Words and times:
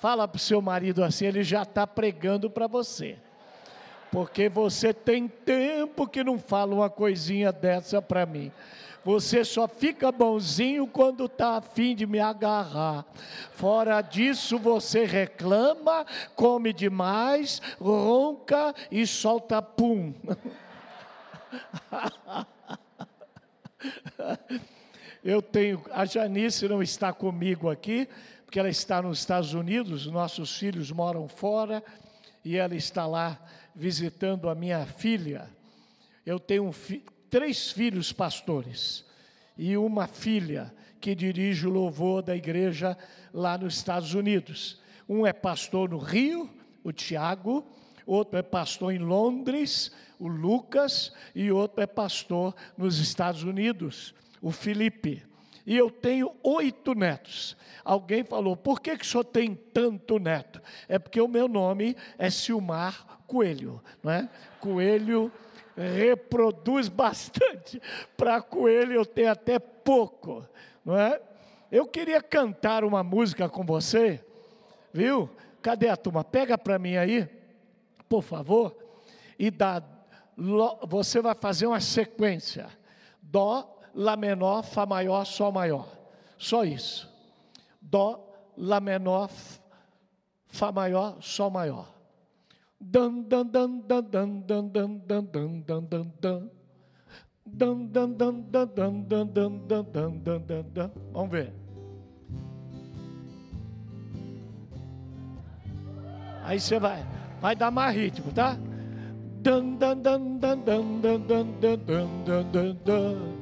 Fala 0.00 0.26
para 0.26 0.38
o 0.38 0.40
seu 0.40 0.62
marido 0.62 1.04
assim, 1.04 1.26
ele 1.26 1.44
já 1.44 1.60
está 1.60 1.86
pregando 1.86 2.48
para 2.48 2.66
você. 2.66 3.18
Porque 4.10 4.48
você 4.48 4.94
tem 4.94 5.28
tempo 5.28 6.08
que 6.08 6.24
não 6.24 6.38
fala 6.38 6.74
uma 6.74 6.88
coisinha 6.88 7.52
dessa 7.52 8.00
para 8.00 8.24
mim. 8.24 8.50
Você 9.04 9.44
só 9.44 9.68
fica 9.68 10.10
bonzinho 10.10 10.86
quando 10.86 11.26
está 11.26 11.58
afim 11.58 11.94
de 11.94 12.06
me 12.06 12.18
agarrar. 12.18 13.04
Fora 13.52 14.00
disso, 14.00 14.58
você 14.58 15.04
reclama, 15.04 16.06
come 16.34 16.72
demais, 16.72 17.60
ronca 17.78 18.74
e 18.90 19.06
solta 19.06 19.60
pum. 19.60 20.14
Eu 25.22 25.42
tenho, 25.42 25.84
a 25.90 26.06
Janice 26.06 26.66
não 26.66 26.82
está 26.82 27.12
comigo 27.12 27.68
aqui, 27.68 28.08
porque 28.50 28.58
ela 28.58 28.68
está 28.68 29.00
nos 29.00 29.20
Estados 29.20 29.54
Unidos, 29.54 30.08
nossos 30.08 30.58
filhos 30.58 30.90
moram 30.90 31.28
fora, 31.28 31.84
e 32.44 32.56
ela 32.56 32.74
está 32.74 33.06
lá 33.06 33.40
visitando 33.72 34.48
a 34.48 34.56
minha 34.56 34.84
filha. 34.84 35.48
Eu 36.26 36.40
tenho 36.40 36.72
fi, 36.72 37.04
três 37.30 37.70
filhos 37.70 38.12
pastores 38.12 39.04
e 39.56 39.76
uma 39.76 40.08
filha 40.08 40.74
que 41.00 41.14
dirige 41.14 41.64
o 41.64 41.70
louvor 41.70 42.22
da 42.22 42.34
igreja 42.34 42.98
lá 43.32 43.56
nos 43.56 43.76
Estados 43.76 44.14
Unidos. 44.14 44.80
Um 45.08 45.24
é 45.24 45.32
pastor 45.32 45.88
no 45.88 45.98
Rio, 45.98 46.50
o 46.82 46.90
Tiago, 46.90 47.64
outro 48.04 48.36
é 48.36 48.42
pastor 48.42 48.92
em 48.92 48.98
Londres, 48.98 49.92
o 50.18 50.26
Lucas, 50.26 51.12
e 51.36 51.52
outro 51.52 51.84
é 51.84 51.86
pastor 51.86 52.52
nos 52.76 52.98
Estados 52.98 53.44
Unidos, 53.44 54.12
o 54.42 54.50
Felipe. 54.50 55.29
E 55.66 55.76
eu 55.76 55.90
tenho 55.90 56.32
oito 56.42 56.94
netos. 56.94 57.56
Alguém 57.84 58.24
falou, 58.24 58.56
por 58.56 58.80
que, 58.80 58.96
que 58.96 59.04
o 59.04 59.08
senhor 59.08 59.24
tem 59.24 59.54
tanto 59.54 60.18
neto? 60.18 60.60
É 60.88 60.98
porque 60.98 61.20
o 61.20 61.28
meu 61.28 61.48
nome 61.48 61.96
é 62.18 62.30
Silmar 62.30 63.20
Coelho, 63.26 63.82
não 64.02 64.10
é? 64.12 64.28
Coelho 64.58 65.32
reproduz 65.76 66.88
bastante. 66.90 67.80
Para 68.16 68.40
coelho 68.40 68.92
eu 68.92 69.06
tenho 69.06 69.30
até 69.30 69.58
pouco, 69.58 70.46
não 70.84 70.98
é? 70.98 71.20
Eu 71.70 71.86
queria 71.86 72.20
cantar 72.20 72.84
uma 72.84 73.02
música 73.02 73.48
com 73.48 73.64
você, 73.64 74.22
viu? 74.92 75.30
Cadê 75.62 75.88
a 75.88 75.96
turma? 75.96 76.24
Pega 76.24 76.58
para 76.58 76.78
mim 76.78 76.96
aí, 76.96 77.28
por 78.08 78.22
favor, 78.22 78.76
e 79.38 79.50
dá. 79.50 79.82
Você 80.88 81.20
vai 81.20 81.34
fazer 81.34 81.66
uma 81.66 81.80
sequência: 81.80 82.66
Dó, 83.22 83.78
Lá 83.94 84.16
menor, 84.16 84.62
Fá 84.62 84.86
maior, 84.86 85.24
Sol 85.24 85.52
maior. 85.52 85.86
Só 86.38 86.64
isso. 86.64 87.08
Dó, 87.80 88.18
Lá 88.56 88.80
menor, 88.80 89.30
Fá 90.46 90.72
maior, 90.72 91.16
Sol 91.20 91.50
maior. 91.50 91.86
Dan 92.80 93.28
dan 93.28 93.44
dan 93.50 93.82
dan 93.86 94.04
dan 94.10 94.42
dan 94.46 94.64
dan 94.72 94.92
dan 95.04 95.24
dan 95.32 95.62
dan 95.66 95.82
dan 95.88 96.06
dan. 96.20 96.50
Dan 97.44 97.92
dan 97.92 98.16
dan 98.16 98.34
dan 98.50 98.68
dan 98.74 98.94
dan 99.04 99.26
dan 99.34 99.52
dan 99.68 99.84
dan 99.92 100.10
dan 100.24 100.40
dan 100.46 100.64
dan. 100.72 100.90
Vamos 101.12 101.30
ver. 101.30 101.52
Aí 106.44 106.58
você 106.58 106.78
vai, 106.78 107.04
vai 107.40 107.54
dar 107.54 107.70
mais 107.70 107.94
ritmo, 107.94 108.32
tá? 108.32 108.56
Dan 109.42 109.76
dan 109.78 110.02
dan 110.02 110.40
dan 110.40 110.64
dan 110.64 111.00
dan 111.02 111.20
dan 111.28 111.46
dan 111.60 112.08
dan 112.24 112.44
dan 112.52 112.76
dan 112.84 113.39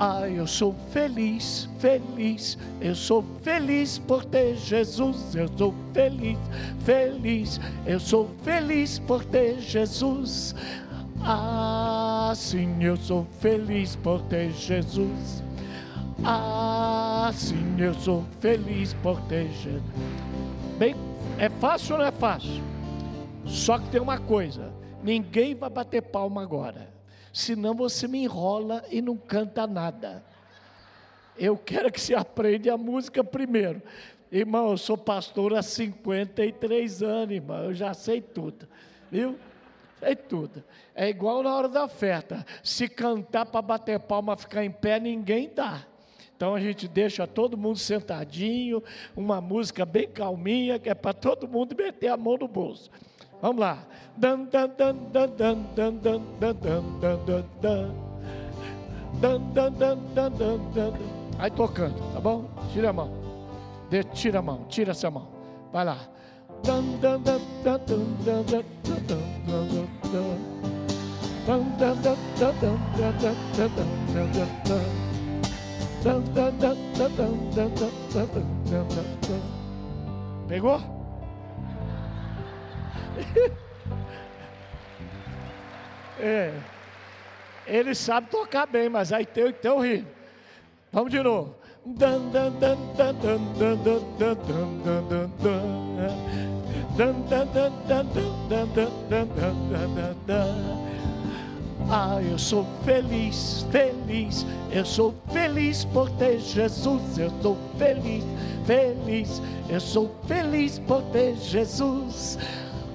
Ah, 0.00 0.28
eu 0.28 0.46
sou 0.46 0.72
feliz, 0.92 1.68
feliz, 1.80 2.56
eu 2.80 2.94
sou 2.94 3.24
feliz 3.42 3.98
por 3.98 4.24
ter 4.24 4.56
Jesus, 4.56 5.34
eu 5.34 5.48
sou 5.58 5.74
feliz, 5.92 6.38
feliz, 6.84 7.60
eu 7.84 7.98
sou 7.98 8.30
feliz 8.44 9.00
por 9.00 9.24
ter 9.24 9.58
Jesus. 9.60 10.54
Ah, 11.20 12.32
sim, 12.36 12.80
eu 12.80 12.96
sou 12.96 13.26
feliz 13.40 13.96
por 13.96 14.22
ter 14.22 14.52
Jesus. 14.52 15.42
Ah, 16.24 17.32
sim, 17.34 17.74
eu 17.78 17.92
sou 17.94 18.24
feliz 18.38 18.94
por 19.02 19.20
ter 19.22 19.50
Jesus. 19.50 19.82
Bem, 20.78 20.94
é 21.38 21.48
fácil 21.48 21.94
ou 21.94 21.98
não 21.98 22.06
é 22.06 22.12
fácil? 22.12 22.62
Só 23.44 23.78
que 23.78 23.88
tem 23.88 24.00
uma 24.00 24.18
coisa: 24.18 24.70
ninguém 25.02 25.54
vai 25.54 25.70
bater 25.70 26.02
palma 26.02 26.42
agora 26.42 26.98
senão 27.38 27.74
você 27.74 28.08
me 28.08 28.24
enrola 28.24 28.84
e 28.90 29.00
não 29.00 29.16
canta 29.16 29.66
nada. 29.66 30.24
Eu 31.36 31.56
quero 31.56 31.90
que 31.90 32.00
você 32.00 32.14
aprenda 32.14 32.72
a 32.74 32.76
música 32.76 33.22
primeiro. 33.22 33.80
Irmão, 34.30 34.70
eu 34.70 34.76
sou 34.76 34.98
pastor 34.98 35.54
há 35.54 35.62
53 35.62 37.02
anos, 37.02 37.34
irmão, 37.34 37.64
eu 37.64 37.74
já 37.74 37.94
sei 37.94 38.20
tudo, 38.20 38.68
viu? 39.10 39.38
Sei 40.00 40.16
tudo. 40.16 40.62
É 40.94 41.08
igual 41.08 41.42
na 41.42 41.54
hora 41.54 41.68
da 41.68 41.84
oferta. 41.84 42.44
Se 42.62 42.88
cantar 42.88 43.46
para 43.46 43.62
bater 43.62 43.98
palma, 44.00 44.36
ficar 44.36 44.64
em 44.64 44.70
pé, 44.70 44.98
ninguém 45.00 45.50
dá. 45.54 45.86
Então 46.36 46.54
a 46.54 46.60
gente 46.60 46.86
deixa 46.86 47.26
todo 47.26 47.56
mundo 47.56 47.78
sentadinho, 47.78 48.82
uma 49.16 49.40
música 49.40 49.86
bem 49.86 50.08
calminha, 50.08 50.78
que 50.78 50.88
é 50.88 50.94
para 50.94 51.12
todo 51.12 51.48
mundo 51.48 51.74
meter 51.76 52.08
a 52.08 52.16
mão 52.16 52.36
no 52.36 52.46
bolso. 52.46 52.90
Vamos 53.40 53.60
lá. 53.60 53.78
Aí 61.38 61.50
tocando, 61.50 61.94
tá 62.12 62.20
bom? 62.20 62.44
Tira 62.72 62.90
a 62.90 62.92
mão. 62.92 63.10
De, 63.88 64.02
tira 64.04 64.40
a 64.40 64.42
mão, 64.42 64.64
tira 64.68 64.90
essa 64.90 65.10
mão. 65.10 65.28
Vai 65.72 65.84
lá. 65.84 65.98
Pegou? 80.48 80.97
É. 86.20 86.52
Ele 87.66 87.94
sabe 87.94 88.28
tocar 88.30 88.66
bem, 88.66 88.88
mas 88.88 89.12
aí 89.12 89.26
tem 89.26 89.44
o 89.44 89.80
ritmo. 89.80 90.08
Vamos 90.90 91.10
de 91.10 91.22
novo. 91.22 91.54
Ah, 101.90 102.20
eu 102.22 102.38
sou 102.38 102.66
feliz, 102.84 103.64
feliz, 103.70 104.44
eu 104.70 104.84
sou 104.84 105.14
feliz 105.32 105.84
por 105.86 106.10
ter 106.10 106.38
Jesus, 106.38 107.18
eu 107.18 107.30
sou 107.40 107.56
feliz, 107.78 108.24
feliz, 108.66 109.40
eu 109.70 109.80
sou 109.80 110.14
feliz 110.26 110.78
por 110.80 111.02
ter 111.04 111.34
Jesus. 111.36 112.38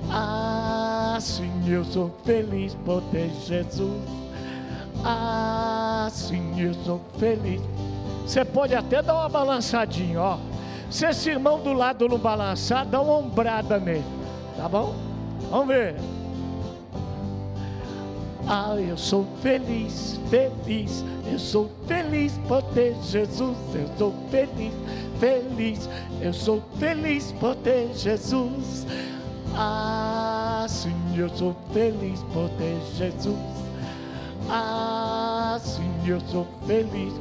Ah, 0.10 1.18
sim, 1.20 1.52
eu 1.68 1.84
sou 1.84 2.12
feliz 2.24 2.76
por 2.86 3.02
ter 3.04 3.30
Jesus. 3.46 4.04
Ah, 5.04 6.08
sim, 6.12 6.60
eu 6.60 6.74
sou 6.86 7.02
feliz. 7.18 7.62
Você 8.26 8.46
pode 8.46 8.74
até 8.74 9.02
dar 9.02 9.16
uma 9.16 9.30
balançadinha, 9.30 10.22
ó. 10.22 10.38
Se 10.90 11.06
esse 11.08 11.30
irmão 11.32 11.60
do 11.60 11.74
lado 11.74 12.08
não 12.08 12.18
balançar, 12.18 12.86
dá 12.86 13.02
uma 13.02 13.18
ombrada 13.18 13.80
nele, 13.80 14.06
tá 14.56 14.70
bom? 14.70 14.94
Vamos 15.50 15.68
ver. 15.68 15.96
Ah, 18.48 18.76
eu 18.76 18.98
sou 18.98 19.26
feliz, 19.42 20.20
feliz, 20.30 21.04
eu 21.32 21.40
sou 21.40 21.72
feliz 21.88 22.38
por 22.48 22.62
ter 22.74 22.94
Jesus, 23.04 23.58
eu 23.74 23.88
sou 23.98 24.14
feliz, 24.30 24.74
feliz, 25.20 25.90
eu 26.22 26.34
sou 26.34 26.62
feliz 26.78 27.32
por 27.40 27.56
ter 27.56 27.90
Jesus. 27.96 28.86
Ah, 29.56 30.66
sim, 30.68 30.96
eu 31.16 31.30
sou 31.30 31.56
feliz 31.72 32.22
por 32.34 32.50
ter 32.58 32.80
Jesus. 32.96 33.38
Ah, 34.50 35.60
sim, 35.62 35.92
eu 36.08 36.20
sou 36.22 36.48
feliz. 36.66 37.14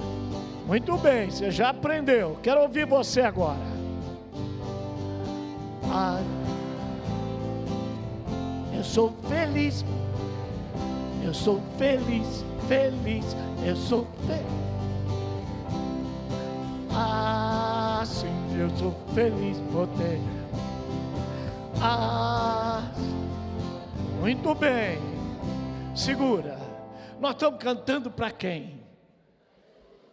Muito 0.66 0.96
bem, 0.96 1.30
você 1.30 1.50
já 1.50 1.68
aprendeu. 1.68 2.38
Quero 2.42 2.62
ouvir 2.62 2.86
você 2.86 3.20
agora. 3.20 3.58
Ah, 5.90 6.20
eu 8.74 8.82
sou 8.82 9.12
feliz. 9.28 9.84
Eu 11.22 11.34
sou 11.34 11.60
feliz, 11.76 12.44
feliz. 12.66 13.36
Eu 13.64 13.76
sou 13.76 14.06
feliz. 14.26 14.62
Ah, 16.90 18.02
sim, 18.06 18.58
eu 18.58 18.70
sou 18.78 18.94
feliz 19.14 19.58
por 19.70 19.86
ter 19.98 20.18
ah, 21.84 22.92
muito 24.20 24.54
bem. 24.54 24.98
Segura. 25.96 26.56
Nós 27.20 27.32
estamos 27.32 27.60
cantando 27.60 28.10
para 28.10 28.30
quem? 28.30 28.80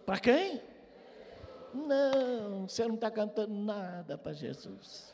Para 0.06 0.19
quem? 0.19 0.62
Não, 1.74 2.68
você 2.68 2.88
não 2.88 2.95
está 2.95 3.12
cantando 3.12 3.54
nada 3.54 4.18
para 4.18 4.33
Jesus. 4.33 5.13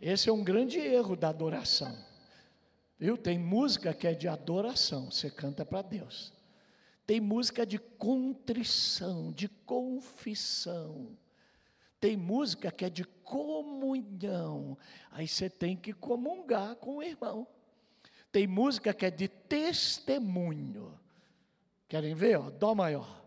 Esse 0.00 0.30
é 0.30 0.32
um 0.32 0.42
grande 0.42 0.78
erro 0.78 1.14
da 1.14 1.28
adoração. 1.28 1.94
Viu? 2.98 3.16
Tem 3.16 3.38
música 3.38 3.92
que 3.92 4.06
é 4.06 4.14
de 4.14 4.26
adoração, 4.26 5.10
você 5.10 5.30
canta 5.30 5.64
para 5.64 5.82
Deus. 5.82 6.32
Tem 7.06 7.20
música 7.20 7.66
de 7.66 7.78
contrição, 7.78 9.30
de 9.30 9.48
confissão. 9.48 11.08
Tem 12.04 12.18
música 12.18 12.70
que 12.70 12.84
é 12.84 12.90
de 12.90 13.02
comunhão. 13.02 14.76
Aí 15.10 15.26
você 15.26 15.48
tem 15.48 15.74
que 15.74 15.90
comungar 15.94 16.76
com 16.76 16.98
o 16.98 17.02
irmão. 17.02 17.46
Tem 18.30 18.46
música 18.46 18.92
que 18.92 19.06
é 19.06 19.10
de 19.10 19.26
testemunho. 19.26 21.00
Querem 21.88 22.14
ver? 22.14 22.38
Ó, 22.38 22.50
Dó 22.50 22.74
maior. 22.74 23.24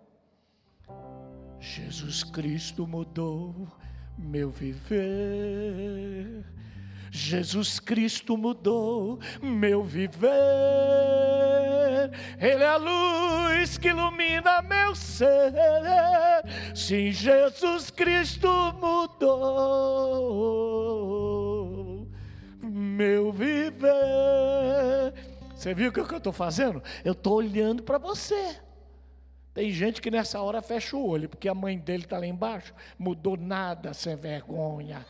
Jesus 1.59 2.23
Cristo 2.23 2.85
mudou 2.85 3.67
meu 4.15 4.51
viver. 4.51 6.45
Jesus 7.17 7.79
Cristo 7.79 8.37
mudou 8.37 9.19
meu 9.41 9.83
viver. 9.83 10.29
Ele 12.39 12.63
é 12.63 12.67
a 12.67 12.77
luz 12.77 13.77
que 13.77 13.89
ilumina 13.89 14.61
meu 14.61 14.95
ser. 14.95 15.53
Sim, 16.75 17.11
Jesus 17.11 17.89
Cristo 17.89 18.47
mudou 18.79 19.37
meu 22.61 23.31
viver. 23.31 23.87
Você 25.55 25.73
viu 25.73 25.89
o 25.89 25.91
que 25.91 25.99
eu 25.99 26.17
estou 26.17 26.31
fazendo? 26.31 26.83
Eu 27.03 27.13
estou 27.13 27.33
olhando 27.35 27.81
para 27.81 27.97
você. 27.97 28.57
Tem 29.57 29.71
gente 29.71 29.99
que 30.03 30.11
nessa 30.11 30.39
hora 30.39 30.61
fecha 30.61 30.95
o 30.95 31.03
olho, 31.03 31.27
porque 31.27 31.49
a 31.49 31.55
mãe 31.55 31.79
dele 31.79 32.03
está 32.03 32.19
lá 32.19 32.27
embaixo, 32.27 32.75
mudou 32.95 33.35
nada, 33.35 33.91
sem 33.91 34.15
vergonha. 34.15 35.03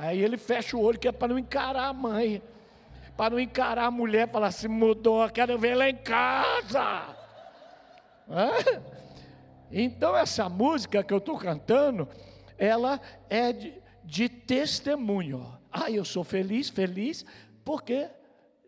Aí 0.00 0.22
ele 0.22 0.36
fecha 0.36 0.76
o 0.76 0.80
olho, 0.80 0.98
que 0.98 1.08
é 1.08 1.12
para 1.12 1.28
não 1.28 1.38
encarar 1.38 1.88
a 1.88 1.92
mãe, 1.92 2.40
para 3.16 3.30
não 3.30 3.40
encarar 3.40 3.86
a 3.86 3.90
mulher, 3.90 4.30
falar 4.30 4.46
assim: 4.46 4.68
mudou, 4.68 5.28
quero 5.30 5.58
ver 5.58 5.74
lá 5.74 5.90
em 5.90 5.96
casa. 5.96 7.16
Hã? 8.30 8.50
Então, 9.70 10.16
essa 10.16 10.48
música 10.48 11.02
que 11.02 11.12
eu 11.12 11.18
estou 11.18 11.36
cantando, 11.36 12.08
ela 12.56 13.00
é 13.28 13.52
de, 13.52 13.74
de 14.04 14.28
testemunho. 14.28 15.58
Ah, 15.70 15.90
eu 15.90 16.04
sou 16.04 16.22
feliz, 16.22 16.70
feliz, 16.70 17.26
porque 17.64 18.08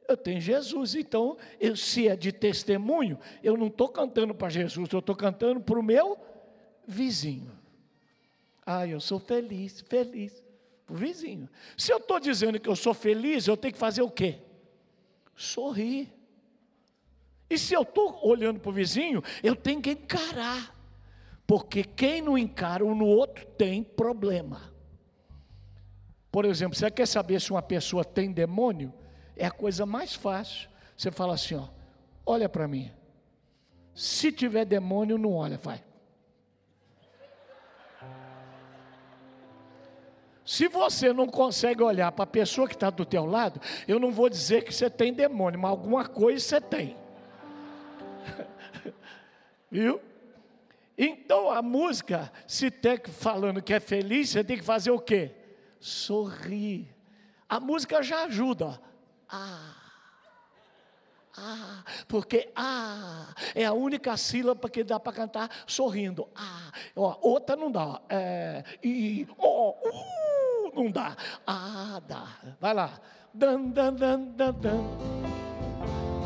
eu 0.09 0.17
tenho 0.17 0.41
Jesus. 0.41 0.97
Então, 0.97 1.39
eu, 1.61 1.77
se 1.77 2.09
é 2.09 2.17
de 2.17 2.33
testemunho, 2.33 3.19
eu 3.43 3.57
não 3.57 3.69
estou 3.69 3.89
cantando 3.89 4.35
para 4.35 4.49
Jesus, 4.49 4.93
eu 4.93 4.99
estou 4.99 5.15
cantando 5.15 5.61
para 5.61 5.79
o 5.79 5.83
meu 5.83 6.19
vizinho. 6.87 7.53
Ah, 8.67 8.87
eu 8.87 9.01
sou 9.01 9.21
feliz, 9.21 9.81
feliz. 9.83 10.50
O 10.91 10.95
vizinho. 10.95 11.49
Se 11.77 11.93
eu 11.93 11.99
estou 11.99 12.19
dizendo 12.19 12.59
que 12.59 12.69
eu 12.69 12.77
sou 12.77 12.93
feliz, 12.93 13.47
eu 13.47 13.57
tenho 13.57 13.73
que 13.73 13.79
fazer 13.79 14.03
o 14.03 14.11
quê? 14.11 14.39
Sorrir. 15.37 16.13
E 17.49 17.57
se 17.57 17.75
eu 17.75 17.83
estou 17.83 18.21
olhando 18.27 18.61
para 18.61 18.71
o 18.71 18.73
vizinho, 18.73 19.23
eu 19.43 19.55
tenho 19.55 19.81
que 19.81 19.93
encarar. 19.93 20.77
Porque 21.47 21.85
quem 21.85 22.21
não 22.21 22.37
encara 22.37 22.85
um 22.85 22.95
no 22.95 23.07
outro 23.07 23.47
tem 23.47 23.83
problema. 23.83 24.73
Por 26.31 26.45
exemplo, 26.45 26.77
você 26.77 26.91
quer 26.91 27.07
saber 27.07 27.41
se 27.41 27.51
uma 27.51 27.63
pessoa 27.63 28.05
tem 28.05 28.33
demônio? 28.33 28.93
é 29.41 29.47
a 29.47 29.51
coisa 29.51 29.87
mais 29.87 30.15
fácil. 30.15 30.69
Você 30.97 31.11
fala 31.11 31.35
assim, 31.35 31.55
ó, 31.55 31.67
olha 32.27 32.49
para 32.49 32.69
mim. 32.69 32.93
Se 33.95 34.31
tiver 34.31 34.67
demônio, 34.67 35.17
não 35.17 35.33
olha, 35.33 35.57
vai. 35.57 35.83
Se 40.51 40.67
você 40.67 41.13
não 41.13 41.29
consegue 41.29 41.81
olhar 41.81 42.11
para 42.11 42.25
a 42.25 42.27
pessoa 42.27 42.67
que 42.67 42.75
está 42.75 42.91
do 42.91 43.05
teu 43.05 43.25
lado, 43.25 43.61
eu 43.87 44.01
não 44.01 44.11
vou 44.11 44.29
dizer 44.29 44.65
que 44.65 44.75
você 44.75 44.91
tem 44.91 45.13
demônio, 45.13 45.61
mas 45.61 45.71
alguma 45.71 46.05
coisa 46.05 46.45
você 46.45 46.61
tem. 46.61 46.97
Viu? 49.71 50.01
Então 50.99 51.53
a 51.53 51.63
música, 51.63 52.33
se 52.49 52.69
tem 52.69 52.99
falando 53.07 53.63
que 53.63 53.73
é 53.73 53.79
feliz, 53.79 54.31
você 54.31 54.43
tem 54.43 54.59
que 54.59 54.65
fazer 54.65 54.91
o 54.91 54.99
quê? 54.99 55.31
Sorrir. 55.79 56.93
A 57.49 57.61
música 57.61 58.03
já 58.03 58.25
ajuda. 58.25 58.81
Ah. 59.29 59.77
Ah, 61.39 61.85
porque 62.09 62.51
ah 62.57 63.33
é 63.55 63.65
a 63.65 63.73
única 63.73 64.17
sílaba 64.17 64.69
que 64.69 64.83
dá 64.83 64.99
para 64.99 65.13
cantar 65.13 65.49
sorrindo. 65.65 66.29
Ah, 66.35 66.73
ó, 66.97 67.17
outra 67.23 67.55
não 67.55 67.71
dá. 67.71 68.01
É, 68.09 68.65
e 68.83 69.29
ó, 69.39 69.71
uh, 69.71 70.30
não 70.75 70.91
dá. 70.91 71.17
Ah, 71.47 72.01
dá. 72.07 72.27
Vai 72.61 72.75
lá. 72.75 72.91
Dan, 73.33 73.71
dan, 73.71 73.95
dan, 73.97 74.33
dan, 74.37 74.55
dan. 74.61 74.85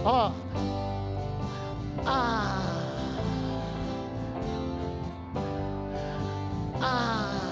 Ó. 0.05 0.31
Ah. 2.07 2.63
Ah. 6.81 7.45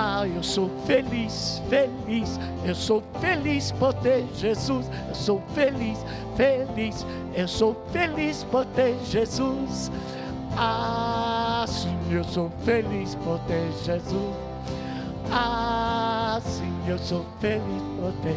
Ah, 0.00 0.28
eu 0.28 0.44
sou 0.44 0.70
feliz, 0.86 1.60
feliz, 1.68 2.38
eu 2.64 2.74
sou 2.74 3.02
feliz 3.20 3.72
por 3.72 3.92
ter 3.94 4.24
Jesus. 4.34 4.86
Eu 5.08 5.14
sou 5.14 5.42
feliz, 5.54 5.98
feliz, 6.36 7.04
eu 7.34 7.48
sou 7.48 7.74
feliz 7.92 8.44
por 8.44 8.64
ter 8.66 8.96
Jesus. 9.06 9.90
Ah, 10.60 11.64
sim, 11.68 11.96
eu 12.10 12.24
sou 12.24 12.50
feliz 12.64 13.14
por 13.14 13.38
ter 13.46 13.70
Jesus. 13.84 14.34
Ah, 15.30 16.40
sim, 16.42 16.74
eu 16.88 16.98
sou 16.98 17.24
feliz 17.40 17.82
por 17.96 18.12
ter. 18.24 18.36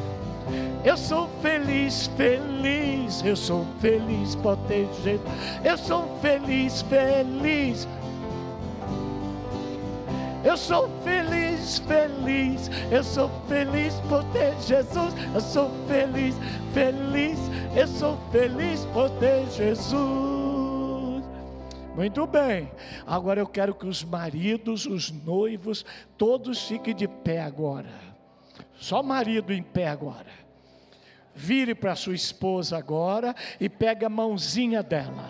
Eu 0.88 0.96
sou 0.96 1.28
feliz, 1.42 2.12
feliz, 2.16 3.24
eu 3.26 3.36
sou 3.36 3.66
feliz 3.80 4.36
por 4.36 4.56
ter 4.68 4.88
Jesus. 5.04 5.22
Eu 5.64 5.78
sou 5.80 6.20
feliz, 6.22 6.84
feliz. 6.84 7.88
Eu 10.44 10.58
sou 10.58 10.90
feliz, 11.04 11.80
feliz. 11.80 12.70
Eu 12.92 13.04
sou 13.04 13.32
feliz 13.48 13.96
por 14.08 14.24
ter 14.26 14.54
Jesus. 14.62 15.16
Eu 15.34 15.42
sou 15.42 15.72
feliz, 15.88 16.36
feliz. 16.72 17.40
Eu 17.76 17.88
sou 17.88 18.16
feliz 18.32 18.86
por 18.94 19.10
ter 19.12 19.44
Jesus. 19.50 20.31
Muito 21.95 22.25
bem. 22.25 22.71
Agora 23.05 23.39
eu 23.39 23.48
quero 23.48 23.75
que 23.75 23.86
os 23.86 24.03
maridos, 24.03 24.86
os 24.86 25.12
noivos, 25.12 25.86
todos 26.17 26.67
fiquem 26.67 26.95
de 26.95 27.07
pé 27.07 27.41
agora. 27.41 27.89
Só 28.75 29.03
marido 29.03 29.51
em 29.51 29.62
pé 29.62 29.88
agora. 29.88 30.41
Vire 31.33 31.75
para 31.75 31.95
sua 31.95 32.15
esposa 32.15 32.77
agora 32.77 33.36
e 33.60 33.69
pegue 33.69 34.05
a 34.05 34.10
mãozinha 34.10 34.81
dela. 34.81 35.27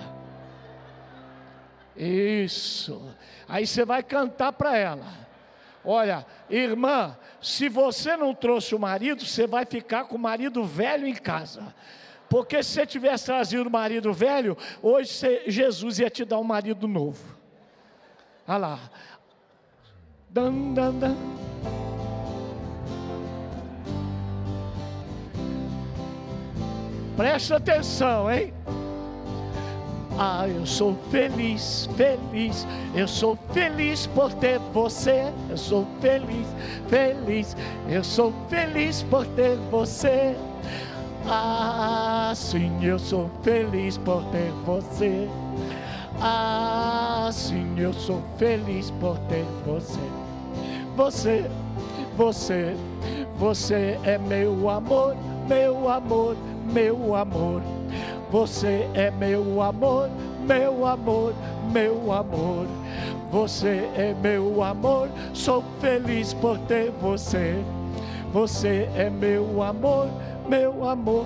Isso. 1.96 3.14
Aí 3.48 3.66
você 3.66 3.84
vai 3.84 4.02
cantar 4.02 4.54
para 4.54 4.78
ela. 4.78 5.22
Olha, 5.84 6.26
irmã, 6.50 7.18
se 7.42 7.68
você 7.68 8.16
não 8.16 8.34
trouxe 8.36 8.76
o 8.76 8.80
marido, 8.80 9.26
você 9.26 9.48
vai 9.48 9.66
ficar 9.66 10.06
com 10.06 10.16
o 10.16 10.20
marido 10.20 10.64
velho 10.64 11.08
em 11.08 11.16
casa. 11.16 11.74
Porque 12.32 12.64
se 12.64 12.72
você 12.72 12.86
tivesse 12.86 13.26
trazido 13.26 13.68
o 13.68 13.70
marido 13.70 14.14
velho, 14.14 14.58
hoje 14.82 15.10
você, 15.10 15.44
Jesus 15.48 16.00
ia 16.00 16.10
te 16.10 16.24
dar 16.24 16.40
um 16.40 16.46
marido 16.46 16.88
novo. 16.88 17.22
Olha 18.48 18.58
lá. 18.58 18.80
Dan, 20.30 20.74
dan, 20.74 20.94
dan. 20.94 21.18
Presta 27.18 27.58
atenção, 27.58 28.32
hein? 28.32 28.54
Ah, 30.18 30.48
eu 30.48 30.66
sou 30.66 30.96
feliz, 31.12 31.90
feliz, 31.98 32.66
eu 32.96 33.10
sou 33.10 33.38
feliz 33.52 34.08
por 34.08 34.34
ter 34.36 34.58
você. 34.72 35.34
Eu 35.50 35.58
sou 35.58 35.86
feliz, 36.00 36.48
feliz, 36.88 37.58
eu 37.90 38.06
sou 38.06 38.34
feliz 38.48 39.04
por 39.04 39.26
ter 39.28 39.58
você. 39.70 40.34
Ah, 41.28 42.34
sim, 42.36 42.84
eu 42.84 42.98
sou 42.98 43.30
feliz 43.44 43.98
por 43.98 44.24
ter 44.26 44.52
você. 44.66 45.28
Ah, 46.20 47.30
sim, 47.32 47.74
eu 47.78 47.94
sou 47.94 48.22
feliz 48.38 48.92
por 48.92 49.18
ter 49.30 49.46
você. 49.66 50.00
Você, 50.96 51.50
você, 52.18 52.76
você 53.38 54.00
é 54.04 54.18
meu 54.18 54.70
amor, 54.70 55.16
meu 55.48 55.90
amor, 55.90 56.36
meu 56.72 57.16
amor. 57.16 57.62
Você 58.32 58.88
é 58.94 59.12
meu 59.12 59.62
amor, 59.62 60.10
meu 60.48 60.86
amor, 60.86 61.34
meu 61.72 62.12
amor. 62.12 62.68
Você 63.32 63.90
é 63.96 64.14
meu 64.22 64.62
amor, 64.62 65.10
sou 65.34 65.64
feliz 65.80 66.34
por 66.34 66.58
ter 66.60 66.92
você. 67.02 67.56
Você 68.34 68.90
é 68.96 69.10
meu 69.10 69.62
amor, 69.62 70.08
meu 70.48 70.88
amor. 70.88 71.26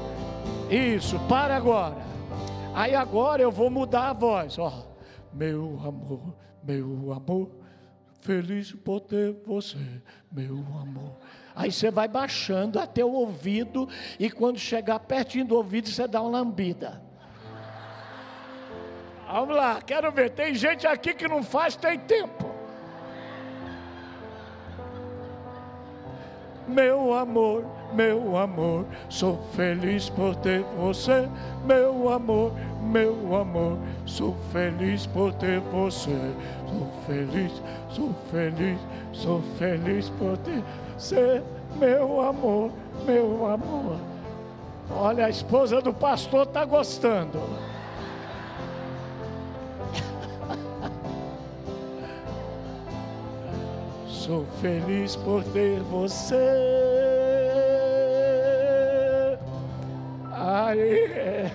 Isso, 0.70 1.20
para 1.28 1.56
agora. 1.56 1.98
Aí 2.74 2.94
agora 2.96 3.42
eu 3.42 3.52
vou 3.52 3.70
mudar 3.70 4.10
a 4.10 4.14
voz, 4.14 4.58
ó. 4.60 4.86
Meu 5.34 5.80
amor, 5.84 6.36
meu 6.64 7.14
amor, 7.14 7.50
feliz 8.22 8.72
por 8.72 9.02
ter 9.02 9.34
você, 9.46 9.78
meu 10.32 10.58
amor. 10.82 11.18
Aí 11.56 11.72
você 11.72 11.90
vai 11.92 12.08
baixando 12.08 12.80
até 12.80 13.04
o 13.04 13.12
ouvido 13.12 13.88
e 14.20 14.30
quando 14.30 14.58
chegar 14.58 15.00
pertinho 15.00 15.46
do 15.46 15.56
ouvido 15.56 15.90
você 15.90 16.08
dá 16.08 16.22
uma 16.22 16.40
lambida. 16.40 17.02
Vamos 19.32 19.56
lá, 19.56 19.82
quero 19.82 20.12
ver. 20.12 20.32
Tem 20.32 20.54
gente 20.54 20.88
aqui 20.88 21.14
que 21.14 21.28
não 21.28 21.44
faz, 21.44 21.76
tem 21.76 22.00
tempo. 22.00 22.55
Meu 26.68 27.14
amor, 27.14 27.64
meu 27.94 28.36
amor, 28.38 28.86
sou 29.08 29.40
feliz 29.56 30.10
por 30.10 30.36
ter 30.38 30.64
você. 30.78 31.30
Meu 31.66 32.10
amor, 32.10 32.52
meu 32.82 33.36
amor, 33.36 33.78
sou 34.06 34.36
feliz 34.52 35.06
por 35.06 35.34
ter 35.34 35.60
você. 35.60 36.18
Sou 36.68 36.88
feliz, 37.06 37.52
sou 37.90 38.16
feliz, 38.32 38.80
sou 39.14 39.42
feliz 39.60 40.10
por 40.10 40.38
ter 40.38 40.64
você. 40.98 41.42
Meu 41.78 42.22
amor, 42.22 42.72
meu 43.06 43.46
amor. 43.46 43.98
Olha, 44.90 45.26
a 45.26 45.30
esposa 45.30 45.82
do 45.82 45.94
pastor 45.94 46.44
está 46.44 46.66
gostando. 46.66 47.40
Sou 54.26 54.44
feliz 54.60 55.16
por 55.16 55.44
ter 55.54 55.80
você. 55.82 56.36
Aí. 60.34 61.52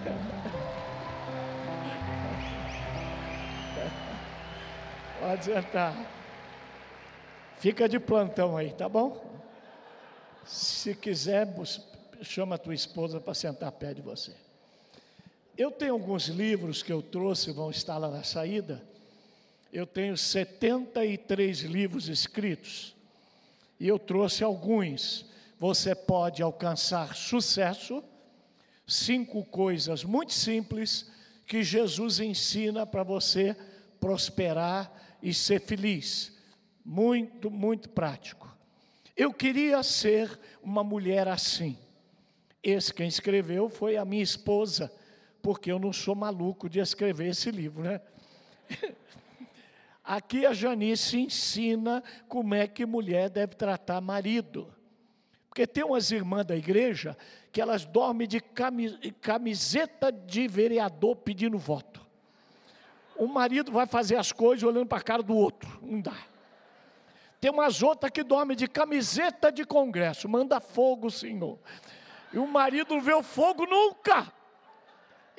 Pode 5.19 5.45
sentar. 5.45 5.97
Fica 7.59 7.89
de 7.89 7.99
plantão 7.99 8.57
aí, 8.57 8.73
tá 8.73 8.89
bom? 8.89 9.21
Se 10.45 10.95
quiser, 10.95 11.53
chama 12.23 12.55
a 12.55 12.59
tua 12.59 12.73
esposa 12.73 13.21
para 13.21 13.35
sentar 13.35 13.73
perto 13.73 13.97
de 13.97 14.03
você. 14.03 14.33
Eu 15.59 15.73
tenho 15.73 15.95
alguns 15.95 16.29
livros 16.29 16.85
que 16.85 16.93
eu 16.93 17.03
trouxe, 17.03 17.51
vão 17.51 17.69
estar 17.69 17.99
lá 17.99 18.09
na 18.09 18.23
saída 18.23 18.81
eu 19.73 19.87
tenho 19.87 20.17
73 20.17 21.61
livros 21.61 22.09
escritos 22.09 22.95
e 23.79 23.87
eu 23.87 23.99
trouxe 23.99 24.43
alguns. 24.43 25.27
Você 25.59 25.95
pode 25.95 26.43
alcançar 26.43 27.15
sucesso, 27.15 28.03
cinco 28.87 29.45
coisas 29.45 30.05
muito 30.05 30.33
simples 30.33 31.11
que 31.47 31.63
Jesus 31.63 32.19
ensina 32.21 32.87
para 32.87 33.03
você 33.03 33.57
prosperar 34.01 34.91
e 35.23 35.35
ser 35.35 35.61
feliz. 35.61 36.37
Muito, 36.85 37.51
muito 37.51 37.89
prático. 37.89 38.49
Eu 39.17 39.33
queria 39.33 39.83
ser 39.83 40.39
uma 40.63 40.83
mulher 40.83 41.29
assim. 41.29 41.77
Esse 42.63 42.93
quem 42.93 43.07
escreveu 43.07 43.69
foi 43.69 43.97
a 43.97 44.05
minha 44.05 44.23
esposa, 44.23 44.93
porque 45.43 45.71
eu 45.71 45.79
não 45.79 45.93
sou 45.93 46.15
maluco 46.15 46.69
de 46.69 46.79
escrever 46.79 47.29
esse 47.29 47.51
livro, 47.51 47.83
né? 47.83 48.01
Aqui 50.11 50.45
a 50.45 50.53
Janice 50.53 51.21
ensina 51.21 52.03
como 52.27 52.53
é 52.53 52.67
que 52.67 52.85
mulher 52.85 53.31
deve 53.31 53.55
tratar 53.55 54.01
marido. 54.01 54.67
Porque 55.49 55.69
tem 55.69 55.85
umas 55.85 56.11
irmãs 56.11 56.45
da 56.45 56.57
igreja 56.57 57.17
que 57.53 57.61
elas 57.61 57.85
dormem 57.85 58.27
de 58.27 58.41
camiseta 59.21 60.11
de 60.11 60.49
vereador 60.49 61.15
pedindo 61.15 61.57
voto. 61.57 62.05
O 63.15 63.29
marido 63.29 63.71
vai 63.71 63.87
fazer 63.87 64.17
as 64.17 64.33
coisas 64.33 64.65
olhando 64.65 64.89
para 64.89 64.99
a 64.99 65.03
cara 65.03 65.23
do 65.23 65.37
outro. 65.37 65.79
Não 65.81 66.01
dá. 66.01 66.17
Tem 67.41 67.49
umas 67.49 67.81
outras 67.81 68.11
que 68.11 68.25
dormem 68.25 68.57
de 68.57 68.67
camiseta 68.67 69.53
de 69.53 69.65
congresso. 69.65 70.29
Manda 70.29 70.59
fogo, 70.59 71.09
Senhor. 71.09 71.57
E 72.33 72.39
o 72.41 72.49
marido 72.49 72.97
não 72.97 73.01
vê 73.01 73.15
o 73.15 73.23
fogo 73.23 73.65
nunca. 73.65 74.33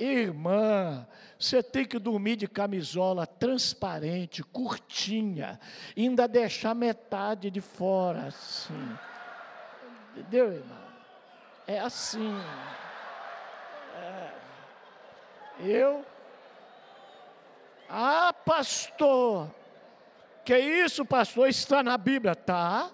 Irmã, 0.03 1.05
você 1.38 1.62
tem 1.62 1.86
que 1.86 2.00
dormir 2.00 2.36
de 2.36 2.48
camisola 2.48 3.27
transparente, 3.27 4.43
curtinha, 4.43 5.60
ainda 5.96 6.27
deixar 6.27 6.74
metade 6.74 7.51
de 7.51 7.62
fora 7.62 8.27
assim. 8.27 8.98
Entendeu, 10.12 10.53
irmão? 10.53 10.77
É 11.67 11.79
assim. 11.79 12.36
É. 13.96 14.31
Eu. 15.60 16.05
Ah, 17.88 18.34
pastor. 18.46 19.53
Que 20.43 20.58
isso, 20.58 21.05
pastor? 21.05 21.48
Está 21.48 21.84
na 21.84 21.98
Bíblia? 21.98 22.36
Tá. 22.36 22.89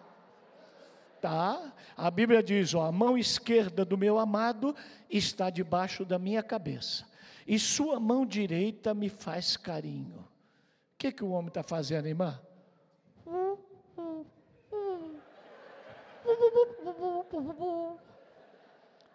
Tá? 1.22 1.74
A 1.96 2.12
Bíblia 2.12 2.44
diz: 2.44 2.74
ó, 2.74 2.84
a 2.86 2.92
mão 2.92 3.18
esquerda 3.18 3.84
do 3.84 3.98
meu 3.98 4.20
amado 4.20 4.76
está 5.10 5.50
debaixo 5.50 6.06
da 6.06 6.20
minha 6.20 6.44
cabeça, 6.44 7.06
e 7.46 7.58
sua 7.58 8.00
mão 8.00 8.26
direita 8.26 8.94
me 8.94 9.10
faz 9.10 9.58
carinho. 9.58 10.20
O 10.20 10.98
que, 10.98 11.12
que 11.12 11.24
o 11.24 11.30
homem 11.30 11.50
está 11.50 11.64
fazendo, 11.64 12.08
irmã? 12.08 12.40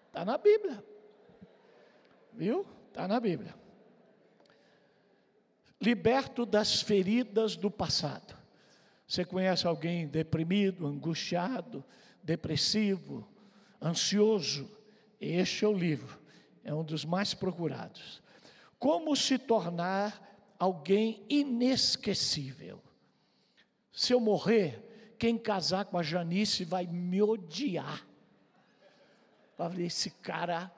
Está 0.08 0.24
na 0.24 0.38
Bíblia. 0.38 0.84
Viu? 2.32 2.66
Está 2.88 3.08
na 3.08 3.18
Bíblia. 3.18 3.54
Liberto 5.80 6.46
das 6.46 6.80
feridas 6.80 7.56
do 7.56 7.70
passado. 7.70 8.41
Você 9.12 9.26
conhece 9.26 9.66
alguém 9.66 10.06
deprimido, 10.06 10.86
angustiado, 10.86 11.84
depressivo, 12.22 13.28
ansioso? 13.78 14.74
Este 15.20 15.66
é 15.66 15.68
o 15.68 15.72
livro, 15.74 16.18
é 16.64 16.72
um 16.72 16.82
dos 16.82 17.04
mais 17.04 17.34
procurados. 17.34 18.22
Como 18.78 19.14
se 19.14 19.36
tornar 19.36 20.54
alguém 20.58 21.26
inesquecível? 21.28 22.82
Se 23.92 24.14
eu 24.14 24.18
morrer, 24.18 25.14
quem 25.18 25.36
casar 25.36 25.84
com 25.84 25.98
a 25.98 26.02
Janice 26.02 26.64
vai 26.64 26.86
me 26.86 27.20
odiar. 27.20 28.08
Vai 29.58 29.68
ver, 29.68 29.84
esse 29.88 30.08
cara 30.08 30.72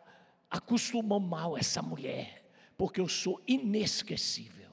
acostumou 0.51 1.21
mal 1.21 1.57
essa 1.57 1.81
mulher, 1.81 2.45
porque 2.77 3.01
eu 3.01 3.07
sou 3.07 3.41
inesquecível. 3.47 4.73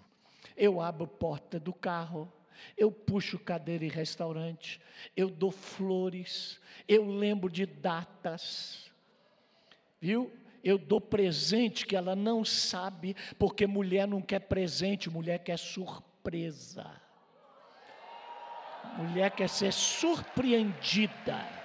Eu 0.58 0.82
abro 0.82 1.06
porta 1.06 1.60
do 1.60 1.72
carro, 1.72 2.34
eu 2.78 2.92
puxo 2.92 3.40
cadeira 3.40 3.86
em 3.86 3.90
restaurante, 3.90 4.80
eu 5.16 5.30
dou 5.30 5.52
flores, 5.52 6.60
eu 6.88 7.06
lembro 7.06 7.50
de 7.50 7.66
datas, 7.66 8.92
viu? 10.00 10.32
Eu 10.64 10.78
dou 10.78 11.02
presente 11.02 11.86
que 11.86 11.96
ela 11.96 12.16
não 12.16 12.46
sabe, 12.46 13.16
porque 13.40 13.66
mulher 13.66 14.08
não 14.08 14.22
quer 14.22 14.40
presente, 14.40 15.10
mulher 15.10 15.40
quer 15.40 15.58
surpresa. 15.58 16.86
Mulher 18.98 19.32
quer 19.32 19.50
ser 19.50 19.74
surpreendida. 19.74 21.61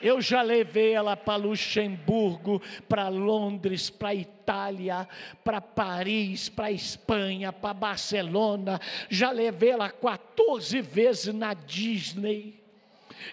Eu 0.00 0.20
já 0.20 0.42
levei 0.42 0.92
ela 0.92 1.16
para 1.16 1.36
Luxemburgo, 1.36 2.60
para 2.88 3.08
Londres, 3.08 3.88
para 3.88 4.14
Itália, 4.14 5.08
para 5.42 5.60
Paris, 5.60 6.48
para 6.48 6.70
Espanha, 6.70 7.52
para 7.52 7.74
Barcelona. 7.74 8.80
Já 9.08 9.30
levei 9.30 9.70
ela 9.70 9.90
14 9.90 10.80
vezes 10.80 11.34
na 11.34 11.54
Disney. 11.54 12.60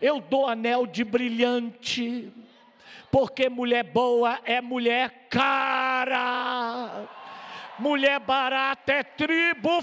Eu 0.01 0.19
dou 0.21 0.47
anel 0.47 0.87
de 0.87 1.03
brilhante, 1.03 2.31
porque 3.11 3.49
mulher 3.49 3.83
boa 3.83 4.39
é 4.45 4.61
mulher 4.61 5.27
cara. 5.29 7.07
Mulher 7.77 8.19
barata 8.19 8.93
é 8.93 9.03
tribo 9.03 9.81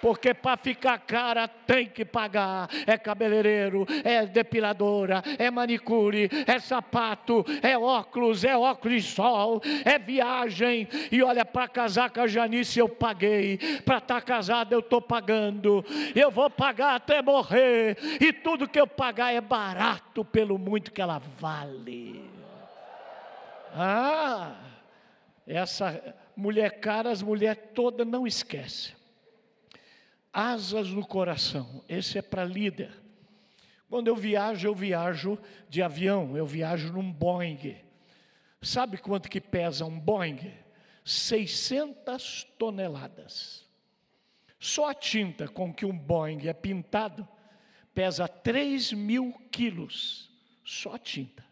porque 0.00 0.34
para 0.34 0.56
ficar 0.56 0.98
cara 0.98 1.48
tem 1.48 1.86
que 1.86 2.04
pagar. 2.04 2.68
É 2.86 2.96
cabeleireiro, 2.96 3.86
é 4.04 4.26
depiladora, 4.26 5.22
é 5.38 5.50
manicure, 5.50 6.28
é 6.46 6.58
sapato, 6.58 7.44
é 7.62 7.76
óculos, 7.76 8.44
é 8.44 8.56
óculos 8.56 9.02
de 9.02 9.10
sol, 9.10 9.60
é 9.84 9.98
viagem. 9.98 10.88
E 11.10 11.22
olha, 11.22 11.44
para 11.44 11.68
casar 11.68 12.10
com 12.10 12.20
a 12.20 12.26
Janice 12.26 12.78
eu 12.78 12.88
paguei, 12.88 13.58
para 13.84 13.98
estar 13.98 14.16
tá 14.16 14.20
casado 14.20 14.72
eu 14.72 14.80
estou 14.80 15.00
pagando, 15.00 15.84
eu 16.14 16.30
vou 16.30 16.50
pagar 16.50 16.96
até 16.96 17.22
morrer, 17.22 17.96
e 18.20 18.32
tudo 18.32 18.68
que 18.68 18.80
eu 18.80 18.86
pagar 18.86 19.32
é 19.32 19.40
barato 19.40 20.24
pelo 20.24 20.58
muito 20.58 20.92
que 20.92 21.00
ela 21.00 21.20
vale. 21.38 22.24
Ah, 23.74 24.54
essa 25.46 26.14
mulher 26.36 26.80
cara, 26.80 27.10
as 27.10 27.22
mulheres 27.22 27.62
todas 27.74 28.06
não 28.06 28.26
esquecem 28.26 28.94
asas 30.36 30.90
no 30.90 31.06
coração. 31.06 31.82
Esse 31.88 32.18
é 32.18 32.22
para 32.22 32.44
líder. 32.44 32.92
Quando 33.88 34.08
eu 34.08 34.16
viajo, 34.16 34.68
eu 34.68 34.74
viajo 34.74 35.38
de 35.66 35.82
avião, 35.82 36.36
eu 36.36 36.44
viajo 36.44 36.92
num 36.92 37.10
Boeing 37.10 37.76
Sabe 38.60 38.98
quanto 38.98 39.30
que 39.30 39.40
pesa 39.40 39.86
um 39.86 39.98
Boeing? 39.98 40.52
600 41.04 42.44
toneladas. 42.58 43.64
Só 44.58 44.90
a 44.90 44.94
tinta 44.94 45.48
com 45.48 45.72
que 45.72 45.86
um 45.86 45.96
Boeing 45.96 46.46
é 46.48 46.52
pintado 46.52 47.26
pesa 47.94 48.28
3 48.28 48.92
mil 48.92 49.32
quilos. 49.50 50.30
Só 50.62 50.96
a 50.96 50.98
tinta. 50.98 51.46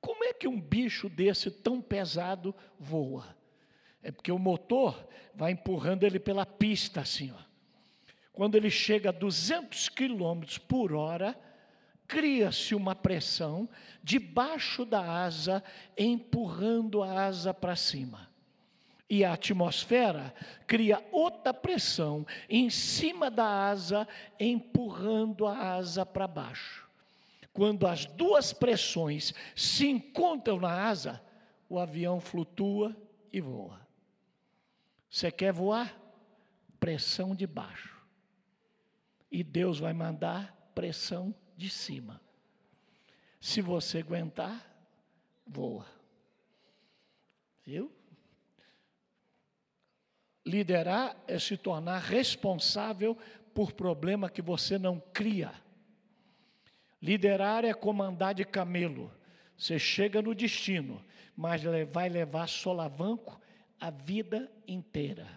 Como 0.00 0.22
é 0.22 0.32
que 0.32 0.46
um 0.46 0.60
bicho 0.60 1.08
desse 1.08 1.50
tão 1.50 1.80
pesado 1.80 2.54
voa? 2.78 3.34
É 4.00 4.12
porque 4.12 4.30
o 4.30 4.38
motor 4.38 5.08
vai 5.34 5.52
empurrando 5.52 6.04
ele 6.04 6.20
pela 6.20 6.46
pista 6.46 7.00
assim, 7.00 7.32
ó. 7.32 7.45
Quando 8.36 8.54
ele 8.54 8.68
chega 8.68 9.08
a 9.08 9.12
200 9.12 9.88
quilômetros 9.88 10.58
por 10.58 10.92
hora, 10.92 11.34
cria-se 12.06 12.74
uma 12.74 12.94
pressão 12.94 13.66
debaixo 14.02 14.84
da 14.84 15.00
asa, 15.00 15.64
empurrando 15.96 17.02
a 17.02 17.24
asa 17.24 17.54
para 17.54 17.74
cima. 17.74 18.28
E 19.08 19.24
a 19.24 19.32
atmosfera 19.32 20.34
cria 20.66 21.02
outra 21.10 21.54
pressão 21.54 22.26
em 22.46 22.68
cima 22.68 23.30
da 23.30 23.70
asa, 23.70 24.06
empurrando 24.38 25.46
a 25.46 25.74
asa 25.74 26.04
para 26.04 26.28
baixo. 26.28 26.86
Quando 27.54 27.86
as 27.86 28.04
duas 28.04 28.52
pressões 28.52 29.32
se 29.54 29.88
encontram 29.88 30.60
na 30.60 30.88
asa, 30.88 31.22
o 31.70 31.78
avião 31.78 32.20
flutua 32.20 32.94
e 33.32 33.40
voa. 33.40 33.80
Você 35.08 35.30
quer 35.30 35.54
voar? 35.54 35.98
Pressão 36.78 37.34
de 37.34 37.46
baixo. 37.46 37.95
E 39.36 39.44
Deus 39.44 39.78
vai 39.78 39.92
mandar 39.92 40.70
pressão 40.74 41.34
de 41.58 41.68
cima. 41.68 42.18
Se 43.38 43.60
você 43.60 43.98
aguentar, 43.98 44.66
voa. 45.46 45.84
Viu? 47.62 47.92
Liderar 50.42 51.14
é 51.28 51.38
se 51.38 51.54
tornar 51.54 51.98
responsável 51.98 53.14
por 53.52 53.72
problema 53.72 54.30
que 54.30 54.40
você 54.40 54.78
não 54.78 54.98
cria. 55.12 55.52
Liderar 57.02 57.62
é 57.62 57.74
comandar 57.74 58.32
de 58.32 58.42
camelo. 58.46 59.12
Você 59.54 59.78
chega 59.78 60.22
no 60.22 60.34
destino, 60.34 61.04
mas 61.36 61.62
vai 61.92 62.08
levar 62.08 62.48
solavanco 62.48 63.38
a 63.78 63.90
vida 63.90 64.50
inteira. 64.66 65.28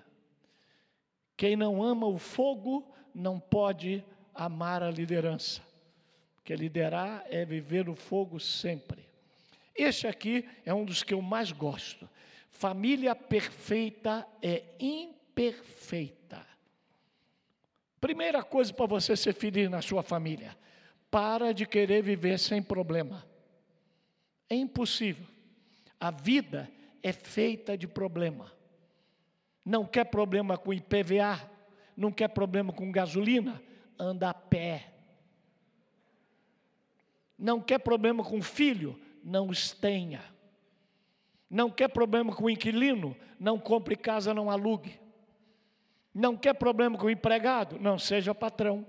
Quem 1.36 1.58
não 1.58 1.84
ama 1.84 2.08
o 2.08 2.18
fogo 2.18 2.96
não 3.13 3.39
pode 3.39 4.04
amar 4.34 4.84
a 4.84 4.92
liderança. 4.92 5.62
Porque 6.36 6.56
liderar 6.56 7.24
é 7.30 7.46
viver 7.46 7.86
no 7.86 7.96
fogo 7.96 8.39
sempre. 8.39 9.08
Este 9.75 10.08
aqui 10.08 10.48
é 10.66 10.74
um 10.74 10.84
dos 10.84 11.04
que 11.04 11.13
eu 11.13 11.22
mais 11.22 11.51
gosto. 11.51 12.10
Família 12.50 13.16
perfeita 13.16 14.28
é 14.42 14.63
imperfeita. 14.80 16.46
Primeira 18.01 18.44
coisa 18.44 18.74
para 18.74 18.86
você 18.86 19.16
ser 19.16 19.34
feliz 19.34 19.70
na 19.70 19.82
sua 19.82 20.01
família: 20.01 20.58
para 21.12 21.54
de 21.54 21.66
querer 21.66 22.01
viver 22.01 22.39
sem 22.39 22.62
problema. 22.62 23.25
É 24.50 24.56
impossível. 24.56 25.25
A 26.00 26.12
vida 26.12 26.70
é 27.04 27.12
feita 27.12 27.78
de 27.78 27.88
problema. 27.88 28.51
Não 29.63 29.86
quer 29.86 30.06
problema 30.06 30.58
com 30.58 30.74
IPVA, 30.74 31.39
não 32.00 32.13
quer 32.13 32.29
problema 32.29 32.72
com 32.72 32.89
gasolina, 32.89 33.62
anda 34.00 34.29
a 34.29 34.34
pé. 34.34 34.89
Não 37.38 37.60
quer 37.60 37.79
problema 37.79 38.24
com 38.24 38.41
filho, 38.41 38.98
não 39.22 39.50
os 39.50 39.74
tenha. 39.74 40.24
Não 41.50 41.70
quer 41.70 41.89
problema 41.89 42.34
com 42.34 42.50
inquilino, 42.50 43.18
não 43.38 43.60
compre 43.60 43.98
casa, 43.98 44.34
não 44.34 44.50
alugue. 44.50 44.98
Não 46.13 46.38
quer 46.38 46.54
problema 46.54 46.97
com 46.97 47.10
empregado, 47.10 47.78
não 47.78 48.00
seja 48.00 48.34
patrão. 48.34 48.86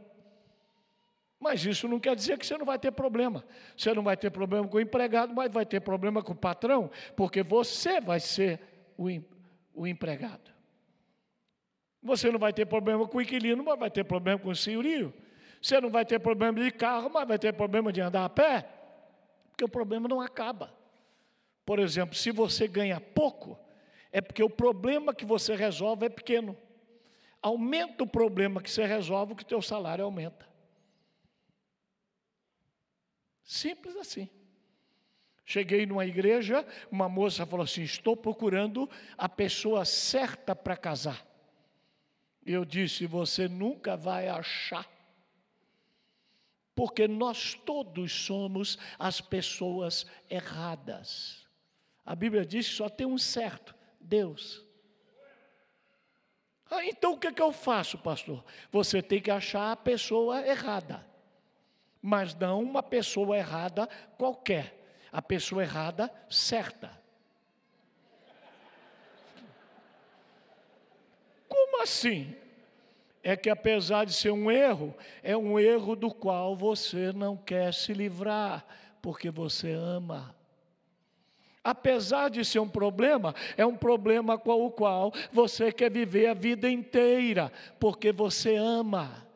Mas 1.41 1.65
isso 1.65 1.89
não 1.89 1.99
quer 1.99 2.15
dizer 2.15 2.39
que 2.39 2.47
você 2.47 2.57
não 2.57 2.65
vai 2.65 2.79
ter 2.79 2.93
problema. 2.93 3.45
Você 3.77 3.93
não 3.93 4.05
vai 4.05 4.17
ter 4.17 4.31
problema 4.31 4.69
com 4.69 4.77
o 4.77 4.81
empregado, 4.81 5.35
mas 5.35 5.51
vai 5.51 5.67
ter 5.67 5.81
problema 5.81 6.23
com 6.23 6.33
o 6.33 6.37
patrão, 6.37 6.89
porque 7.17 7.43
você 7.43 8.01
vai 8.01 8.21
ser 8.21 8.61
o, 8.97 9.09
o 9.75 9.85
empregado. 9.85 10.60
Você 12.03 12.31
não 12.31 12.39
vai 12.39 12.53
ter 12.53 12.67
problema 12.67 13.07
com 13.07 13.19
o 13.19 13.21
inquilino, 13.21 13.63
mas 13.63 13.79
vai 13.79 13.91
ter 13.91 14.05
problema 14.05 14.39
com 14.39 14.49
o 14.49 14.57
senhorio. 14.57 15.13
Você 15.61 15.81
não 15.81 15.91
vai 15.91 16.05
ter 16.05 16.19
problema 16.19 16.59
de 16.59 16.71
carro, 16.71 17.11
mas 17.13 17.29
vai 17.29 17.39
ter 17.39 17.53
problema 17.53 17.93
de 17.93 18.01
andar 18.01 18.25
a 18.25 18.29
pé, 18.29 18.67
porque 19.51 19.65
o 19.65 19.69
problema 19.69 20.09
não 20.09 20.21
acaba. 20.21 20.73
Por 21.67 21.79
exemplo, 21.79 22.15
se 22.15 22.31
você 22.31 22.67
ganha 22.67 23.01
pouco, 23.01 23.59
é 24.11 24.21
porque 24.21 24.43
o 24.43 24.49
problema 24.49 25.15
que 25.15 25.25
você 25.25 25.55
resolve 25.55 26.07
é 26.07 26.09
pequeno. 26.09 26.57
Aumenta 27.43 28.03
o 28.03 28.07
problema 28.07 28.63
que 28.63 28.71
você 28.71 28.85
resolve, 28.87 29.35
que 29.35 29.43
o 29.43 29.47
teu 29.47 29.61
salário 29.61 30.05
aumenta. 30.05 30.49
Simples 33.45 33.97
assim. 33.97 34.29
Cheguei 35.45 35.85
numa 35.85 36.07
igreja, 36.07 36.65
uma 36.91 37.09
moça 37.09 37.45
falou 37.45 37.65
assim: 37.65 37.83
Estou 37.83 38.17
procurando 38.17 38.89
a 39.19 39.29
pessoa 39.29 39.85
certa 39.85 40.55
para 40.55 40.77
casar. 40.77 41.30
Eu 42.45 42.65
disse: 42.65 43.07
Você 43.07 43.49
nunca 43.49 43.97
vai 43.97 44.29
achar, 44.29 44.89
porque 46.75 47.07
nós 47.07 47.55
todos 47.55 48.13
somos 48.13 48.79
as 48.99 49.21
pessoas 49.21 50.07
erradas. 50.29 51.47
A 52.05 52.15
Bíblia 52.15 52.45
diz 52.45 52.69
que 52.69 52.75
só 52.75 52.89
tem 52.89 53.07
um 53.07 53.19
certo: 53.19 53.75
Deus. 54.01 54.65
Ah, 56.71 56.85
então 56.85 57.15
o 57.15 57.19
que, 57.19 57.27
é 57.27 57.33
que 57.33 57.43
eu 57.43 57.53
faço, 57.53 57.99
pastor? 57.99 58.45
Você 58.71 59.03
tem 59.03 59.21
que 59.21 59.31
achar 59.31 59.73
a 59.73 59.77
pessoa 59.77 60.47
errada 60.47 61.11
mas 62.03 62.35
não 62.35 62.63
uma 62.63 62.83
pessoa 62.83 63.37
errada 63.37 63.89
qualquer, 64.17 64.75
a 65.13 65.21
pessoa 65.21 65.63
errada 65.63 66.11
certa. 66.29 66.99
Como 71.49 71.70
assim? 71.81 72.35
É 73.23 73.37
que 73.37 73.51
apesar 73.51 74.07
de 74.07 74.13
ser 74.15 74.31
um 74.31 74.51
erro, 74.51 74.95
é 75.23 75.37
um 75.37 75.59
erro 75.59 75.95
do 75.95 76.11
qual 76.11 76.57
você 76.57 77.13
não 77.13 77.37
quer 77.37 77.75
se 77.75 77.93
livrar, 77.93 78.65
porque 79.03 79.31
você 79.31 79.73
ama. 79.73 80.35
Apesar 81.63 82.31
de 82.31 82.43
ser 82.43 82.59
um 82.59 82.69
problema, 82.69 83.35
é 83.57 83.67
um 83.67 83.77
problema 83.77 84.39
com 84.39 84.65
o 84.65 84.71
qual 84.71 85.13
você 85.31 85.71
quer 85.71 85.91
viver 85.91 86.29
a 86.29 86.35
vida 86.35 86.71
inteira, 86.71 87.53
porque 87.79 88.11
você 88.11 88.57
ama 88.57 89.29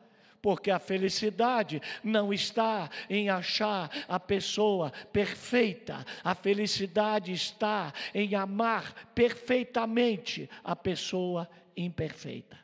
porque 0.45 0.69
a 0.69 0.77
felicidade 0.77 1.81
não 2.03 2.31
está 2.31 2.87
em 3.09 3.31
achar 3.31 3.89
a 4.07 4.19
pessoa 4.19 4.93
perfeita, 5.11 6.05
a 6.23 6.35
felicidade 6.35 7.31
está 7.31 7.91
em 8.13 8.35
amar 8.35 9.09
perfeitamente 9.15 10.47
a 10.63 10.75
pessoa 10.75 11.49
imperfeita. 11.75 12.57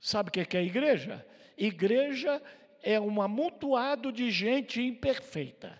Sabe 0.00 0.28
o 0.28 0.32
que 0.32 0.56
é 0.56 0.60
a 0.60 0.62
igreja? 0.62 1.26
Igreja 1.56 2.42
é 2.82 3.00
um 3.00 3.20
amontoado 3.20 4.12
de 4.12 4.30
gente 4.30 4.80
imperfeita 4.80 5.78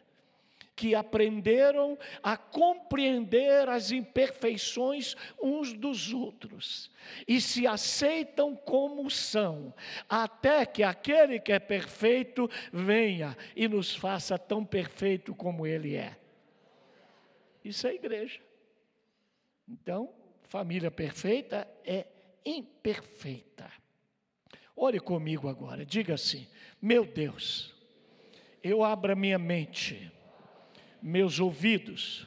que 0.79 0.95
aprenderam 0.95 1.99
a 2.23 2.37
compreender 2.37 3.69
as 3.69 3.91
imperfeições 3.91 5.17
uns 5.43 5.73
dos 5.73 6.13
outros 6.13 6.89
e 7.27 7.41
se 7.41 7.67
aceitam 7.67 8.55
como 8.55 9.11
são, 9.11 9.75
até 10.09 10.65
que 10.65 10.85
aquele 10.85 11.41
que 11.41 11.53
é 11.53 11.59
perfeito 11.59 12.49
venha 12.73 13.37
e 13.57 13.67
nos 13.67 13.93
faça 13.93 14.39
tão 14.39 14.65
perfeito 14.65 15.35
como 15.35 15.67
ele 15.67 15.97
é. 15.97 16.17
Isso 17.65 17.89
é 17.89 17.95
igreja. 17.95 18.41
Então, 19.69 20.15
família 20.49 20.91
perfeita 20.91 21.69
é 21.85 22.07
imperfeita. 22.45 23.71
Ore 24.75 24.99
comigo 24.99 25.49
agora, 25.49 25.85
diga 25.85 26.15
assim: 26.15 26.47
meu 26.81 27.05
Deus, 27.05 27.75
eu 28.63 28.83
abro 28.83 29.13
a 29.13 29.17
minha 29.17 29.39
mente 29.39 30.11
meus 31.01 31.39
ouvidos 31.39 32.27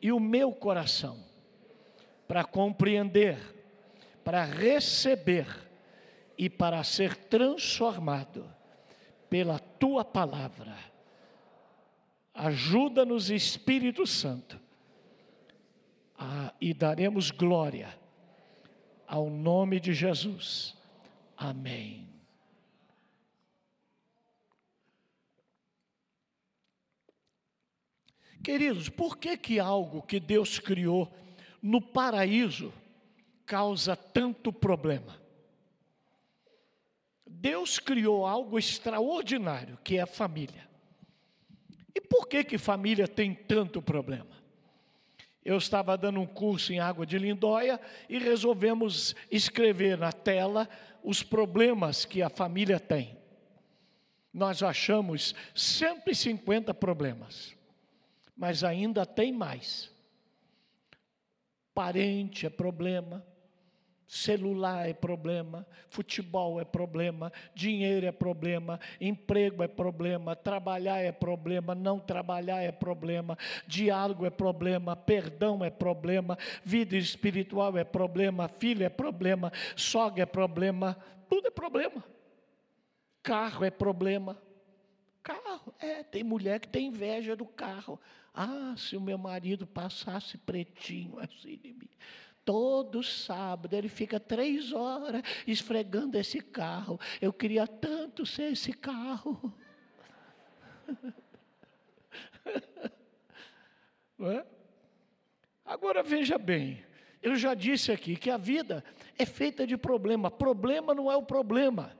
e 0.00 0.12
o 0.12 0.20
meu 0.20 0.52
coração 0.52 1.24
para 2.28 2.44
compreender, 2.44 3.38
para 4.22 4.44
receber 4.44 5.46
e 6.36 6.50
para 6.50 6.82
ser 6.84 7.16
transformado 7.16 8.48
pela 9.30 9.58
tua 9.58 10.04
palavra. 10.04 10.76
Ajuda-nos, 12.34 13.30
Espírito 13.30 14.06
Santo, 14.06 14.60
a, 16.18 16.52
e 16.60 16.72
daremos 16.72 17.30
glória 17.30 17.96
ao 19.06 19.30
nome 19.30 19.78
de 19.78 19.94
Jesus. 19.94 20.76
Amém. 21.36 22.08
Queridos, 28.42 28.88
por 28.88 29.18
que 29.18 29.36
que 29.36 29.58
algo 29.58 30.02
que 30.02 30.20
Deus 30.20 30.58
criou 30.58 31.12
no 31.60 31.80
paraíso 31.80 32.72
causa 33.44 33.96
tanto 33.96 34.52
problema? 34.52 35.20
Deus 37.26 37.78
criou 37.78 38.24
algo 38.24 38.58
extraordinário, 38.58 39.78
que 39.82 39.98
é 39.98 40.02
a 40.02 40.06
família. 40.06 40.66
E 41.94 42.00
por 42.00 42.28
que 42.28 42.44
que 42.44 42.56
família 42.56 43.08
tem 43.08 43.34
tanto 43.34 43.82
problema? 43.82 44.35
Eu 45.46 45.56
estava 45.56 45.96
dando 45.96 46.20
um 46.20 46.26
curso 46.26 46.72
em 46.72 46.80
Água 46.80 47.06
de 47.06 47.18
Lindóia 47.18 47.80
e 48.08 48.18
resolvemos 48.18 49.16
escrever 49.30 49.96
na 49.96 50.12
tela 50.12 50.68
os 51.02 51.22
problemas 51.22 52.04
que 52.04 52.20
a 52.20 52.28
família 52.28 52.78
tem. 52.78 53.16
Nós 54.34 54.62
achamos 54.62 55.34
150 55.54 56.74
problemas 56.74 57.56
mas 58.36 58.62
ainda 58.62 59.06
tem 59.06 59.32
mais. 59.32 59.90
Parente 61.72 62.46
é 62.46 62.50
problema, 62.50 63.24
celular 64.06 64.88
é 64.88 64.94
problema, 64.94 65.66
futebol 65.88 66.60
é 66.60 66.64
problema, 66.64 67.32
dinheiro 67.54 68.06
é 68.06 68.12
problema, 68.12 68.78
emprego 69.00 69.62
é 69.62 69.68
problema, 69.68 70.36
trabalhar 70.36 70.98
é 70.98 71.10
problema, 71.10 71.74
não 71.74 71.98
trabalhar 71.98 72.62
é 72.62 72.70
problema, 72.70 73.36
diálogo 73.66 74.24
é 74.24 74.30
problema, 74.30 74.94
perdão 74.94 75.64
é 75.64 75.70
problema, 75.70 76.38
vida 76.64 76.96
espiritual 76.96 77.76
é 77.76 77.84
problema, 77.84 78.48
filho 78.48 78.84
é 78.84 78.88
problema, 78.88 79.52
sogra 79.74 80.22
é 80.22 80.26
problema, 80.26 80.96
tudo 81.28 81.48
é 81.48 81.50
problema. 81.50 82.04
Carro 83.22 83.64
é 83.64 83.70
problema, 83.70 84.40
Carro, 85.26 85.74
é, 85.80 86.04
tem 86.04 86.22
mulher 86.22 86.60
que 86.60 86.68
tem 86.68 86.86
inveja 86.86 87.34
do 87.34 87.44
carro. 87.44 88.00
Ah, 88.32 88.76
se 88.76 88.96
o 88.96 89.00
meu 89.00 89.18
marido 89.18 89.66
passasse 89.66 90.38
pretinho 90.38 91.18
assim 91.18 91.56
de 91.56 91.72
mim. 91.72 91.88
Todo 92.46 93.02
sábado 93.02 93.74
ele 93.74 93.88
fica 93.88 94.20
três 94.20 94.72
horas 94.72 95.20
esfregando 95.48 96.16
esse 96.16 96.40
carro. 96.40 96.98
Eu 97.20 97.32
queria 97.32 97.66
tanto 97.66 98.24
ser 98.24 98.52
esse 98.52 98.72
carro. 98.72 99.52
É? 104.18 104.46
Agora 105.62 106.02
veja 106.02 106.38
bem, 106.38 106.82
eu 107.22 107.36
já 107.36 107.52
disse 107.52 107.92
aqui 107.92 108.16
que 108.16 108.30
a 108.30 108.38
vida 108.38 108.82
é 109.18 109.26
feita 109.26 109.66
de 109.66 109.76
problema. 109.76 110.30
Problema 110.30 110.94
não 110.94 111.12
é 111.12 111.16
o 111.16 111.22
problema. 111.22 111.94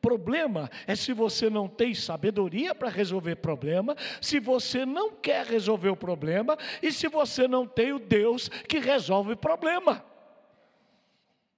Problema 0.00 0.70
é 0.86 0.94
se 0.94 1.12
você 1.12 1.50
não 1.50 1.68
tem 1.68 1.94
sabedoria 1.94 2.74
para 2.74 2.88
resolver 2.88 3.36
problema, 3.36 3.96
se 4.20 4.38
você 4.38 4.86
não 4.86 5.12
quer 5.12 5.44
resolver 5.46 5.88
o 5.88 5.96
problema 5.96 6.56
e 6.82 6.92
se 6.92 7.08
você 7.08 7.48
não 7.48 7.66
tem 7.66 7.92
o 7.92 7.98
Deus 7.98 8.48
que 8.48 8.78
resolve 8.78 9.34
problema. 9.34 10.04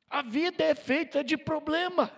A 0.08 0.22
vida 0.22 0.64
é 0.64 0.74
feita 0.74 1.22
de 1.22 1.36
problema. 1.36 2.10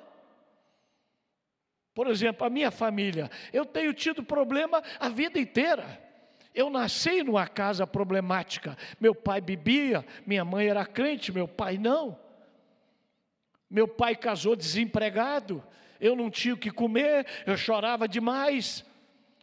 Por 1.95 2.07
exemplo, 2.07 2.47
a 2.47 2.51
minha 2.51 2.71
família, 2.71 3.31
eu 3.53 3.67
tenho 3.67 3.93
tido 3.93 4.23
problema 4.23 4.83
a 4.99 5.09
vida 5.09 5.39
inteira. 5.39 6.01
Eu 6.55 6.71
nasci 6.71 7.23
numa 7.23 7.47
casa 7.47 7.87
problemática. 7.87 8.77
Meu 9.01 9.15
pai 9.15 9.41
bebia, 9.41 10.05
minha 10.27 10.45
mãe 10.45 10.69
era 10.69 10.87
crente, 10.87 11.33
meu 11.33 11.49
pai 11.49 11.77
não. 11.77 12.19
Meu 13.69 13.89
pai 13.89 14.15
casou 14.15 14.55
desempregado, 14.55 15.65
eu 16.03 16.17
não 16.17 16.29
tinha 16.29 16.53
o 16.53 16.59
que 16.59 16.69
comer, 16.69 17.25
eu 17.47 17.57
chorava 17.57 18.09
demais. 18.09 18.85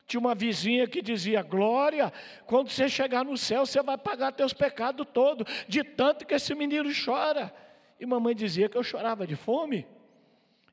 Tinha 0.06 0.20
uma 0.20 0.36
vizinha 0.36 0.86
que 0.86 1.02
dizia: 1.02 1.42
Glória, 1.42 2.12
quando 2.46 2.70
você 2.70 2.90
chegar 2.90 3.24
no 3.24 3.38
céu, 3.38 3.66
você 3.66 3.82
vai 3.82 3.98
pagar 3.98 4.34
teus 4.34 4.52
pecados 4.52 5.08
todos, 5.14 5.48
de 5.70 5.86
tanto 5.86 6.28
que 6.28 6.34
esse 6.34 6.54
menino 6.54 6.90
chora. 6.94 7.54
E 7.98 8.06
mamãe 8.06 8.36
dizia 8.36 8.68
que 8.68 8.78
eu 8.78 8.84
chorava 8.84 9.26
de 9.26 9.38
fome, 9.38 9.88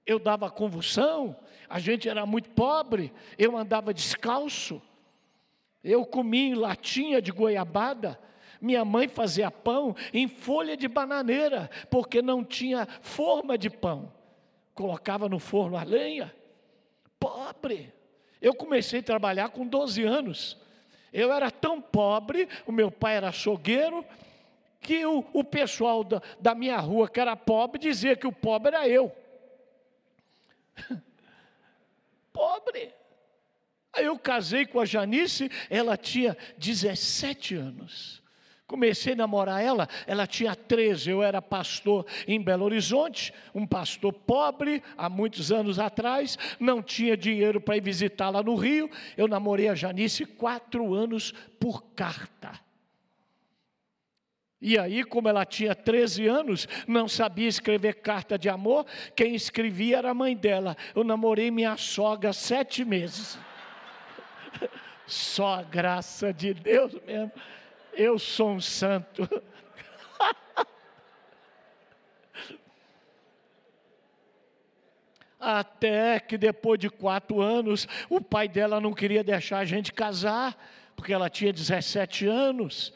eu 0.04 0.18
dava 0.18 0.50
convulsão, 0.50 1.36
a 1.68 1.78
gente 1.78 2.08
era 2.08 2.26
muito 2.26 2.50
pobre, 2.50 3.12
eu 3.38 3.56
andava 3.56 3.94
descalço, 3.94 4.82
eu 5.84 6.04
comia 6.04 6.48
em 6.48 6.54
latinha 6.54 7.22
de 7.22 7.30
goiabada. 7.30 8.18
Minha 8.60 8.84
mãe 8.84 9.06
fazia 9.06 9.50
pão 9.50 9.94
em 10.12 10.26
folha 10.26 10.76
de 10.76 10.88
bananeira, 10.88 11.70
porque 11.90 12.20
não 12.20 12.42
tinha 12.42 12.88
forma 13.02 13.56
de 13.56 13.70
pão 13.70 14.15
colocava 14.76 15.28
no 15.28 15.40
forno 15.40 15.76
a 15.76 15.82
lenha. 15.82 16.32
Pobre. 17.18 17.92
Eu 18.40 18.54
comecei 18.54 19.00
a 19.00 19.02
trabalhar 19.02 19.48
com 19.48 19.66
12 19.66 20.04
anos. 20.04 20.56
Eu 21.12 21.32
era 21.32 21.50
tão 21.50 21.80
pobre, 21.80 22.46
o 22.66 22.70
meu 22.70 22.90
pai 22.90 23.16
era 23.16 23.30
açougueiro, 23.30 24.04
que 24.80 25.04
o, 25.06 25.24
o 25.32 25.42
pessoal 25.42 26.04
da, 26.04 26.20
da 26.38 26.54
minha 26.54 26.76
rua, 26.76 27.08
que 27.08 27.18
era 27.18 27.34
pobre, 27.34 27.80
dizia 27.80 28.14
que 28.14 28.26
o 28.26 28.32
pobre 28.32 28.76
era 28.76 28.86
eu. 28.86 29.10
pobre. 32.30 32.92
Aí 33.94 34.04
eu 34.04 34.18
casei 34.18 34.66
com 34.66 34.78
a 34.78 34.84
Janice, 34.84 35.50
ela 35.70 35.96
tinha 35.96 36.36
17 36.58 37.54
anos. 37.54 38.22
Comecei 38.66 39.12
a 39.12 39.16
namorar 39.16 39.62
ela, 39.62 39.88
ela 40.08 40.26
tinha 40.26 40.56
13, 40.56 41.10
eu 41.10 41.22
era 41.22 41.40
pastor 41.40 42.04
em 42.26 42.42
Belo 42.42 42.64
Horizonte, 42.64 43.32
um 43.54 43.64
pastor 43.64 44.12
pobre, 44.12 44.82
há 44.98 45.08
muitos 45.08 45.52
anos 45.52 45.78
atrás, 45.78 46.36
não 46.58 46.82
tinha 46.82 47.16
dinheiro 47.16 47.60
para 47.60 47.76
ir 47.76 47.80
visitá-la 47.80 48.42
no 48.42 48.56
Rio. 48.56 48.90
Eu 49.16 49.28
namorei 49.28 49.68
a 49.68 49.74
Janice 49.76 50.26
quatro 50.26 50.94
anos 50.94 51.32
por 51.60 51.84
carta. 51.94 52.58
E 54.60 54.76
aí, 54.76 55.04
como 55.04 55.28
ela 55.28 55.44
tinha 55.44 55.72
13 55.72 56.26
anos, 56.26 56.66
não 56.88 57.06
sabia 57.06 57.46
escrever 57.46 58.00
carta 58.00 58.36
de 58.36 58.48
amor, 58.48 58.84
quem 59.14 59.36
escrevia 59.36 59.98
era 59.98 60.10
a 60.10 60.14
mãe 60.14 60.36
dela. 60.36 60.76
Eu 60.92 61.04
namorei 61.04 61.52
minha 61.52 61.76
sogra 61.76 62.32
sete 62.32 62.84
meses. 62.84 63.38
Só 65.06 65.60
a 65.60 65.62
graça 65.62 66.32
de 66.32 66.52
Deus 66.52 66.94
mesmo 67.06 67.30
eu 67.96 68.18
sou 68.18 68.50
um 68.50 68.60
santo. 68.60 69.26
Até 75.38 76.18
que 76.20 76.36
depois 76.36 76.78
de 76.78 76.90
quatro 76.90 77.40
anos, 77.40 77.88
o 78.08 78.20
pai 78.20 78.48
dela 78.48 78.80
não 78.80 78.92
queria 78.92 79.24
deixar 79.24 79.58
a 79.58 79.64
gente 79.64 79.92
casar, 79.92 80.56
porque 80.94 81.12
ela 81.12 81.30
tinha 81.30 81.52
17 81.52 82.26
anos. 82.26 82.92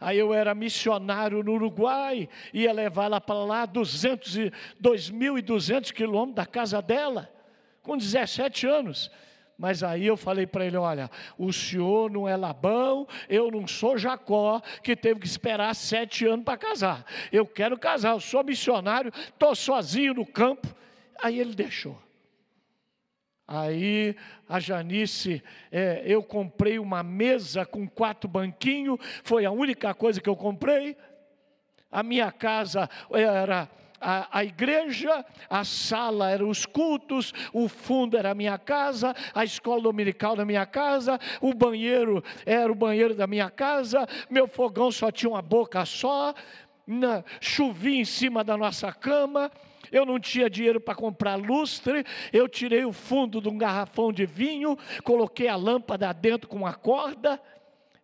Aí 0.00 0.18
eu 0.18 0.32
era 0.32 0.54
missionário 0.54 1.42
no 1.42 1.52
Uruguai, 1.52 2.26
ia 2.54 2.72
levá-la 2.72 3.20
para 3.20 3.44
lá, 3.44 3.68
2.200 3.68 5.92
quilômetros 5.92 6.36
da 6.36 6.46
casa 6.46 6.80
dela, 6.80 7.30
com 7.82 7.98
17 7.98 8.66
anos. 8.66 9.10
Mas 9.60 9.82
aí 9.82 10.06
eu 10.06 10.16
falei 10.16 10.46
para 10.46 10.64
ele: 10.64 10.78
olha, 10.78 11.10
o 11.36 11.52
senhor 11.52 12.10
não 12.10 12.26
é 12.26 12.34
Labão, 12.34 13.06
eu 13.28 13.50
não 13.50 13.66
sou 13.66 13.98
Jacó, 13.98 14.62
que 14.82 14.96
teve 14.96 15.20
que 15.20 15.26
esperar 15.26 15.74
sete 15.74 16.24
anos 16.24 16.46
para 16.46 16.56
casar. 16.56 17.04
Eu 17.30 17.44
quero 17.44 17.78
casar, 17.78 18.12
eu 18.12 18.20
sou 18.20 18.42
missionário, 18.42 19.12
estou 19.14 19.54
sozinho 19.54 20.14
no 20.14 20.24
campo. 20.24 20.66
Aí 21.22 21.38
ele 21.38 21.54
deixou. 21.54 22.00
Aí 23.46 24.16
a 24.48 24.58
Janice, 24.58 25.42
é, 25.70 26.04
eu 26.06 26.22
comprei 26.22 26.78
uma 26.78 27.02
mesa 27.02 27.66
com 27.66 27.86
quatro 27.86 28.30
banquinhos, 28.30 28.98
foi 29.22 29.44
a 29.44 29.50
única 29.50 29.92
coisa 29.92 30.22
que 30.22 30.28
eu 30.30 30.36
comprei. 30.36 30.96
A 31.92 32.02
minha 32.02 32.32
casa 32.32 32.88
era 33.12 33.68
a, 34.00 34.38
a 34.38 34.44
igreja, 34.44 35.24
a 35.48 35.64
sala 35.64 36.30
eram 36.30 36.48
os 36.48 36.64
cultos, 36.64 37.32
o 37.52 37.68
fundo 37.68 38.16
era 38.16 38.30
a 38.30 38.34
minha 38.34 38.58
casa, 38.58 39.14
a 39.34 39.44
escola 39.44 39.82
dominical 39.82 40.34
da 40.34 40.44
minha 40.44 40.64
casa, 40.64 41.18
o 41.40 41.52
banheiro 41.52 42.24
era 42.46 42.72
o 42.72 42.74
banheiro 42.74 43.14
da 43.14 43.26
minha 43.26 43.50
casa, 43.50 44.08
meu 44.30 44.48
fogão 44.48 44.90
só 44.90 45.10
tinha 45.10 45.30
uma 45.30 45.42
boca 45.42 45.84
só, 45.84 46.34
na, 46.86 47.22
chovia 47.40 48.00
em 48.00 48.04
cima 48.04 48.42
da 48.42 48.56
nossa 48.56 48.92
cama, 48.92 49.50
eu 49.92 50.06
não 50.06 50.18
tinha 50.18 50.48
dinheiro 50.48 50.80
para 50.80 50.94
comprar 50.94 51.36
lustre, 51.36 52.04
eu 52.32 52.48
tirei 52.48 52.84
o 52.84 52.92
fundo 52.92 53.40
de 53.40 53.48
um 53.48 53.58
garrafão 53.58 54.12
de 54.12 54.24
vinho, 54.24 54.78
coloquei 55.04 55.48
a 55.48 55.56
lâmpada 55.56 56.12
dentro 56.12 56.48
com 56.48 56.56
uma 56.56 56.74
corda, 56.74 57.40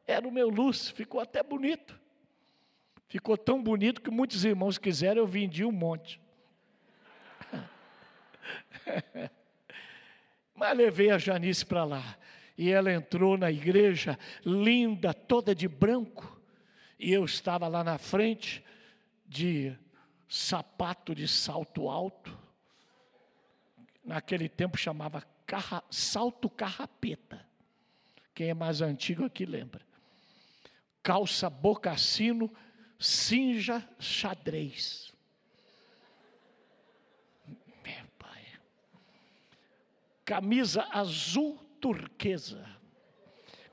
era 0.06 0.26
o 0.26 0.32
meu 0.32 0.48
luz, 0.48 0.90
ficou 0.90 1.20
até 1.20 1.42
bonito. 1.42 2.05
Ficou 3.08 3.36
tão 3.36 3.62
bonito 3.62 4.00
que 4.00 4.10
muitos 4.10 4.44
irmãos 4.44 4.78
quiseram, 4.78 5.22
eu 5.22 5.26
vendi 5.26 5.64
um 5.64 5.72
monte. 5.72 6.20
Mas 10.54 10.76
levei 10.76 11.10
a 11.10 11.18
Janice 11.18 11.64
para 11.64 11.84
lá. 11.84 12.16
E 12.58 12.70
ela 12.70 12.92
entrou 12.92 13.36
na 13.36 13.50
igreja, 13.50 14.18
linda, 14.44 15.12
toda 15.12 15.54
de 15.54 15.68
branco. 15.68 16.40
E 16.98 17.12
eu 17.12 17.24
estava 17.24 17.68
lá 17.68 17.84
na 17.84 17.98
frente, 17.98 18.64
de 19.26 19.76
sapato 20.28 21.14
de 21.14 21.28
salto 21.28 21.88
alto. 21.88 22.36
Naquele 24.04 24.48
tempo 24.48 24.76
chamava 24.76 25.22
carra, 25.46 25.82
salto 25.90 26.48
carrapeta. 26.48 27.46
Quem 28.34 28.50
é 28.50 28.54
mais 28.54 28.80
antigo 28.80 29.24
aqui 29.24 29.44
lembra. 29.44 29.84
calça 31.02 31.48
bocassino, 31.48 32.52
cinja 32.98 33.86
xadrez. 33.98 35.12
Meu 37.84 38.06
pai. 38.18 38.44
Camisa 40.24 40.86
azul 40.90 41.58
turquesa. 41.80 42.66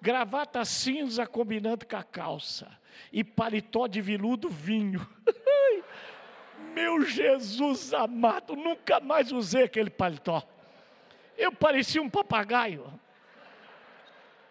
Gravata 0.02 0.66
cinza 0.66 1.26
combinando 1.26 1.86
com 1.86 1.96
a 1.96 2.04
calça. 2.04 2.80
E 3.12 3.24
paletó 3.24 3.88
de 3.88 4.02
veludo 4.02 4.50
vinho. 4.50 5.08
Meu 6.74 7.06
Jesus 7.06 7.94
amado, 7.94 8.56
nunca 8.56 9.00
mais 9.00 9.32
usei 9.32 9.64
aquele 9.64 9.90
paletó. 9.90 10.44
Eu 11.38 11.52
parecia 11.52 12.02
um 12.02 12.10
papagaio. 12.10 13.00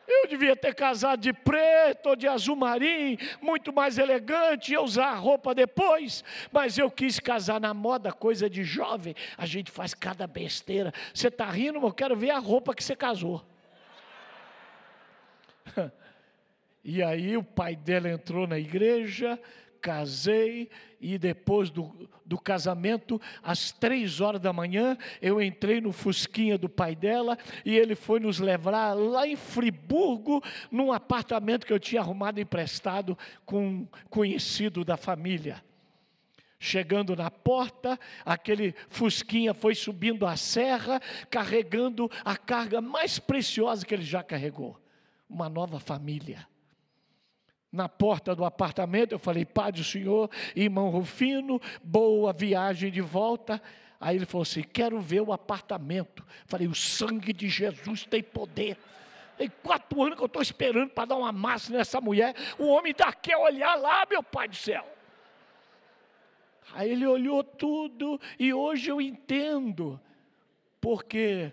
Eu 0.06 0.26
devia 0.28 0.56
ter 0.56 0.74
casado 0.74 1.20
de 1.20 1.32
preto 1.32 2.10
ou 2.10 2.16
de 2.16 2.26
azul 2.26 2.56
marinho, 2.56 3.16
muito 3.40 3.72
mais 3.72 3.98
elegante, 3.98 4.72
e 4.72 4.78
usar 4.78 5.08
a 5.08 5.14
roupa 5.14 5.54
depois. 5.54 6.24
Mas 6.50 6.76
eu 6.76 6.90
quis 6.90 7.20
casar 7.20 7.60
na 7.60 7.72
moda, 7.72 8.12
coisa 8.12 8.50
de 8.50 8.64
jovem. 8.64 9.14
A 9.36 9.46
gente 9.46 9.70
faz 9.70 9.94
cada 9.94 10.26
besteira. 10.26 10.92
Você 11.14 11.28
está 11.28 11.46
rindo, 11.46 11.80
mas 11.80 11.90
eu 11.90 11.94
quero 11.94 12.16
ver 12.16 12.30
a 12.30 12.38
roupa 12.38 12.74
que 12.74 12.82
você 12.82 12.96
casou. 12.96 13.44
E 16.84 17.00
aí 17.00 17.36
o 17.36 17.44
pai 17.44 17.76
dela 17.76 18.10
entrou 18.10 18.44
na 18.44 18.58
igreja, 18.58 19.38
casei 19.82 20.70
e 21.00 21.18
depois 21.18 21.68
do, 21.68 22.08
do 22.24 22.38
casamento, 22.38 23.20
às 23.42 23.72
três 23.72 24.20
horas 24.20 24.40
da 24.40 24.52
manhã, 24.52 24.96
eu 25.20 25.42
entrei 25.42 25.80
no 25.80 25.92
Fusquinha 25.92 26.56
do 26.56 26.68
pai 26.68 26.94
dela 26.94 27.36
e 27.64 27.76
ele 27.76 27.96
foi 27.96 28.20
nos 28.20 28.38
levar 28.38 28.94
lá 28.94 29.26
em 29.26 29.34
Friburgo, 29.34 30.40
num 30.70 30.92
apartamento 30.92 31.66
que 31.66 31.72
eu 31.72 31.80
tinha 31.80 32.00
arrumado 32.00 32.40
emprestado 32.40 33.18
com 33.44 33.66
um 33.66 33.88
conhecido 34.08 34.84
da 34.84 34.96
família. 34.96 35.62
Chegando 36.60 37.16
na 37.16 37.28
porta, 37.28 37.98
aquele 38.24 38.72
Fusquinha 38.88 39.52
foi 39.52 39.74
subindo 39.74 40.24
a 40.24 40.36
serra, 40.36 41.00
carregando 41.28 42.08
a 42.24 42.36
carga 42.36 42.80
mais 42.80 43.18
preciosa 43.18 43.84
que 43.84 43.92
ele 43.92 44.04
já 44.04 44.22
carregou: 44.22 44.80
uma 45.28 45.48
nova 45.48 45.80
família 45.80 46.46
na 47.72 47.88
porta 47.88 48.34
do 48.34 48.44
apartamento, 48.44 49.12
eu 49.12 49.18
falei, 49.18 49.46
Pai 49.46 49.72
do 49.72 49.82
Senhor, 49.82 50.30
irmão 50.54 50.90
Rufino, 50.90 51.60
boa 51.82 52.32
viagem 52.32 52.90
de 52.90 53.00
volta. 53.00 53.62
Aí 53.98 54.16
ele 54.16 54.26
falou 54.26 54.42
assim: 54.42 54.62
quero 54.62 55.00
ver 55.00 55.22
o 55.22 55.32
apartamento. 55.32 56.24
Falei, 56.44 56.66
o 56.66 56.74
sangue 56.74 57.32
de 57.32 57.48
Jesus 57.48 58.04
tem 58.04 58.22
poder. 58.22 58.76
Tem 59.38 59.50
quatro 59.62 60.02
anos 60.02 60.16
que 60.16 60.22
eu 60.22 60.26
estou 60.26 60.42
esperando 60.42 60.90
para 60.90 61.06
dar 61.06 61.16
uma 61.16 61.32
massa 61.32 61.72
nessa 61.72 62.00
mulher. 62.00 62.34
O 62.58 62.66
homem 62.66 62.92
daqui 62.92 63.34
olhar 63.34 63.76
lá, 63.76 64.04
meu 64.10 64.22
pai 64.22 64.48
do 64.48 64.56
céu. 64.56 64.84
Aí 66.74 66.90
ele 66.90 67.06
olhou 67.06 67.42
tudo 67.42 68.20
e 68.38 68.52
hoje 68.52 68.90
eu 68.90 69.00
entendo, 69.00 70.00
porque 70.80 71.52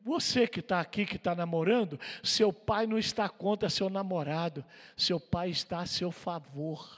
você 0.00 0.46
que 0.46 0.60
está 0.60 0.80
aqui, 0.80 1.04
que 1.04 1.16
está 1.16 1.34
namorando, 1.34 2.00
seu 2.22 2.52
pai 2.52 2.86
não 2.86 2.98
está 2.98 3.28
contra 3.28 3.68
seu 3.68 3.90
namorado, 3.90 4.64
seu 4.96 5.20
pai 5.20 5.50
está 5.50 5.80
a 5.80 5.86
seu 5.86 6.10
favor. 6.10 6.88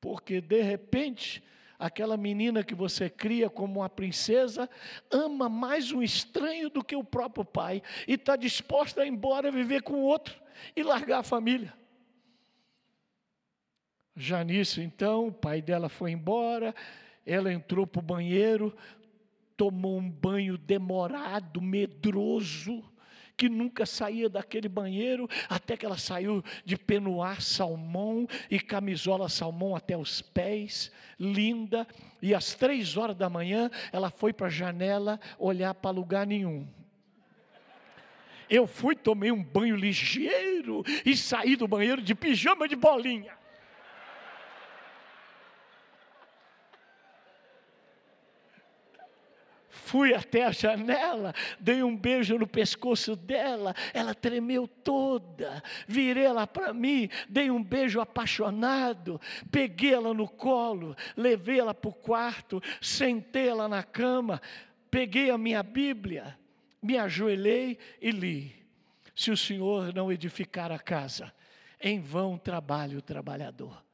Porque 0.00 0.40
de 0.40 0.60
repente, 0.60 1.42
aquela 1.78 2.16
menina 2.16 2.62
que 2.62 2.74
você 2.74 3.08
cria 3.08 3.48
como 3.48 3.80
uma 3.80 3.88
princesa, 3.88 4.68
ama 5.10 5.48
mais 5.48 5.92
um 5.92 6.02
estranho 6.02 6.68
do 6.68 6.84
que 6.84 6.94
o 6.94 7.04
próprio 7.04 7.44
pai, 7.44 7.82
e 8.06 8.14
está 8.14 8.36
disposta 8.36 9.02
a 9.02 9.06
ir 9.06 9.08
embora 9.08 9.50
viver 9.50 9.82
com 9.82 9.94
outro 9.94 10.40
e 10.76 10.82
largar 10.82 11.20
a 11.20 11.24
família. 11.24 11.72
Janice, 14.14 14.82
então, 14.82 15.28
o 15.28 15.32
pai 15.32 15.62
dela 15.62 15.88
foi 15.88 16.10
embora, 16.10 16.74
ela 17.24 17.50
entrou 17.50 17.86
para 17.86 18.00
o 18.00 18.02
banheiro, 18.02 18.76
tomou 19.56 19.98
um 19.98 20.10
banho 20.10 20.56
demorado, 20.56 21.60
medroso, 21.60 22.82
que 23.36 23.48
nunca 23.48 23.84
saía 23.84 24.28
daquele 24.28 24.68
banheiro, 24.68 25.28
até 25.48 25.76
que 25.76 25.84
ela 25.84 25.98
saiu 25.98 26.44
de 26.64 26.76
penuar 26.76 27.40
salmão 27.40 28.26
e 28.50 28.60
camisola 28.60 29.28
salmão 29.28 29.74
até 29.74 29.96
os 29.96 30.20
pés, 30.20 30.92
linda, 31.18 31.86
e 32.20 32.34
às 32.34 32.54
três 32.54 32.96
horas 32.96 33.16
da 33.16 33.28
manhã 33.28 33.70
ela 33.92 34.10
foi 34.10 34.32
para 34.32 34.46
a 34.46 34.50
janela 34.50 35.18
olhar 35.38 35.74
para 35.74 35.90
lugar 35.90 36.26
nenhum. 36.26 36.68
Eu 38.48 38.66
fui, 38.66 38.94
tomei 38.94 39.32
um 39.32 39.42
banho 39.42 39.74
ligeiro 39.74 40.84
e 41.06 41.16
saí 41.16 41.56
do 41.56 41.66
banheiro 41.66 42.02
de 42.02 42.14
pijama 42.14 42.68
de 42.68 42.76
bolinha. 42.76 43.41
Fui 49.92 50.14
até 50.14 50.46
a 50.46 50.50
janela, 50.50 51.34
dei 51.60 51.82
um 51.82 51.94
beijo 51.94 52.38
no 52.38 52.46
pescoço 52.46 53.14
dela, 53.14 53.74
ela 53.92 54.14
tremeu 54.14 54.66
toda. 54.66 55.62
Virei 55.86 56.24
ela 56.24 56.46
para 56.46 56.72
mim, 56.72 57.10
dei 57.28 57.50
um 57.50 57.62
beijo 57.62 58.00
apaixonado, 58.00 59.20
peguei 59.50 59.92
ela 59.92 60.14
no 60.14 60.26
colo, 60.26 60.96
levei 61.14 61.60
ela 61.60 61.74
para 61.74 61.90
o 61.90 61.92
quarto, 61.92 62.58
sentei 62.80 63.48
ela 63.48 63.68
na 63.68 63.82
cama, 63.82 64.40
peguei 64.90 65.28
a 65.28 65.36
minha 65.36 65.62
Bíblia, 65.62 66.38
me 66.82 66.96
ajoelhei 66.96 67.78
e 68.00 68.10
li. 68.10 68.64
Se 69.14 69.30
o 69.30 69.36
Senhor 69.36 69.92
não 69.92 70.10
edificar 70.10 70.72
a 70.72 70.78
casa, 70.78 71.30
em 71.78 72.00
vão 72.00 72.38
trabalha 72.38 72.96
o 72.96 73.02
trabalhador. 73.02 73.84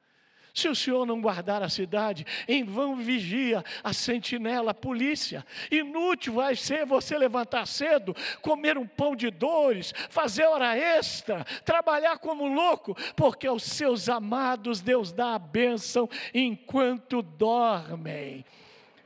Se 0.59 0.67
o 0.67 0.75
senhor 0.75 1.07
não 1.07 1.21
guardar 1.21 1.63
a 1.63 1.69
cidade, 1.69 2.27
em 2.49 2.65
vão 2.65 2.97
vigia 2.97 3.65
a 3.85 3.93
sentinela, 3.93 4.73
a 4.73 4.75
polícia. 4.75 5.47
Inútil 5.71 6.33
vai 6.33 6.57
ser 6.57 6.85
você 6.85 7.17
levantar 7.17 7.65
cedo, 7.65 8.13
comer 8.43 8.77
um 8.77 8.85
pão 8.85 9.15
de 9.15 9.31
dores, 9.31 9.95
fazer 10.11 10.47
hora 10.47 10.77
extra, 10.77 11.45
trabalhar 11.65 12.19
como 12.19 12.49
louco, 12.49 12.97
porque 13.15 13.47
aos 13.47 13.63
seus 13.63 14.09
amados 14.09 14.81
Deus 14.81 15.13
dá 15.13 15.37
a 15.37 15.39
bênção 15.39 16.11
enquanto 16.35 17.23
dormem. 17.23 18.45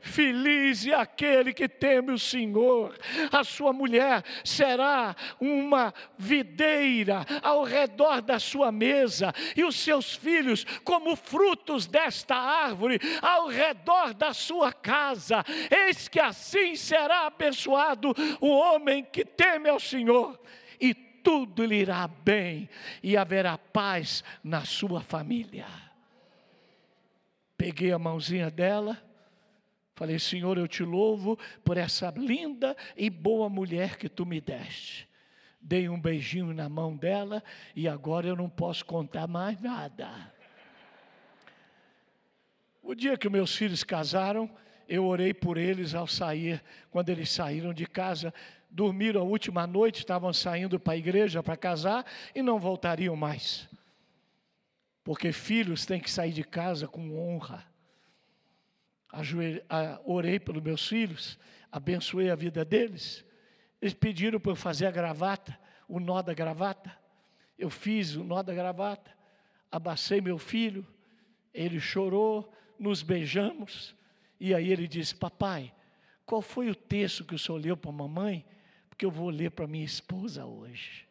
Feliz 0.03 0.85
é 0.85 0.93
aquele 0.93 1.53
que 1.53 1.67
teme 1.67 2.11
o 2.11 2.19
Senhor. 2.19 2.93
A 3.31 3.41
sua 3.41 3.71
mulher 3.71 4.21
será 4.43 5.15
uma 5.39 5.93
videira 6.17 7.25
ao 7.41 7.63
redor 7.63 8.21
da 8.21 8.37
sua 8.37 8.69
mesa, 8.69 9.33
e 9.55 9.63
os 9.63 9.77
seus 9.77 10.13
filhos 10.13 10.65
como 10.83 11.15
frutos 11.15 11.87
desta 11.87 12.35
árvore 12.35 12.99
ao 13.21 13.47
redor 13.47 14.13
da 14.13 14.33
sua 14.33 14.73
casa. 14.73 15.41
Eis 15.71 16.09
que 16.09 16.19
assim 16.19 16.75
será 16.75 17.27
abençoado 17.27 18.13
o 18.41 18.49
homem 18.49 19.05
que 19.05 19.23
teme 19.23 19.69
ao 19.69 19.79
Senhor, 19.79 20.37
e 20.81 20.93
tudo 20.93 21.65
lhe 21.65 21.77
irá 21.77 22.09
bem, 22.09 22.69
e 23.01 23.15
haverá 23.15 23.57
paz 23.57 24.21
na 24.43 24.65
sua 24.65 24.99
família. 24.99 25.65
Peguei 27.57 27.93
a 27.93 27.97
mãozinha 27.97 28.51
dela 28.51 29.01
Falei, 29.95 30.17
Senhor, 30.17 30.57
eu 30.57 30.67
te 30.67 30.83
louvo 30.83 31.37
por 31.63 31.77
essa 31.77 32.11
linda 32.17 32.75
e 32.97 33.09
boa 33.09 33.47
mulher 33.47 33.97
que 33.97 34.09
tu 34.09 34.25
me 34.25 34.41
deste. 34.41 35.07
Dei 35.61 35.87
um 35.87 35.99
beijinho 35.99 36.53
na 36.53 36.67
mão 36.67 36.97
dela 36.97 37.43
e 37.75 37.87
agora 37.87 38.27
eu 38.27 38.35
não 38.35 38.49
posso 38.49 38.83
contar 38.85 39.27
mais 39.27 39.61
nada. 39.61 40.33
O 42.81 42.95
dia 42.95 43.17
que 43.17 43.29
meus 43.29 43.55
filhos 43.55 43.83
casaram, 43.83 44.49
eu 44.89 45.05
orei 45.05 45.33
por 45.33 45.57
eles 45.57 45.93
ao 45.93 46.07
sair, 46.07 46.61
quando 46.89 47.09
eles 47.09 47.29
saíram 47.29 47.73
de 47.73 47.85
casa, 47.85 48.33
dormiram 48.69 49.21
a 49.21 49.23
última 49.23 49.65
noite, 49.65 49.99
estavam 49.99 50.33
saindo 50.33 50.79
para 50.79 50.93
a 50.93 50.97
igreja 50.97 51.41
para 51.41 51.55
casar 51.55 52.05
e 52.33 52.41
não 52.41 52.59
voltariam 52.59 53.15
mais. 53.15 53.69
Porque 55.03 55.31
filhos 55.31 55.85
têm 55.85 56.01
que 56.01 56.11
sair 56.11 56.33
de 56.33 56.43
casa 56.43 56.87
com 56.87 57.15
honra 57.15 57.72
orei 60.05 60.39
pelos 60.39 60.63
meus 60.63 60.87
filhos, 60.87 61.37
abençoei 61.71 62.29
a 62.29 62.35
vida 62.35 62.65
deles. 62.65 63.23
Eles 63.81 63.93
pediram 63.93 64.39
para 64.39 64.51
eu 64.51 64.55
fazer 64.55 64.85
a 64.85 64.91
gravata, 64.91 65.57
o 65.87 65.99
nó 65.99 66.21
da 66.21 66.33
gravata. 66.33 66.95
Eu 67.57 67.69
fiz 67.69 68.15
o 68.15 68.23
nó 68.23 68.41
da 68.41 68.53
gravata, 68.53 69.11
abacei 69.71 70.19
meu 70.19 70.37
filho, 70.37 70.85
ele 71.53 71.79
chorou, 71.79 72.51
nos 72.79 73.03
beijamos, 73.03 73.95
e 74.39 74.53
aí 74.53 74.71
ele 74.71 74.87
disse: 74.87 75.15
Papai, 75.15 75.73
qual 76.25 76.41
foi 76.41 76.69
o 76.69 76.75
texto 76.75 77.23
que 77.23 77.35
o 77.35 77.39
senhor 77.39 77.57
leu 77.57 77.77
para 77.77 77.91
a 77.91 77.93
mamãe? 77.93 78.45
Porque 78.89 79.05
eu 79.05 79.11
vou 79.11 79.29
ler 79.29 79.51
para 79.51 79.67
minha 79.67 79.85
esposa 79.85 80.45
hoje. 80.45 81.07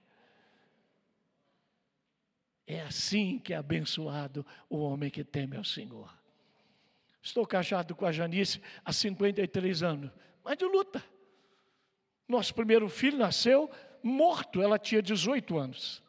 É 2.66 2.80
assim 2.82 3.38
que 3.38 3.52
é 3.52 3.56
abençoado 3.56 4.46
o 4.68 4.78
homem 4.78 5.10
que 5.10 5.24
teme 5.24 5.56
ao 5.56 5.64
Senhor. 5.64 6.21
Estou 7.22 7.46
casado 7.46 7.94
com 7.94 8.04
a 8.04 8.10
Janice 8.10 8.60
há 8.84 8.92
53 8.92 9.82
anos, 9.82 10.10
mas 10.42 10.58
de 10.58 10.64
luta. 10.64 11.02
Nosso 12.26 12.52
primeiro 12.52 12.88
filho 12.88 13.16
nasceu 13.16 13.70
morto, 14.02 14.60
ela 14.60 14.78
tinha 14.78 15.00
18 15.00 15.56
anos. 15.56 16.02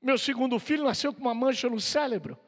Meu 0.00 0.16
segundo 0.16 0.58
filho 0.60 0.84
nasceu 0.84 1.12
com 1.12 1.20
uma 1.20 1.34
mancha 1.34 1.68
no 1.68 1.80
cérebro. 1.80 2.38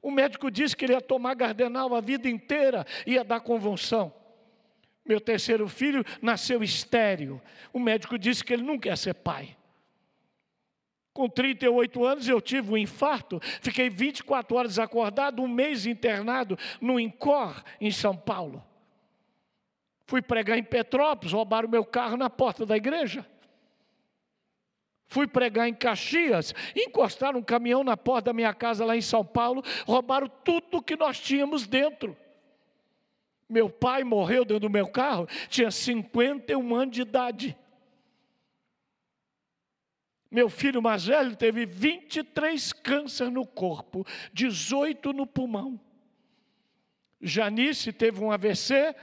O 0.00 0.10
médico 0.10 0.50
disse 0.50 0.74
que 0.74 0.86
ele 0.86 0.94
ia 0.94 1.02
tomar 1.02 1.34
gardenal 1.34 1.94
a 1.94 2.00
vida 2.00 2.28
inteira, 2.28 2.86
ia 3.06 3.22
dar 3.22 3.40
convulsão. 3.40 4.14
Meu 5.04 5.20
terceiro 5.20 5.68
filho 5.68 6.02
nasceu 6.22 6.62
estéreo. 6.62 7.42
O 7.72 7.78
médico 7.78 8.18
disse 8.18 8.42
que 8.42 8.54
ele 8.54 8.62
nunca 8.62 8.88
ia 8.88 8.96
ser 8.96 9.14
pai. 9.14 9.57
Com 11.18 11.28
38 11.28 12.04
anos 12.04 12.28
eu 12.28 12.40
tive 12.40 12.70
um 12.70 12.76
infarto, 12.76 13.40
fiquei 13.60 13.90
24 13.90 14.56
horas 14.56 14.78
acordado, 14.78 15.42
um 15.42 15.48
mês 15.48 15.84
internado 15.84 16.56
no 16.80 17.00
INCOR, 17.00 17.60
em 17.80 17.90
São 17.90 18.16
Paulo. 18.16 18.64
Fui 20.06 20.22
pregar 20.22 20.56
em 20.56 20.62
Petrópolis, 20.62 21.32
roubaram 21.32 21.68
meu 21.68 21.84
carro 21.84 22.16
na 22.16 22.30
porta 22.30 22.64
da 22.64 22.76
igreja. 22.76 23.26
Fui 25.08 25.26
pregar 25.26 25.68
em 25.68 25.74
Caxias, 25.74 26.54
encostaram 26.76 27.40
um 27.40 27.42
caminhão 27.42 27.82
na 27.82 27.96
porta 27.96 28.26
da 28.26 28.32
minha 28.32 28.54
casa 28.54 28.84
lá 28.84 28.96
em 28.96 29.02
São 29.02 29.24
Paulo, 29.24 29.64
roubaram 29.88 30.30
tudo 30.44 30.80
que 30.80 30.94
nós 30.94 31.18
tínhamos 31.18 31.66
dentro. 31.66 32.16
Meu 33.48 33.68
pai 33.68 34.04
morreu 34.04 34.44
dentro 34.44 34.68
do 34.68 34.70
meu 34.70 34.86
carro, 34.86 35.26
tinha 35.48 35.72
51 35.72 36.76
anos 36.76 36.94
de 36.94 37.02
idade. 37.02 37.56
Meu 40.30 40.50
filho 40.50 40.82
mais 40.82 41.06
velho 41.06 41.34
teve 41.34 41.64
23 41.64 42.72
câncer 42.74 43.30
no 43.30 43.46
corpo, 43.46 44.06
18 44.32 45.12
no 45.12 45.26
pulmão. 45.26 45.80
Janice 47.20 47.92
teve 47.92 48.22
um 48.22 48.30
AVC, 48.30 48.94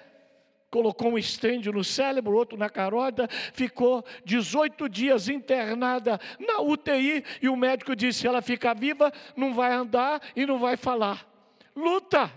colocou 0.70 1.12
um 1.12 1.18
estende 1.18 1.72
no 1.72 1.84
cérebro, 1.84 2.36
outro 2.36 2.58
na 2.58 2.70
carótida, 2.70 3.28
ficou 3.54 4.06
18 4.24 4.88
dias 4.88 5.28
internada 5.28 6.20
na 6.40 6.62
UTI 6.62 7.24
e 7.42 7.50
o 7.50 7.56
médico 7.56 7.96
disse: 7.96 8.28
ela 8.28 8.42
fica 8.42 8.74
viva, 8.76 9.12
não 9.36 9.54
vai 9.54 9.74
andar 9.74 10.22
e 10.36 10.46
não 10.46 10.60
vai 10.60 10.78
falar. 10.78 11.28
Luta! 11.76 12.32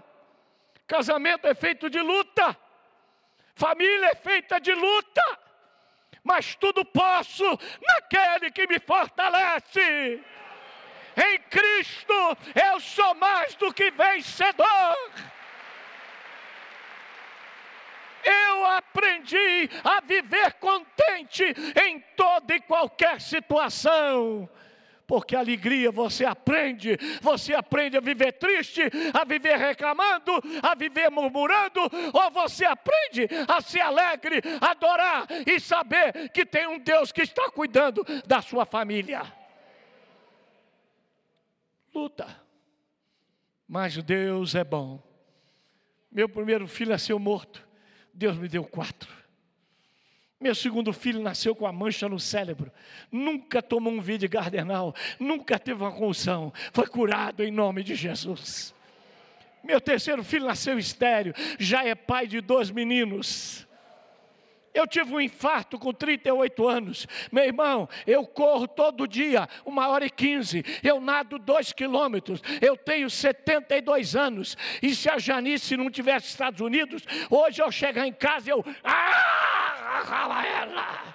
Casamento 0.86 1.46
é 1.46 1.54
feito 1.54 1.90
de 1.90 2.00
luta, 2.00 2.56
família 3.54 4.06
é 4.06 4.14
feita 4.14 4.58
de 4.58 4.72
luta 4.72 5.47
mas 6.28 6.54
tudo 6.54 6.84
posso 6.84 7.42
naquele 7.80 8.50
que 8.50 8.66
me 8.66 8.78
fortalece. 8.78 10.22
Em 11.16 11.38
Cristo 11.48 12.36
eu 12.54 12.78
sou 12.78 13.14
mais 13.14 13.54
do 13.54 13.72
que 13.72 13.90
vencedor. 13.90 15.10
Eu 18.22 18.66
aprendi 18.66 19.70
a 19.82 20.02
viver 20.02 20.52
contente 20.54 21.44
em 21.82 21.98
toda 22.14 22.54
e 22.54 22.60
qualquer 22.60 23.22
situação 23.22 24.46
porque 25.08 25.34
a 25.34 25.38
alegria 25.38 25.90
você 25.90 26.26
aprende, 26.26 26.98
você 27.22 27.54
aprende 27.54 27.96
a 27.96 28.00
viver 28.00 28.32
triste, 28.32 28.82
a 29.14 29.24
viver 29.24 29.56
reclamando, 29.56 30.32
a 30.62 30.74
viver 30.74 31.10
murmurando, 31.10 31.80
ou 32.12 32.30
você 32.30 32.66
aprende 32.66 33.26
a 33.48 33.58
ser 33.62 33.80
alegre, 33.80 34.42
adorar 34.60 35.26
e 35.46 35.58
saber 35.58 36.28
que 36.28 36.44
tem 36.44 36.66
um 36.66 36.78
Deus 36.78 37.10
que 37.10 37.22
está 37.22 37.50
cuidando 37.50 38.04
da 38.26 38.42
sua 38.42 38.66
família. 38.66 39.22
Luta, 41.94 42.28
mas 43.66 43.96
Deus 44.02 44.54
é 44.54 44.62
bom. 44.62 45.02
Meu 46.12 46.28
primeiro 46.28 46.68
filho 46.68 46.90
nasceu 46.90 47.18
morto, 47.18 47.66
Deus 48.12 48.36
me 48.36 48.46
deu 48.46 48.62
quatro. 48.62 49.17
Meu 50.40 50.54
segundo 50.54 50.92
filho 50.92 51.20
nasceu 51.20 51.52
com 51.52 51.66
a 51.66 51.72
mancha 51.72 52.08
no 52.08 52.20
cérebro, 52.20 52.70
nunca 53.10 53.60
tomou 53.60 53.92
um 53.92 54.00
vídeo 54.00 54.28
gardenal, 54.28 54.94
nunca 55.18 55.58
teve 55.58 55.82
uma 55.82 55.90
convulsão, 55.90 56.52
foi 56.72 56.86
curado 56.86 57.42
em 57.42 57.50
nome 57.50 57.82
de 57.82 57.96
Jesus. 57.96 58.72
Meu 59.64 59.80
terceiro 59.80 60.22
filho 60.22 60.46
nasceu 60.46 60.78
estéreo, 60.78 61.34
já 61.58 61.84
é 61.84 61.92
pai 61.96 62.28
de 62.28 62.40
dois 62.40 62.70
meninos. 62.70 63.66
Eu 64.72 64.86
tive 64.86 65.12
um 65.12 65.20
infarto 65.20 65.76
com 65.76 65.92
38 65.92 66.68
anos. 66.68 67.08
Meu 67.32 67.42
irmão, 67.42 67.88
eu 68.06 68.24
corro 68.24 68.68
todo 68.68 69.08
dia, 69.08 69.48
uma 69.66 69.88
hora 69.88 70.06
e 70.06 70.10
quinze. 70.10 70.64
Eu 70.84 71.00
nado 71.00 71.36
dois 71.36 71.72
quilômetros. 71.72 72.40
Eu 72.60 72.76
tenho 72.76 73.10
72 73.10 74.14
anos. 74.14 74.56
E 74.80 74.94
se 74.94 75.10
a 75.10 75.18
Janice 75.18 75.76
não 75.76 75.90
tivesse 75.90 76.28
Estados 76.28 76.60
Unidos, 76.60 77.02
hoje 77.28 77.60
eu 77.60 77.72
chegar 77.72 78.06
em 78.06 78.12
casa 78.12 78.50
eu. 78.50 78.64
Ah, 78.84 79.57
agarra 79.88 80.46
ela. 80.46 81.14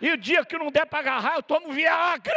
E 0.00 0.12
o 0.12 0.16
dia 0.16 0.44
que 0.44 0.56
não 0.58 0.70
der 0.70 0.86
para 0.86 1.00
agarrar, 1.00 1.36
eu 1.36 1.42
tomo 1.42 1.72
Viagra. 1.72 2.34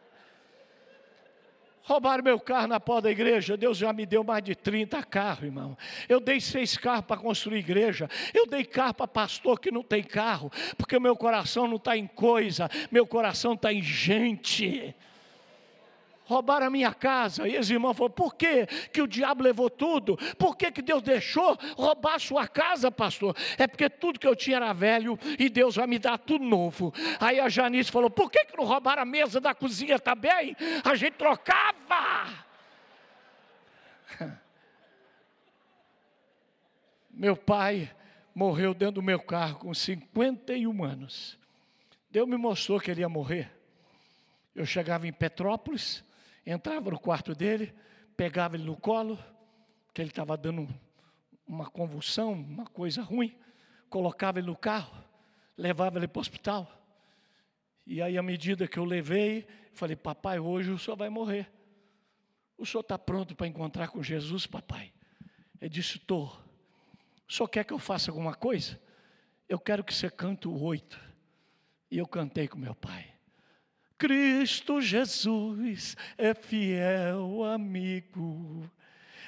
Roubaram 1.83 2.25
meu 2.25 2.41
carro 2.41 2.67
na 2.67 2.81
porta 2.81 3.03
da 3.03 3.11
igreja. 3.11 3.59
Deus 3.59 3.77
já 3.77 3.93
me 3.93 4.07
deu 4.07 4.25
mais 4.25 4.43
de 4.43 4.55
30 4.55 5.03
carros, 5.03 5.45
irmão. 5.45 5.77
Eu 6.09 6.19
dei 6.19 6.41
seis 6.41 6.79
carros 6.79 7.05
para 7.07 7.21
construir 7.21 7.59
igreja. 7.59 8.09
Eu 8.33 8.47
dei 8.47 8.65
carro 8.65 8.95
para 8.95 9.07
pastor 9.07 9.61
que 9.61 9.71
não 9.71 9.83
tem 9.83 10.03
carro, 10.03 10.51
porque 10.79 10.99
meu 10.99 11.15
coração 11.15 11.69
não 11.69 11.77
está 11.77 11.95
em 11.97 12.07
coisa, 12.07 12.71
meu 12.91 13.07
coração 13.07 13.53
está 13.53 13.71
em 13.73 13.83
gente 13.83 14.95
roubaram 16.25 16.67
a 16.67 16.71
minha 16.71 16.93
casa. 16.93 17.47
E 17.49 17.59
os 17.59 17.71
irmãos 17.71 17.95
falaram: 17.97 18.15
por 18.15 18.35
que, 18.35 18.67
que 18.93 19.01
o 19.01 19.07
diabo 19.07 19.43
levou 19.43 19.71
tudo? 19.71 20.17
Por 20.39 20.57
que, 20.57 20.71
que 20.71 20.83
Deus 20.83 21.03
deixou 21.03 21.59
roubar 21.77 22.15
a 22.15 22.19
sua 22.19 22.49
casa, 22.49 22.91
pastor? 22.91 23.37
É 23.59 23.67
porque 23.67 23.89
tudo 23.89 24.19
que 24.19 24.27
eu 24.27 24.37
tinha 24.37 24.57
era 24.57 24.73
velho 24.73 25.19
e 25.39 25.49
Deus 25.49 25.77
vai 25.77 25.87
me 25.87 25.99
dar 25.99 26.19
tudo 26.19 26.45
novo. 26.45 26.93
Aí 27.21 27.39
a 27.41 27.49
Janice 27.49 27.91
falou: 27.91 28.11
por 28.11 28.31
que, 28.31 28.45
que 28.45 28.57
não 28.57 28.65
roubaram 28.65 29.03
a 29.03 29.07
mesa 29.07 29.41
da 29.41 29.55
cozinha 29.55 29.99
também? 29.99 30.57
A 30.85 30.95
gente 30.95 31.15
trocava. 31.15 32.45
Meu 37.11 37.37
pai 37.37 37.91
morreu 38.35 38.75
dentro 38.75 38.97
do 38.97 39.03
meu 39.03 39.21
carro 39.21 39.61
com 39.61 39.73
51 39.73 40.83
anos. 40.83 41.39
Deus 42.11 42.29
me 42.29 42.37
mostrou 42.37 42.81
que 42.81 42.91
ele 42.91 43.03
ia 43.03 43.09
morrer. 43.09 43.51
Eu 44.55 44.67
chegava 44.67 45.07
em 45.07 45.13
Petrópolis, 45.13 46.05
entrava 46.47 46.91
no 46.91 46.99
quarto 46.99 47.35
dele, 47.35 47.75
pegava 48.17 48.57
ele 48.57 48.65
no 48.65 48.77
colo, 48.77 49.19
que 49.93 50.03
ele 50.03 50.11
estava 50.11 50.37
dando 50.37 50.69
uma 51.47 51.71
convulsão, 51.71 52.33
uma 52.33 52.67
coisa 52.67 53.03
ruim, 53.03 53.37
colocava 53.89 54.39
ele 54.39 54.49
no 54.49 54.57
carro, 54.57 55.03
levava 55.57 55.99
ele 55.99 56.09
para 56.09 56.19
o 56.19 56.21
hospital. 56.21 56.71
E 57.87 58.01
aí, 58.01 58.17
à 58.17 58.23
medida 58.23 58.67
que 58.67 58.79
eu 58.79 58.85
levei, 58.85 59.47
falei, 59.73 59.95
papai, 59.95 60.39
hoje 60.39 60.71
o 60.71 60.79
senhor 60.79 60.97
vai 60.97 61.09
morrer. 61.09 61.51
O 62.57 62.65
senhor 62.65 62.81
está 62.81 62.99
pronto 62.99 63.35
para 63.35 63.47
encontrar 63.47 63.89
com 63.89 64.03
Jesus, 64.03 64.47
papai? 64.47 64.93
Ele 65.61 65.69
disse, 65.69 65.97
estou. 65.97 66.27
O 67.29 67.33
senhor 67.33 67.49
quer 67.49 67.65
que 67.65 67.73
eu 67.73 67.79
faça 67.79 68.11
alguma 68.11 68.35
coisa? 68.35 68.81
Eu 69.49 69.59
quero 69.59 69.85
que 69.85 69.95
você 69.95 70.11
cante 70.11 70.49
o 70.49 70.63
oito. 70.63 70.99
E 71.91 71.99
eu 71.99 72.07
cantei 72.07 72.49
com 72.49 72.59
meu 72.59 72.75
pai. 72.75 73.14
Cristo 74.05 74.83
Jesus 74.83 75.97
é 76.19 76.35
fiel 76.35 77.43
amigo. 77.43 78.71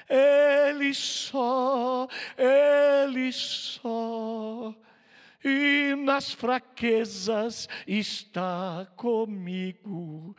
Ele 0.06 0.92
só, 0.92 2.06
Ele 2.36 3.32
só, 3.32 4.74
e 5.42 5.94
nas 5.96 6.30
fraquezas 6.30 7.66
está 7.86 8.86
comigo. 8.96 10.36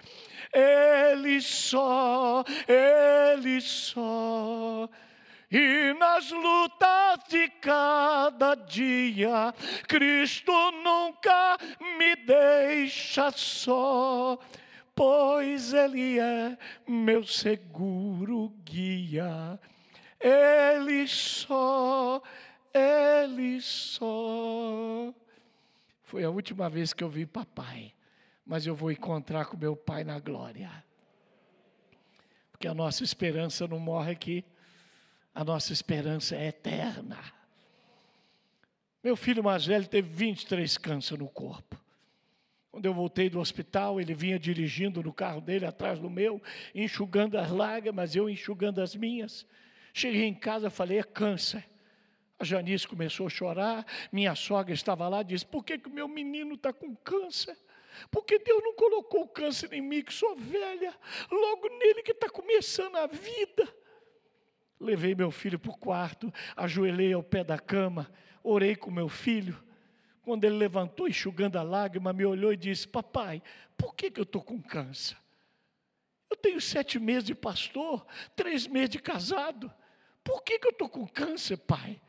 Ele 0.53 1.41
só, 1.41 2.43
Ele 2.67 3.59
só 3.59 4.87
e 5.49 5.93
nas 5.93 6.29
lutas 6.29 7.19
de 7.29 7.47
cada 7.61 8.53
dia, 8.55 9.53
Cristo 9.87 10.51
nunca 10.83 11.57
me 11.97 12.15
deixa 12.17 13.31
só, 13.31 14.37
pois 14.93 15.73
Ele 15.73 16.19
é 16.19 16.57
meu 16.85 17.25
seguro 17.25 18.49
guia. 18.65 19.57
Ele 20.19 21.07
só, 21.07 22.21
Ele 22.73 23.61
só. 23.61 25.13
Foi 26.03 26.25
a 26.25 26.29
última 26.29 26.69
vez 26.69 26.91
que 26.91 27.03
eu 27.03 27.09
vi 27.09 27.25
papai, 27.25 27.93
mas 28.45 28.65
eu 28.65 28.75
vou 28.75 28.91
encontrar 28.91 29.45
com 29.45 29.55
meu 29.55 29.77
pai 29.77 30.03
na 30.03 30.19
glória. 30.19 30.83
Porque 32.51 32.67
a 32.67 32.73
nossa 32.73 33.03
esperança 33.03 33.65
não 33.65 33.79
morre 33.79 34.11
aqui 34.11 34.43
a 35.37 35.43
nossa 35.43 35.71
esperança 35.71 36.35
é 36.35 36.47
eterna. 36.47 37.19
Meu 39.03 39.15
filho 39.15 39.43
mais 39.43 39.67
velho 39.67 39.87
teve 39.87 40.09
23 40.09 40.79
câncer 40.79 41.19
no 41.19 41.29
corpo. 41.29 41.79
Quando 42.71 42.87
eu 42.87 42.93
voltei 42.93 43.29
do 43.29 43.39
hospital, 43.39 44.01
ele 44.01 44.15
vinha 44.15 44.39
dirigindo 44.39 45.03
no 45.03 45.13
carro 45.13 45.39
dele 45.39 45.67
atrás 45.67 45.99
do 45.99 46.09
meu, 46.09 46.41
enxugando 46.73 47.37
as 47.37 47.51
lágrimas, 47.51 48.15
eu 48.15 48.27
enxugando 48.27 48.81
as 48.81 48.95
minhas. 48.95 49.45
Cheguei 49.93 50.23
em 50.23 50.33
casa, 50.33 50.71
falei: 50.71 50.97
é 50.97 51.03
câncer. 51.03 51.63
A 52.39 52.43
Janice 52.43 52.87
começou 52.87 53.27
a 53.27 53.29
chorar, 53.29 53.85
minha 54.11 54.33
sogra 54.33 54.73
estava 54.73 55.07
lá 55.07 55.21
disse: 55.21 55.45
Por 55.45 55.63
que, 55.63 55.77
que 55.77 55.87
o 55.87 55.93
meu 55.93 56.07
menino 56.07 56.55
está 56.55 56.73
com 56.73 56.95
câncer? 56.95 57.55
Porque 58.09 58.39
Deus 58.39 58.63
não 58.63 58.73
colocou 58.73 59.21
o 59.21 59.27
câncer 59.27 59.71
em 59.73 59.81
mim, 59.81 60.01
que 60.01 60.13
sou 60.13 60.35
velha, 60.35 60.95
logo 61.29 61.69
nele 61.77 62.01
que 62.01 62.11
está 62.11 62.27
começando 62.27 62.95
a 62.95 63.05
vida. 63.05 63.71
Levei 64.79 65.15
meu 65.15 65.31
filho 65.31 65.57
para 65.57 65.71
o 65.71 65.77
quarto, 65.77 66.31
ajoelhei 66.55 67.13
ao 67.13 67.23
pé 67.23 67.43
da 67.43 67.57
cama, 67.57 68.11
orei 68.43 68.75
com 68.75 68.91
meu 68.91 69.09
filho. 69.09 69.61
Quando 70.21 70.43
ele 70.43 70.55
levantou, 70.55 71.07
enxugando 71.07 71.57
a 71.57 71.63
lágrima, 71.63 72.13
me 72.13 72.25
olhou 72.25 72.53
e 72.53 72.57
disse: 72.57 72.87
Papai, 72.87 73.41
por 73.77 73.95
que, 73.95 74.11
que 74.11 74.19
eu 74.19 74.23
estou 74.23 74.41
com 74.41 74.61
câncer? 74.61 75.17
Eu 76.29 76.35
tenho 76.35 76.59
sete 76.59 76.99
meses 76.99 77.23
de 77.23 77.33
pastor, 77.33 78.05
três 78.35 78.67
meses 78.67 78.89
de 78.89 78.99
casado. 78.99 79.71
Por 80.23 80.43
que, 80.43 80.59
que 80.59 80.67
eu 80.67 80.71
estou 80.71 80.89
com 80.89 81.07
câncer, 81.07 81.57
pai? 81.57 82.01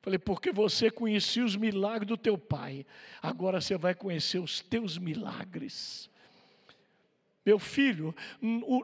Falei, 0.00 0.20
porque 0.20 0.52
você 0.52 0.88
conhecia 0.88 1.44
os 1.44 1.56
milagres 1.56 2.06
do 2.06 2.16
teu 2.16 2.38
pai, 2.38 2.86
agora 3.20 3.60
você 3.60 3.76
vai 3.76 3.92
conhecer 3.92 4.38
os 4.38 4.60
teus 4.60 4.96
milagres. 4.98 6.08
Meu 7.46 7.60
filho, 7.60 8.12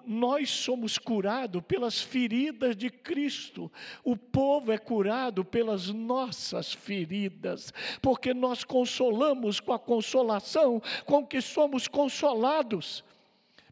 nós 0.07 0.49
somos 0.49 0.97
curados 0.97 1.61
pelas 1.67 2.01
feridas 2.01 2.77
de 2.77 2.89
Cristo. 2.91 3.71
O 4.05 4.17
povo 4.17 4.71
é 4.71 4.79
curado 4.79 5.45
pelas 5.45 5.89
nossas 5.89 6.73
feridas, 6.73 7.75
porque 8.01 8.33
nós 8.33 8.63
consolamos 8.63 9.59
com 9.59 9.73
a 9.73 9.81
consolação 9.81 10.81
com 11.05 11.27
que 11.27 11.41
somos 11.41 11.89
consolados. 11.89 13.03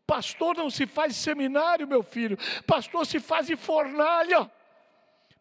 Pastor 0.05 0.57
não 0.57 0.69
se 0.69 0.89
faz 0.89 1.15
seminário, 1.15 1.87
meu 1.87 2.03
filho, 2.03 2.37
pastor 2.67 3.07
se 3.07 3.21
faz 3.21 3.49
em 3.49 3.55
fornalha 3.55 4.51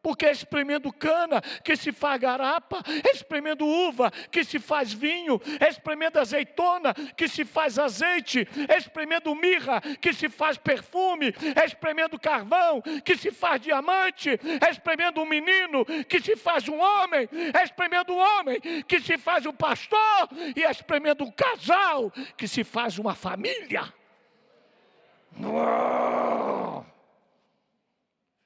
porque 0.01 0.25
é 0.25 0.31
espremendo 0.31 0.91
cana 0.91 1.41
que 1.63 1.75
se 1.75 1.91
faz 1.91 2.19
garapa, 2.19 2.81
é 2.87 3.11
espremendo 3.11 3.65
uva 3.65 4.11
que 4.31 4.43
se 4.43 4.59
faz 4.59 4.93
vinho, 4.93 5.41
é 5.59 5.69
espremendo 5.69 6.19
azeitona 6.19 6.93
que 7.15 7.27
se 7.27 7.43
faz 7.43 7.77
azeite, 7.77 8.47
espremendo 8.77 9.33
mirra 9.35 9.81
que 10.01 10.13
se 10.13 10.29
faz 10.29 10.57
perfume, 10.57 11.33
espremendo 11.65 12.19
carvão 12.19 12.81
que 13.03 13.17
se 13.17 13.31
faz 13.31 13.61
diamante, 13.61 14.39
espremendo 14.69 15.21
um 15.21 15.25
menino 15.25 15.85
que 16.07 16.21
se 16.21 16.35
faz 16.35 16.67
um 16.67 16.79
homem, 16.79 17.27
espremendo 17.63 18.13
um 18.13 18.19
homem 18.19 18.59
que 18.87 18.99
se 18.99 19.17
faz 19.17 19.45
um 19.45 19.53
pastor, 19.53 20.29
e 20.55 20.61
espremendo 20.63 21.23
um 21.23 21.31
casal 21.31 22.11
que 22.37 22.47
se 22.47 22.63
faz 22.63 22.97
uma 22.97 23.15
família. 23.15 23.93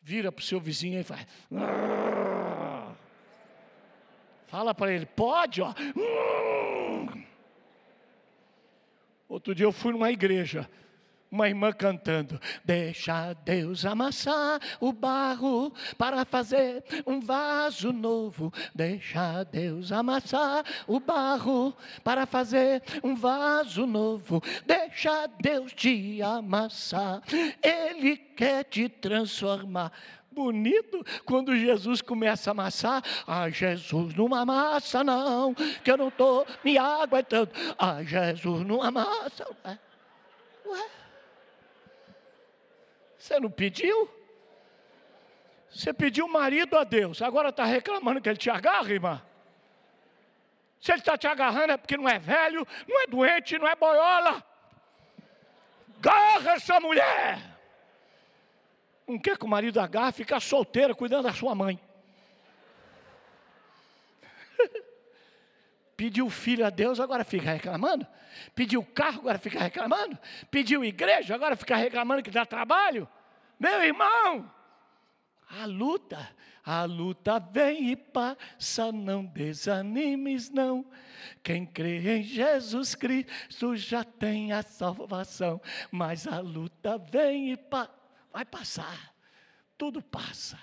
Vira 0.04 0.32
para 0.32 0.42
o 0.42 0.46
seu 0.46 0.60
vizinho 0.60 1.00
e 1.00 1.04
faz. 1.04 1.26
Fala 4.48 4.76
para 4.76 4.92
ele, 4.92 5.06
pode, 5.06 5.62
ó. 5.62 5.74
Outro 9.28 9.56
dia 9.56 9.66
eu 9.66 9.72
fui 9.72 9.94
numa 9.94 10.12
igreja, 10.12 10.70
uma 11.34 11.50
irmã 11.50 11.72
cantando: 11.74 12.40
Deixa 12.64 13.34
Deus 13.44 13.86
amassar 13.86 14.60
o 14.80 14.94
barro 14.94 15.74
para 15.98 16.24
fazer 16.24 16.84
um 17.08 17.20
vaso 17.20 17.92
novo. 17.92 18.54
Deixa 18.74 19.44
Deus 19.44 19.92
amassar 19.92 20.64
o 20.88 21.00
barro 21.00 21.76
para 22.04 22.28
fazer 22.28 22.84
um 23.04 23.16
vaso 23.16 23.88
novo. 23.88 24.42
Deixa 24.66 25.28
Deus 25.42 25.74
te 25.74 26.22
amassar, 26.22 27.24
Ele 27.62 28.16
quer 28.16 28.64
te 28.66 28.88
transformar 28.88 29.92
bonito 30.32 31.04
quando 31.26 31.56
Jesus 31.56 32.02
começa 32.02 32.50
a 32.50 32.54
amassar. 32.54 33.04
Ah, 33.28 33.50
Jesus 33.50 34.16
não 34.16 34.34
amassa, 34.34 35.04
não, 35.04 35.54
que 35.54 35.92
eu 35.92 35.98
não 35.98 36.08
estou 36.08 36.46
me 36.64 36.76
aguentando. 36.76 37.52
Ah, 37.78 38.04
Jesus 38.04 38.66
não 38.66 38.82
amassa. 38.82 39.46
Ué? 39.64 39.80
Ué? 40.66 41.03
Você 43.24 43.40
não 43.40 43.50
pediu? 43.50 44.10
Você 45.70 45.94
pediu 45.94 46.28
marido 46.28 46.78
a 46.78 46.84
Deus, 46.84 47.22
agora 47.22 47.50
está 47.50 47.64
reclamando 47.64 48.20
que 48.20 48.28
ele 48.28 48.38
te 48.38 48.50
agarra, 48.50 48.92
irmã? 48.92 49.22
Se 50.82 50.92
ele 50.92 51.00
está 51.00 51.18
te 51.18 51.26
agarrando 51.26 51.72
é 51.72 51.78
porque 51.78 51.96
não 51.96 52.10
é 52.10 52.20
velho, 52.20 52.68
não 52.86 53.02
é 53.02 53.08
doente, 53.08 53.58
não 53.58 53.66
é 53.66 53.78
boiola. 53.78 54.46
Agarra 56.00 56.52
essa 56.52 56.82
mulher. 56.82 57.40
Não 59.08 59.18
quer 59.18 59.38
que 59.38 59.46
o 59.46 59.48
marido 59.48 59.80
agarre, 59.80 60.12
ficar 60.12 60.42
solteira 60.42 60.94
cuidando 60.94 61.24
da 61.24 61.34
sua 61.34 61.56
mãe. 61.56 61.80
Pediu 66.04 66.30
filho 66.30 66.66
a 66.66 66.70
Deus, 66.70 67.00
agora 67.00 67.24
fica 67.24 67.54
reclamando. 67.54 68.06
Pediu 68.54 68.84
carro, 68.84 69.22
agora 69.22 69.40
fica 69.40 69.58
reclamando. 69.58 70.20
Pediu 70.52 70.84
igreja, 70.84 71.34
agora 71.34 71.56
fica 71.56 71.78
reclamando 71.78 72.22
que 72.22 72.30
dá 72.30 72.46
trabalho. 72.46 73.08
Meu 73.58 73.82
irmão, 73.82 74.52
a 75.50 75.66
luta, 75.66 76.30
a 76.66 76.84
luta 76.84 77.40
vem 77.40 77.92
e 77.92 77.96
passa, 77.96 78.92
não 78.92 79.24
desanimes 79.24 80.50
não. 80.50 80.86
Quem 81.42 81.66
crê 81.66 82.18
em 82.18 82.22
Jesus 82.22 82.96
Cristo 82.96 83.74
já 83.74 84.04
tem 84.04 84.52
a 84.52 84.62
salvação, 84.62 85.62
mas 85.90 86.28
a 86.28 86.42
luta 86.42 86.98
vem 86.98 87.54
e 87.54 87.56
pa 87.56 87.90
vai 88.30 88.44
passar. 88.44 89.16
Tudo 89.78 90.04
passa. 90.04 90.60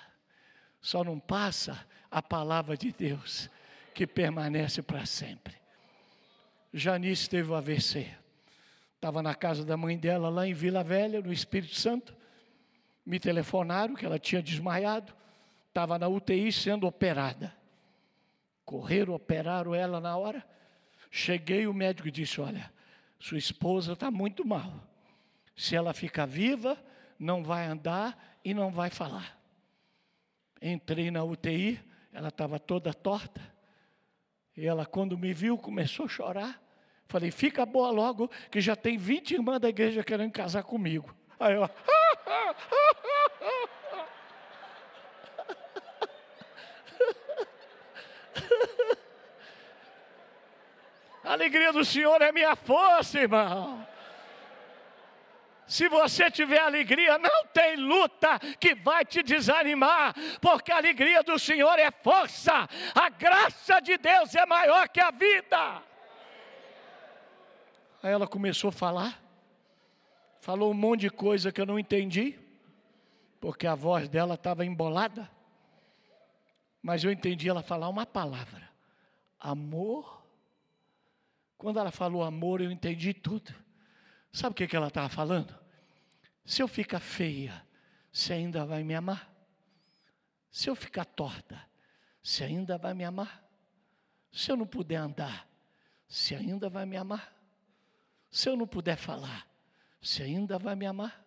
Só 0.79 1.03
não 1.03 1.19
passa 1.19 1.83
a 2.11 2.21
palavra 2.21 2.77
de 2.77 2.91
Deus 2.91 3.49
que 3.93 4.07
permanece 4.07 4.81
para 4.81 5.05
sempre. 5.05 5.55
Janice 6.73 7.29
teve 7.29 7.51
o 7.51 7.55
AVC. 7.55 8.07
Estava 8.95 9.21
na 9.21 9.33
casa 9.33 9.65
da 9.65 9.75
mãe 9.75 9.97
dela, 9.97 10.29
lá 10.29 10.47
em 10.47 10.53
Vila 10.53 10.83
Velha, 10.83 11.21
no 11.21 11.33
Espírito 11.33 11.75
Santo. 11.75 12.15
Me 13.05 13.19
telefonaram 13.19 13.95
que 13.95 14.05
ela 14.05 14.19
tinha 14.19 14.41
desmaiado. 14.41 15.13
Estava 15.67 15.97
na 15.97 16.07
UTI 16.07 16.51
sendo 16.51 16.85
operada. 16.85 17.53
Correram, 18.63 19.13
operaram 19.13 19.73
ela 19.73 19.99
na 19.99 20.15
hora. 20.15 20.45
Cheguei, 21.09 21.67
o 21.67 21.73
médico 21.73 22.11
disse: 22.11 22.39
Olha, 22.39 22.71
sua 23.19 23.37
esposa 23.37 23.93
está 23.93 24.09
muito 24.09 24.45
mal. 24.45 24.87
Se 25.55 25.75
ela 25.75 25.93
ficar 25.93 26.25
viva, 26.25 26.77
não 27.19 27.43
vai 27.43 27.65
andar 27.65 28.37
e 28.43 28.53
não 28.53 28.71
vai 28.71 28.89
falar. 28.89 29.37
Entrei 30.61 31.11
na 31.11 31.23
UTI, 31.23 31.79
ela 32.13 32.29
estava 32.29 32.59
toda 32.59 32.93
torta. 32.93 33.41
E 34.55 34.65
ela, 34.65 34.85
quando 34.85 35.17
me 35.17 35.33
viu, 35.33 35.57
começou 35.57 36.05
a 36.05 36.09
chorar. 36.09 36.61
Falei, 37.07 37.31
fica 37.31 37.65
boa 37.65 37.89
logo, 37.91 38.29
que 38.49 38.61
já 38.61 38.75
tem 38.75 38.97
20 38.97 39.31
irmãs 39.31 39.59
da 39.59 39.69
igreja 39.69 40.03
querendo 40.03 40.31
casar 40.31 40.63
comigo. 40.63 41.13
Aí 41.39 41.53
ela. 41.53 41.69
Alegria 51.23 51.71
do 51.71 51.85
Senhor 51.85 52.21
é 52.21 52.31
minha 52.31 52.55
força, 52.55 53.19
irmão. 53.19 53.87
Se 55.71 55.87
você 55.87 56.29
tiver 56.29 56.59
alegria, 56.59 57.17
não 57.17 57.45
tem 57.45 57.77
luta 57.77 58.37
que 58.59 58.75
vai 58.75 59.05
te 59.05 59.23
desanimar, 59.23 60.13
porque 60.41 60.69
a 60.69 60.75
alegria 60.75 61.23
do 61.23 61.39
Senhor 61.39 61.79
é 61.79 61.89
força, 61.89 62.67
a 62.93 63.07
graça 63.07 63.79
de 63.79 63.97
Deus 63.97 64.35
é 64.35 64.45
maior 64.45 64.89
que 64.89 64.99
a 64.99 65.11
vida. 65.11 65.81
Aí 68.03 68.11
ela 68.11 68.27
começou 68.27 68.67
a 68.67 68.73
falar, 68.73 69.23
falou 70.41 70.71
um 70.71 70.73
monte 70.73 71.01
de 71.01 71.09
coisa 71.09 71.53
que 71.53 71.61
eu 71.61 71.65
não 71.65 71.79
entendi, 71.79 72.37
porque 73.39 73.65
a 73.65 73.73
voz 73.73 74.09
dela 74.09 74.33
estava 74.33 74.65
embolada, 74.65 75.31
mas 76.81 77.01
eu 77.01 77.13
entendi 77.13 77.47
ela 77.47 77.63
falar 77.63 77.87
uma 77.87 78.05
palavra: 78.05 78.69
amor. 79.39 80.21
Quando 81.57 81.79
ela 81.79 81.91
falou 81.91 82.25
amor, 82.25 82.59
eu 82.59 82.71
entendi 82.73 83.13
tudo. 83.13 83.55
Sabe 84.33 84.51
o 84.51 84.55
que, 84.55 84.67
que 84.67 84.75
ela 84.75 84.87
estava 84.89 85.07
falando? 85.07 85.60
Se 86.45 86.61
eu 86.61 86.67
ficar 86.67 86.99
feia, 86.99 87.65
você 88.11 88.33
ainda 88.33 88.65
vai 88.65 88.83
me 88.83 88.93
amar? 88.93 89.31
Se 90.49 90.69
eu 90.69 90.75
ficar 90.75 91.05
torta, 91.05 91.61
você 92.21 92.43
ainda 92.43 92.77
vai 92.77 92.93
me 92.93 93.03
amar? 93.03 93.43
Se 94.31 94.51
eu 94.51 94.55
não 94.55 94.67
puder 94.67 94.97
andar, 94.97 95.47
você 96.07 96.35
ainda 96.35 96.69
vai 96.69 96.85
me 96.85 96.97
amar? 96.97 97.33
Se 98.29 98.47
eu 98.47 98.55
não 98.55 98.67
puder 98.67 98.95
falar, 98.95 99.47
você 100.01 100.23
ainda 100.23 100.57
vai 100.57 100.75
me 100.75 100.85
amar? 100.85 101.25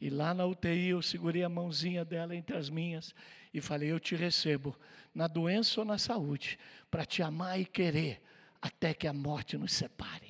E 0.00 0.08
lá 0.08 0.32
na 0.32 0.46
UTI 0.46 0.88
eu 0.88 1.02
segurei 1.02 1.42
a 1.42 1.48
mãozinha 1.48 2.04
dela 2.04 2.34
entre 2.34 2.56
as 2.56 2.70
minhas 2.70 3.14
e 3.52 3.60
falei: 3.60 3.90
Eu 3.90 4.00
te 4.00 4.14
recebo, 4.14 4.78
na 5.14 5.26
doença 5.26 5.80
ou 5.80 5.84
na 5.84 5.98
saúde, 5.98 6.58
para 6.90 7.04
te 7.04 7.22
amar 7.22 7.60
e 7.60 7.66
querer, 7.66 8.22
até 8.62 8.94
que 8.94 9.06
a 9.06 9.12
morte 9.12 9.58
nos 9.58 9.72
separe. 9.72 10.29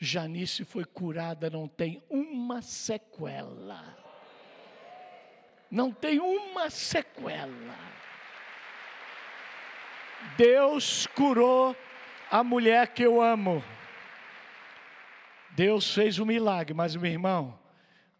Janice 0.00 0.64
foi 0.64 0.86
curada, 0.86 1.50
não 1.50 1.68
tem 1.68 2.02
uma 2.08 2.62
sequela. 2.62 3.98
Não 5.70 5.92
tem 5.92 6.18
uma 6.18 6.70
sequela. 6.70 7.76
Deus 10.38 11.06
curou 11.08 11.76
a 12.30 12.42
mulher 12.42 12.88
que 12.88 13.02
eu 13.02 13.20
amo. 13.20 13.62
Deus 15.50 15.92
fez 15.94 16.18
um 16.18 16.24
milagre, 16.24 16.72
mas 16.72 16.96
meu 16.96 17.10
irmão, 17.10 17.58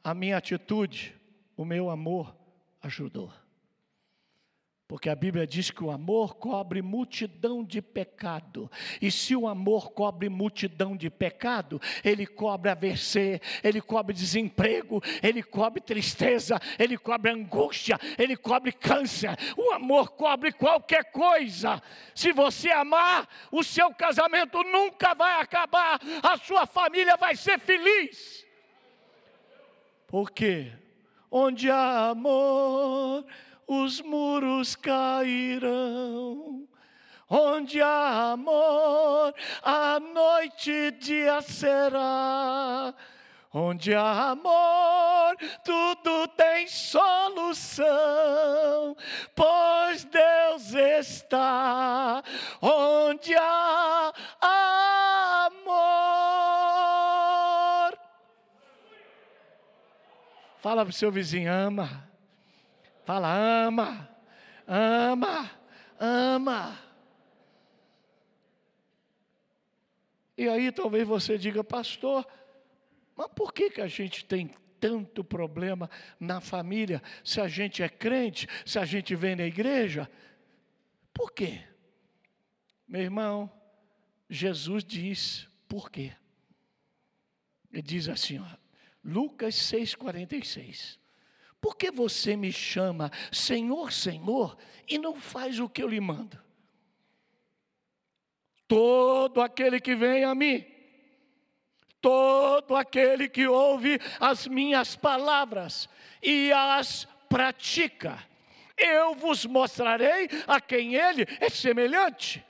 a 0.05 0.13
minha 0.13 0.37
atitude, 0.37 1.19
o 1.57 1.65
meu 1.65 1.89
amor 1.89 2.37
ajudou. 2.83 3.33
Porque 4.91 5.09
a 5.09 5.15
Bíblia 5.15 5.47
diz 5.47 5.71
que 5.71 5.85
o 5.85 5.91
amor 5.93 6.35
cobre 6.35 6.83
multidão 6.83 7.63
de 7.63 7.81
pecado. 7.81 8.69
E 9.01 9.09
se 9.09 9.37
o 9.37 9.47
amor 9.47 9.93
cobre 9.93 10.29
multidão 10.29 10.97
de 10.97 11.09
pecado, 11.09 11.81
ele 12.03 12.27
cobre 12.27 12.73
AVC, 12.73 13.41
ele 13.63 13.81
cobre 13.81 14.13
desemprego, 14.13 15.01
ele 15.23 15.45
cobre 15.45 15.81
tristeza, 15.81 16.59
ele 16.77 16.99
cobre 16.99 17.31
angústia, 17.31 18.01
ele 18.19 18.37
cobre 18.37 18.73
câncer. 18.73 19.37
O 19.57 19.71
amor 19.71 20.11
cobre 20.11 20.51
qualquer 20.51 21.13
coisa. 21.13 21.81
Se 22.13 22.33
você 22.33 22.73
amar, 22.73 23.29
o 23.53 23.63
seu 23.63 23.95
casamento 23.95 24.61
nunca 24.65 25.15
vai 25.15 25.41
acabar, 25.41 26.01
a 26.21 26.37
sua 26.37 26.67
família 26.67 27.17
vai 27.17 27.37
ser 27.37 27.61
feliz. 27.61 28.45
Por 30.09 30.33
quê? 30.33 30.73
Onde 31.31 31.71
há 31.71 32.09
amor, 32.09 33.25
os 33.71 34.01
muros 34.01 34.75
cairão. 34.75 36.67
Onde 37.29 37.81
há 37.81 38.33
amor, 38.33 39.33
a 39.63 40.01
noite 40.01 40.91
dia 40.99 41.41
será. 41.41 42.93
Onde 43.55 43.95
há 43.95 44.31
amor, 44.31 45.37
tudo 45.65 46.27
tem 46.37 46.67
solução, 46.67 47.87
pois 49.37 50.03
Deus 50.05 50.75
está. 50.75 52.25
Onde 52.61 53.33
há 53.37 54.13
amor. 55.47 55.71
Fala 60.59 60.83
para 60.85 60.91
o 60.91 60.93
seu 60.93 61.13
vizinho, 61.13 61.53
ama. 61.53 62.10
Fala, 63.11 63.35
ama, 63.67 64.09
ama, 64.69 65.51
ama. 65.99 66.79
E 70.39 70.49
aí 70.49 70.71
talvez 70.71 71.09
você 71.09 71.37
diga, 71.37 71.65
pastor, 71.65 72.25
mas 73.17 73.27
por 73.35 73.53
que, 73.53 73.69
que 73.69 73.81
a 73.81 73.89
gente 73.89 74.25
tem 74.25 74.55
tanto 74.79 75.25
problema 75.25 75.91
na 76.21 76.41
família 76.41 77.03
se 77.25 77.41
a 77.41 77.49
gente 77.49 77.83
é 77.83 77.89
crente, 77.89 78.47
se 78.65 78.79
a 78.79 78.85
gente 78.85 79.13
vem 79.17 79.35
na 79.35 79.45
igreja? 79.45 80.09
Por 81.13 81.33
quê? 81.33 81.65
Meu 82.87 83.03
irmão, 83.03 83.51
Jesus 84.29 84.85
diz 84.85 85.49
por 85.67 85.91
quê. 85.91 86.13
Ele 87.73 87.83
diz 87.83 88.09
assim, 88.09 88.39
ó, 88.39 88.47
Lucas 89.03 89.57
6,46. 89.57 91.01
Por 91.61 91.77
que 91.77 91.91
você 91.91 92.37
me 92.37 92.53
chama 92.53 93.11
Senhor, 93.31 93.93
Senhor 93.93 94.57
e 94.89 94.99
não 94.99 95.21
faz 95.21 95.61
o 95.61 95.69
que 95.69 95.83
eu 95.83 95.89
lhe 95.89 96.01
mando? 96.01 96.39
Todo 98.67 99.43
aquele 99.43 99.81
que 99.81 99.95
vem 99.95 100.25
a 100.25 100.35
mim, 100.35 100.65
todo 102.01 102.75
aquele 102.75 103.29
que 103.29 103.47
ouve 103.47 104.01
as 104.19 104.47
minhas 104.47 104.97
palavras 104.97 105.89
e 106.23 106.51
as 106.53 107.07
pratica, 107.29 108.19
eu 108.79 109.15
vos 109.15 109.45
mostrarei 109.45 110.29
a 110.47 110.61
quem 110.61 110.95
ele 110.95 111.27
é 111.41 111.51
semelhante. 111.51 112.45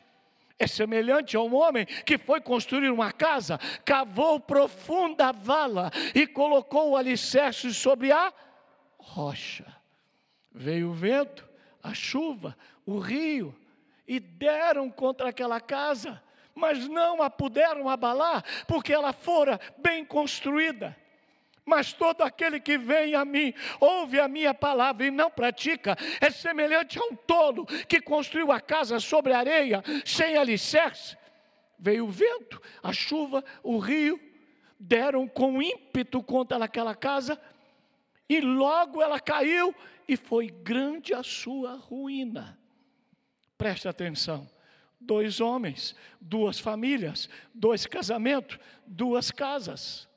É 0.59 0.67
semelhante 0.67 1.37
a 1.37 1.41
um 1.41 1.55
homem 1.55 1.87
que 1.87 2.19
foi 2.19 2.39
construir 2.41 2.91
uma 2.91 3.11
casa, 3.11 3.59
cavou 3.83 4.39
profunda 4.39 5.33
vala 5.33 5.91
e 6.15 6.27
colocou 6.27 6.91
o 6.91 6.97
alicerce 6.97 7.73
sobre 7.73 8.13
a 8.13 8.31
rocha. 9.11 9.67
Veio 10.53 10.91
o 10.91 10.95
vento, 10.95 11.49
a 11.83 11.93
chuva, 11.93 12.57
o 12.87 12.99
rio, 12.99 13.55
e 14.07 14.21
deram 14.21 14.91
contra 14.91 15.29
aquela 15.29 15.61
casa, 15.61 16.23
mas 16.55 16.89
não 16.89 17.23
a 17.23 17.29
puderam 17.29 17.89
abalar, 17.89 18.45
porque 18.67 18.93
ela 18.93 19.13
fora 19.13 19.61
bem 19.79 20.05
construída. 20.05 20.97
Mas 21.65 21.93
todo 21.93 22.23
aquele 22.23 22.59
que 22.59 22.79
vem 22.79 23.15
a 23.15 23.25
mim, 23.25 23.53
ouve 23.79 24.19
a 24.19 24.27
minha 24.27 24.55
palavra 24.55 25.07
e 25.07 25.11
não 25.11 25.31
pratica, 25.31 25.97
é 26.21 26.31
semelhante 26.31 26.99
a 26.99 27.05
um 27.05 27.15
tolo 27.15 27.67
que 27.67 28.01
construiu 28.01 28.51
a 28.51 28.61
casa 28.61 28.99
sobre 28.99 29.33
areia, 29.33 29.83
sem 30.05 30.37
alicerce. 30.37 31.17
Veio 31.79 32.07
o 32.07 32.11
vento, 32.11 32.61
a 32.83 32.93
chuva, 32.93 33.45
o 33.63 33.79
rio, 33.79 34.21
deram 34.79 35.29
com 35.29 35.63
ímpeto 35.63 36.23
contra 36.23 36.65
aquela 36.65 36.95
casa, 36.95 37.41
e 38.31 38.41
logo 38.41 39.03
ela 39.03 39.19
caiu, 39.19 39.75
e 40.07 40.17
foi 40.17 40.47
grande 40.47 41.13
a 41.13 41.21
sua 41.21 41.75
ruína. 41.75 42.57
Preste 43.59 43.89
atenção: 43.89 44.49
dois 45.01 45.41
homens, 45.41 45.97
duas 46.21 46.61
famílias, 46.61 47.29
dois 47.53 47.87
casamentos, 47.87 48.57
duas 48.87 49.33
casas. 49.33 50.09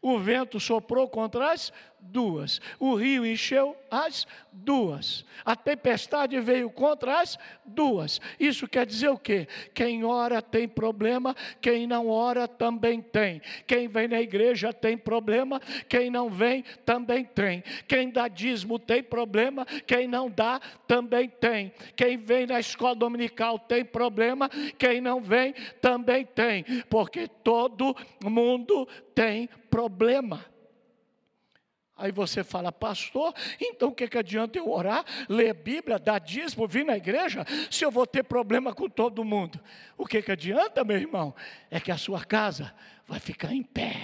O 0.00 0.16
vento 0.16 0.60
soprou 0.60 1.08
contra 1.08 1.50
as 1.52 1.72
duas. 2.06 2.60
O 2.78 2.94
rio 2.94 3.26
encheu 3.26 3.76
as 3.90 4.26
duas. 4.52 5.24
A 5.44 5.54
tempestade 5.54 6.38
veio 6.40 6.70
contra 6.70 7.20
as 7.20 7.38
duas. 7.64 8.20
Isso 8.38 8.66
quer 8.66 8.86
dizer 8.86 9.08
o 9.08 9.18
quê? 9.18 9.46
Quem 9.74 10.04
ora 10.04 10.40
tem 10.40 10.66
problema, 10.66 11.34
quem 11.60 11.86
não 11.86 12.08
ora 12.08 12.48
também 12.48 13.00
tem. 13.00 13.40
Quem 13.66 13.88
vem 13.88 14.08
na 14.08 14.20
igreja 14.20 14.72
tem 14.72 14.96
problema, 14.96 15.60
quem 15.88 16.10
não 16.10 16.30
vem 16.30 16.64
também 16.84 17.24
tem. 17.24 17.62
Quem 17.86 18.10
dá 18.10 18.28
dízimo 18.28 18.78
tem 18.78 19.02
problema, 19.02 19.66
quem 19.86 20.08
não 20.08 20.30
dá 20.30 20.60
também 20.86 21.28
tem. 21.28 21.72
Quem 21.94 22.16
vem 22.16 22.46
na 22.46 22.60
escola 22.60 22.94
dominical 22.94 23.58
tem 23.58 23.84
problema, 23.84 24.48
quem 24.78 25.00
não 25.00 25.20
vem 25.20 25.54
também 25.80 26.24
tem. 26.24 26.64
Porque 26.88 27.28
todo 27.28 27.94
mundo 28.24 28.88
tem 29.14 29.48
problema. 29.70 30.55
Aí 31.98 32.12
você 32.12 32.44
fala, 32.44 32.70
pastor, 32.70 33.32
então 33.58 33.88
o 33.88 33.92
que, 33.92 34.06
que 34.06 34.18
adianta 34.18 34.58
eu 34.58 34.70
orar, 34.70 35.02
ler 35.30 35.54
Bíblia, 35.54 35.98
dar 35.98 36.18
dízimo, 36.18 36.68
vir 36.68 36.84
na 36.84 36.94
igreja, 36.94 37.46
se 37.70 37.86
eu 37.86 37.90
vou 37.90 38.06
ter 38.06 38.22
problema 38.22 38.74
com 38.74 38.86
todo 38.86 39.24
mundo? 39.24 39.58
O 39.96 40.04
que, 40.04 40.20
que 40.20 40.30
adianta, 40.30 40.84
meu 40.84 40.98
irmão? 40.98 41.34
É 41.70 41.80
que 41.80 41.90
a 41.90 41.96
sua 41.96 42.22
casa 42.22 42.74
vai 43.06 43.18
ficar 43.18 43.50
em 43.50 43.62
pé. 43.62 43.96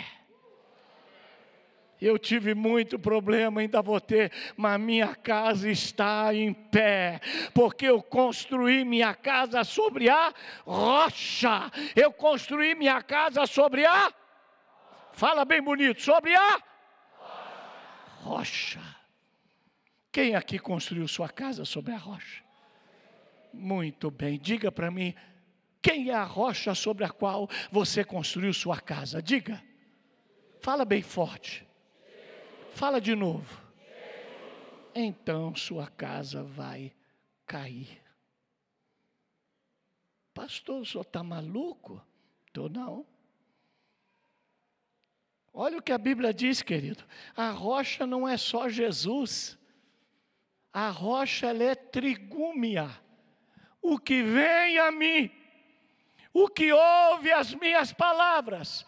Eu 2.00 2.18
tive 2.18 2.54
muito 2.54 2.98
problema, 2.98 3.60
ainda 3.60 3.82
vou 3.82 4.00
ter, 4.00 4.32
mas 4.56 4.80
minha 4.80 5.14
casa 5.14 5.70
está 5.70 6.34
em 6.34 6.52
pé, 6.52 7.20
porque 7.52 7.86
eu 7.86 8.02
construí 8.02 8.86
minha 8.86 9.14
casa 9.14 9.62
sobre 9.64 10.08
a 10.08 10.32
rocha. 10.66 11.70
Eu 11.94 12.10
construí 12.10 12.74
minha 12.74 13.02
casa 13.02 13.46
sobre 13.46 13.84
a. 13.84 14.10
Fala 15.12 15.44
bem 15.44 15.62
bonito, 15.62 16.00
sobre 16.00 16.34
a 16.34 16.71
rocha. 18.22 18.80
Quem 20.12 20.34
aqui 20.34 20.58
construiu 20.58 21.08
sua 21.08 21.28
casa 21.28 21.64
sobre 21.64 21.92
a 21.92 21.98
rocha? 21.98 22.42
Muito 23.52 24.10
bem, 24.10 24.38
diga 24.38 24.70
para 24.70 24.90
mim, 24.90 25.14
quem 25.82 26.10
é 26.10 26.14
a 26.14 26.24
rocha 26.24 26.74
sobre 26.74 27.04
a 27.04 27.10
qual 27.10 27.48
você 27.70 28.04
construiu 28.04 28.52
sua 28.54 28.80
casa? 28.80 29.20
Diga. 29.20 29.62
Fala 30.60 30.84
bem 30.84 31.02
forte. 31.02 31.66
Fala 32.72 33.00
de 33.00 33.14
novo. 33.14 33.60
Então 34.94 35.54
sua 35.56 35.88
casa 35.88 36.44
vai 36.44 36.92
cair. 37.46 38.00
Pastor, 40.32 40.86
senhor 40.86 41.02
está 41.02 41.22
maluco? 41.22 42.00
Estou 42.46 42.68
não. 42.68 43.04
Olha 45.54 45.78
o 45.78 45.82
que 45.82 45.92
a 45.92 45.98
Bíblia 45.98 46.32
diz, 46.32 46.62
querido. 46.62 47.04
A 47.36 47.50
rocha 47.50 48.06
não 48.06 48.26
é 48.26 48.36
só 48.36 48.68
Jesus. 48.68 49.58
A 50.72 50.88
rocha 50.88 51.48
ela 51.48 51.64
é 51.64 51.74
trigúmia. 51.74 52.88
O 53.80 53.98
que 53.98 54.22
vem 54.22 54.78
a 54.78 54.90
mim, 54.90 55.30
o 56.32 56.48
que 56.48 56.72
ouve 56.72 57.32
as 57.32 57.52
minhas 57.52 57.92
palavras, 57.92 58.86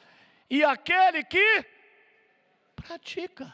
e 0.49 0.62
aquele 0.62 1.25
que 1.25 1.67
pratica. 2.77 3.53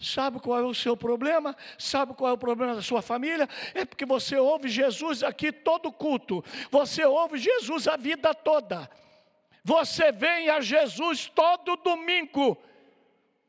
Sabe 0.00 0.40
qual 0.40 0.60
é 0.60 0.62
o 0.62 0.74
seu 0.74 0.96
problema? 0.96 1.56
Sabe 1.78 2.14
qual 2.14 2.30
é 2.30 2.34
o 2.34 2.38
problema 2.38 2.74
da 2.74 2.82
sua 2.82 3.02
família? 3.02 3.48
É 3.72 3.84
porque 3.84 4.04
você 4.04 4.36
ouve 4.36 4.68
Jesus 4.68 5.22
aqui 5.22 5.50
todo 5.50 5.90
culto, 5.90 6.44
você 6.70 7.04
ouve 7.04 7.38
Jesus 7.38 7.88
a 7.88 7.96
vida 7.96 8.34
toda. 8.34 8.90
Você 9.64 10.12
vem 10.12 10.48
a 10.48 10.60
Jesus 10.60 11.28
todo 11.28 11.76
domingo, 11.76 12.56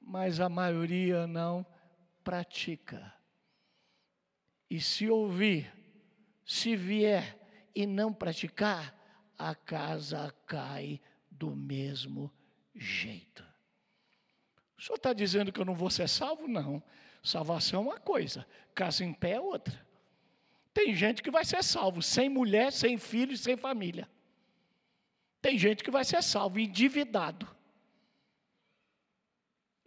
mas 0.02 0.40
a 0.40 0.50
maioria 0.50 1.28
não 1.28 1.66
pratica. 2.24 3.14
E 4.70 4.80
se 4.80 5.10
ouvir, 5.10 5.72
se 6.46 6.76
vier 6.76 7.38
e 7.74 7.86
não 7.86 8.14
praticar, 8.14 8.96
a 9.38 9.56
casa 9.56 10.34
cai 10.46 11.00
do 11.32 11.56
mesmo 11.56 12.32
jeito. 12.76 13.44
O 14.78 14.82
senhor 14.82 14.98
está 14.98 15.14
dizendo 15.14 15.52
que 15.52 15.60
eu 15.60 15.66
não 15.66 15.76
vou 15.76 15.90
ser 15.90 16.08
salvo? 16.08 16.48
Não. 16.48 16.84
Salvação 17.22 17.82
é 17.82 17.84
uma 17.84 18.00
coisa, 18.00 18.46
casa 18.74 19.04
em 19.04 19.14
pé 19.14 19.32
é 19.32 19.42
outra. 19.42 19.86
Tem 20.74 20.94
gente 20.94 21.22
que 21.22 21.32
vai 21.32 21.44
ser 21.44 21.64
salvo 21.64 22.02
sem 22.02 22.30
mulher, 22.30 22.72
sem 22.72 22.98
filho 22.98 23.36
sem 23.38 23.58
família. 23.58 24.10
Tem 25.42 25.58
gente 25.58 25.84
que 25.84 25.92
vai 25.92 26.04
ser 26.04 26.22
salvo 26.22 26.60
endividado. 26.60 27.48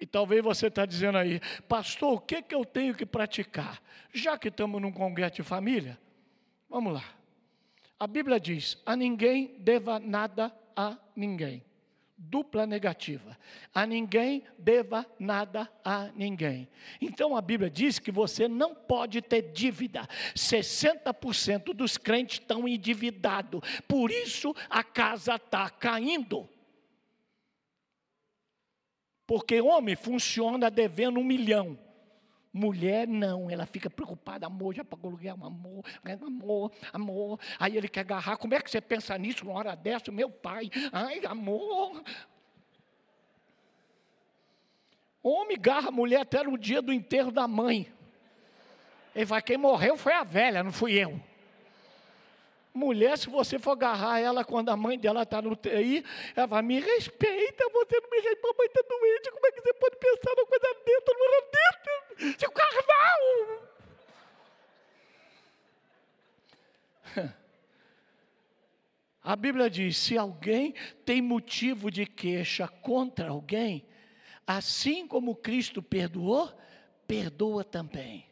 E 0.01 0.07
talvez 0.07 0.43
você 0.43 0.67
está 0.67 0.85
dizendo 0.85 1.19
aí, 1.19 1.41
pastor, 1.69 2.15
o 2.15 2.21
que, 2.21 2.43
que 2.43 2.55
eu 2.55 2.65
tenho 2.65 2.95
que 2.95 3.07
praticar? 3.07 3.81
Já 4.13 4.37
que 4.37 4.49
estamos 4.49 4.83
num 4.83 4.91
congresso 4.91 5.37
de 5.37 5.43
família, 5.43 5.99
vamos 6.69 6.95
lá. 6.95 7.05
A 7.99 8.07
Bíblia 8.09 8.41
diz: 8.41 8.83
a 8.85 8.97
ninguém 8.97 9.55
deva 9.61 10.01
nada 10.01 10.53
a 10.75 10.99
ninguém. 11.15 11.63
Dupla 12.25 12.67
negativa. 12.67 13.37
A 13.75 13.85
ninguém 13.85 14.45
deva 14.57 15.05
nada 15.19 15.69
a 15.85 16.09
ninguém. 16.15 16.69
Então 17.01 17.37
a 17.37 17.43
Bíblia 17.43 17.69
diz 17.69 17.99
que 17.99 18.13
você 18.13 18.47
não 18.47 18.75
pode 18.75 19.21
ter 19.21 19.53
dívida. 19.53 20.09
60% 20.35 21.75
dos 21.75 21.99
crentes 21.99 22.39
estão 22.39 22.69
endividados. 22.69 23.61
Por 23.89 24.11
isso 24.11 24.55
a 24.71 24.85
casa 24.85 25.35
está 25.35 25.69
caindo. 25.69 26.49
Porque 29.27 29.61
homem 29.61 29.97
funciona 29.97 30.71
devendo 30.71 31.19
um 31.19 31.25
milhão. 31.25 31.79
Mulher 32.53 33.09
não, 33.09 33.49
ela 33.49 33.65
fica 33.65 33.89
preocupada, 33.89 34.47
amor, 34.47 34.75
já 34.75 34.85
pagou 34.85 35.11
aluguel, 35.11 35.39
amor, 35.43 35.85
amor, 36.05 36.73
amor. 36.93 37.41
Aí 37.59 37.79
ele 37.79 37.89
quer 37.89 38.01
agarrar, 38.01 38.37
como 38.37 38.53
é 38.53 38.61
que 38.61 38.71
você 38.71 38.81
pensa 38.81 39.17
nisso 39.17 39.45
numa 39.45 39.59
hora 39.59 39.75
dessa? 39.75 40.13
Meu 40.13 40.31
pai, 40.31 40.71
ai, 40.93 41.25
amor. 41.25 42.03
Homem 45.23 45.59
garra 45.59 45.89
a 45.89 45.93
mulher 45.93 46.21
até 46.21 46.43
no 46.43 46.59
dia 46.59 46.83
do 46.83 46.93
enterro 46.93 47.31
da 47.31 47.49
mãe. 47.49 47.91
Ele 49.15 49.25
vai, 49.25 49.41
quem 49.41 49.57
morreu 49.57 49.97
foi 49.97 50.13
a 50.13 50.25
velha, 50.25 50.63
não 50.63 50.73
fui 50.73 50.93
eu. 50.93 51.19
Mulher, 52.75 53.19
se 53.19 53.29
você 53.29 53.59
for 53.59 53.73
agarrar 53.73 54.19
ela 54.19 54.45
quando 54.45 54.71
a 54.71 54.77
mãe 54.77 54.99
dela 54.99 55.25
está 55.25 55.43
no 55.43 55.55
TI, 55.55 56.03
ela 56.35 56.47
vai, 56.47 56.63
me 56.63 56.81
respeita, 56.81 57.69
você 57.71 58.01
não 58.01 58.11
me 58.11 58.17
respeita, 58.17 58.49
a 58.49 58.57
mãe 58.57 58.67
está 58.67 58.83
doente, 58.89 59.31
como 59.31 59.47
é 59.47 59.53
que 59.53 59.61
você 59.61 59.73
pode 59.75 59.97
pensar 59.97 60.35
numa 60.37 60.47
coisa 60.47 60.75
dentro, 60.87 61.15
numa 61.19 61.43
dentro, 61.53 62.41
seu 62.41 62.51
carnal? 62.51 63.23
A 69.23 69.37
Bíblia 69.37 69.71
diz: 69.71 69.97
se 69.97 70.19
alguém 70.19 70.75
tem 71.05 71.23
motivo 71.23 71.91
de 71.91 72.07
queixa 72.07 72.67
contra 72.67 73.29
alguém, 73.29 73.87
assim 74.47 75.07
como 75.07 75.37
Cristo 75.37 75.81
perdoou, 75.81 76.51
perdoa 77.07 77.63
também. 77.63 78.32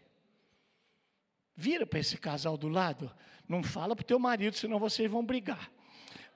Vira 1.56 1.86
para 1.86 1.98
esse 1.98 2.16
casal 2.16 2.56
do 2.56 2.68
lado, 2.68 3.12
não 3.48 3.62
fala 3.62 3.94
para 3.96 4.02
o 4.02 4.06
teu 4.06 4.18
marido, 4.18 4.56
senão 4.56 4.78
vocês 4.78 5.10
vão 5.10 5.24
brigar. 5.24 5.70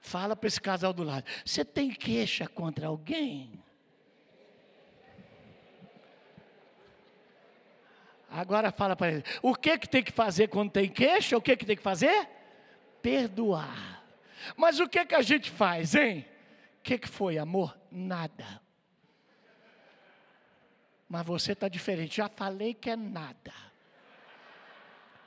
Fala 0.01 0.35
para 0.35 0.47
esse 0.47 0.61
casal 0.61 0.93
do 0.93 1.03
lado. 1.03 1.25
Você 1.43 1.65
tem 1.65 1.89
queixa 1.91 2.47
contra 2.47 2.87
alguém? 2.87 3.63
Agora 8.29 8.71
fala 8.71 8.95
para 8.95 9.13
ele. 9.13 9.23
O 9.41 9.55
que, 9.55 9.77
que 9.77 9.89
tem 9.89 10.03
que 10.03 10.11
fazer 10.11 10.49
quando 10.49 10.71
tem 10.71 10.89
queixa? 10.89 11.37
O 11.37 11.41
que, 11.41 11.55
que 11.55 11.65
tem 11.65 11.75
que 11.75 11.81
fazer? 11.81 12.27
Perdoar. 13.01 14.03
Mas 14.55 14.79
o 14.79 14.87
que, 14.87 15.05
que 15.05 15.15
a 15.15 15.21
gente 15.21 15.49
faz, 15.49 15.95
hein? 15.95 16.25
O 16.79 16.83
que, 16.83 16.99
que 16.99 17.07
foi, 17.07 17.37
amor? 17.37 17.75
Nada. 17.89 18.61
Mas 21.07 21.25
você 21.25 21.53
está 21.53 21.67
diferente. 21.67 22.17
Já 22.17 22.29
falei 22.29 22.73
que 22.73 22.89
é 22.89 22.95
nada 22.95 23.53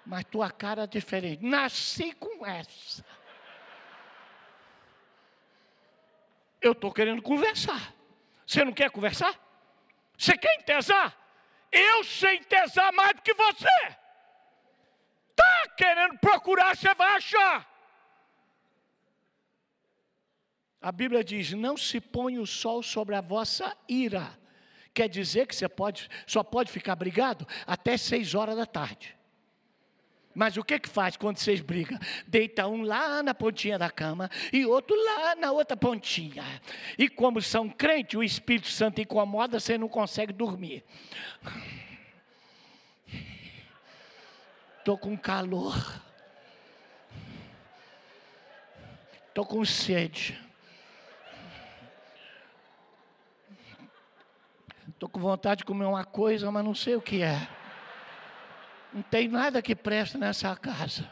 mas 0.09 0.25
tua 0.25 0.51
cara 0.51 0.85
é 0.85 0.87
diferente. 0.87 1.45
Nasci 1.45 2.13
com 2.13 2.45
essa. 2.47 3.05
Eu 6.63 6.73
estou 6.73 6.91
querendo 6.91 7.21
conversar. 7.21 7.95
Você 8.47 8.65
não 8.65 8.73
quer 8.73 8.91
conversar? 8.91 9.39
Você 10.17 10.35
quer 10.39 10.55
entesar? 10.55 11.15
Eu 11.71 12.03
sei 12.05 12.37
entesar 12.37 12.91
mais 12.93 13.17
do 13.17 13.21
que 13.21 13.35
você. 13.35 13.97
Está 15.29 15.75
querendo 15.77 16.19
procurar, 16.19 16.75
você 16.75 16.95
vai 16.95 17.17
achar. 17.17 17.71
A 20.81 20.91
Bíblia 20.91 21.23
diz: 21.23 21.53
não 21.53 21.77
se 21.77 22.01
põe 22.01 22.39
o 22.39 22.47
sol 22.47 22.83
sobre 22.83 23.15
a 23.15 23.21
vossa 23.21 23.77
ira. 23.87 24.39
Quer 24.95 25.11
dizer 25.11 25.47
que 25.47 25.55
você 25.55 25.69
pode, 25.69 26.09
só 26.27 26.43
pode 26.43 26.73
ficar 26.73 26.97
brigado 26.97 27.47
até 27.67 27.99
seis 27.99 28.35
horas 28.35 28.57
da 28.57 28.65
tarde. 28.65 29.18
Mas 30.39 30.57
o 30.57 30.63
que 30.63 30.79
que 30.79 30.89
faz 30.89 31.17
quando 31.17 31.37
vocês 31.37 31.61
brigam? 31.61 31.99
Deita 32.25 32.69
um 32.69 32.83
lá 32.83 33.25
na 33.25 33.35
pontinha 33.35 33.77
da 33.77 33.91
cama 33.91 34.31
e 34.53 34.65
outro 34.65 34.95
lá 34.95 35.35
na 35.35 35.51
outra 35.51 35.77
pontinha. 35.77 36.45
E 36.97 37.09
como 37.09 37.43
são 37.43 37.69
crentes, 37.69 38.17
o 38.17 38.23
Espírito 38.23 38.69
Santo 38.69 39.01
incomoda, 39.01 39.59
você 39.59 39.77
não 39.77 39.89
consegue 39.89 40.33
dormir. 40.33 40.85
Estou 44.79 44.97
com 44.97 45.19
calor. 45.19 45.75
Estou 49.27 49.45
com 49.45 49.65
sede. 49.65 50.41
Estou 54.89 55.09
com 55.09 55.19
vontade 55.19 55.59
de 55.59 55.65
comer 55.65 55.87
uma 55.87 56.05
coisa, 56.05 56.49
mas 56.53 56.65
não 56.65 56.77
sei 56.77 56.95
o 56.95 57.03
que 57.03 57.23
é. 57.23 57.58
Não 58.93 59.03
tem 59.03 59.29
nada 59.29 59.61
que 59.61 59.75
presta 59.75 60.17
nessa 60.19 60.55
casa. 60.57 61.11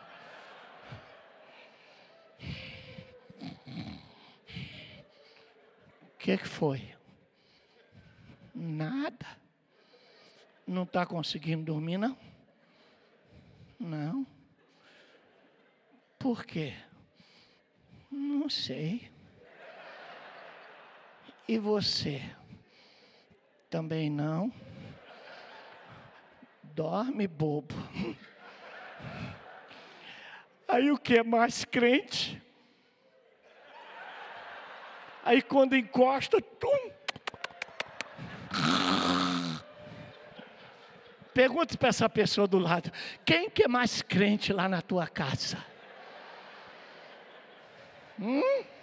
O 6.03 6.19
que, 6.19 6.39
que 6.39 6.49
foi? 6.49 6.95
Nada. 8.55 9.27
Não 10.67 10.83
está 10.83 11.07
conseguindo 11.07 11.65
dormir, 11.65 11.99
não? 11.99 12.19
Não. 13.79 14.27
Por 16.19 16.45
quê? 16.45 16.75
Não 18.11 18.49
sei. 18.49 19.11
E 21.47 21.59
você? 21.59 22.23
Também 23.71 24.11
não? 24.11 24.53
Dorme, 26.77 27.27
bobo. 27.27 27.75
Aí 30.69 30.91
o 30.91 30.99
que 30.99 31.17
é 31.17 31.23
mais 31.23 31.65
crente? 31.65 32.43
Aí 35.25 35.41
quando 35.41 35.75
encosta, 35.75 36.39
tum. 36.39 36.91
Pergunte 41.33 41.79
para 41.79 41.89
essa 41.89 42.11
pessoa 42.11 42.47
do 42.47 42.59
lado: 42.59 42.93
quem 43.25 43.49
que 43.49 43.63
é 43.63 43.69
mais 43.69 44.03
crente 44.03 44.53
lá 44.53 44.69
na 44.69 44.83
tua 44.83 45.07
casa? 45.07 45.57
Hum? 48.21 48.76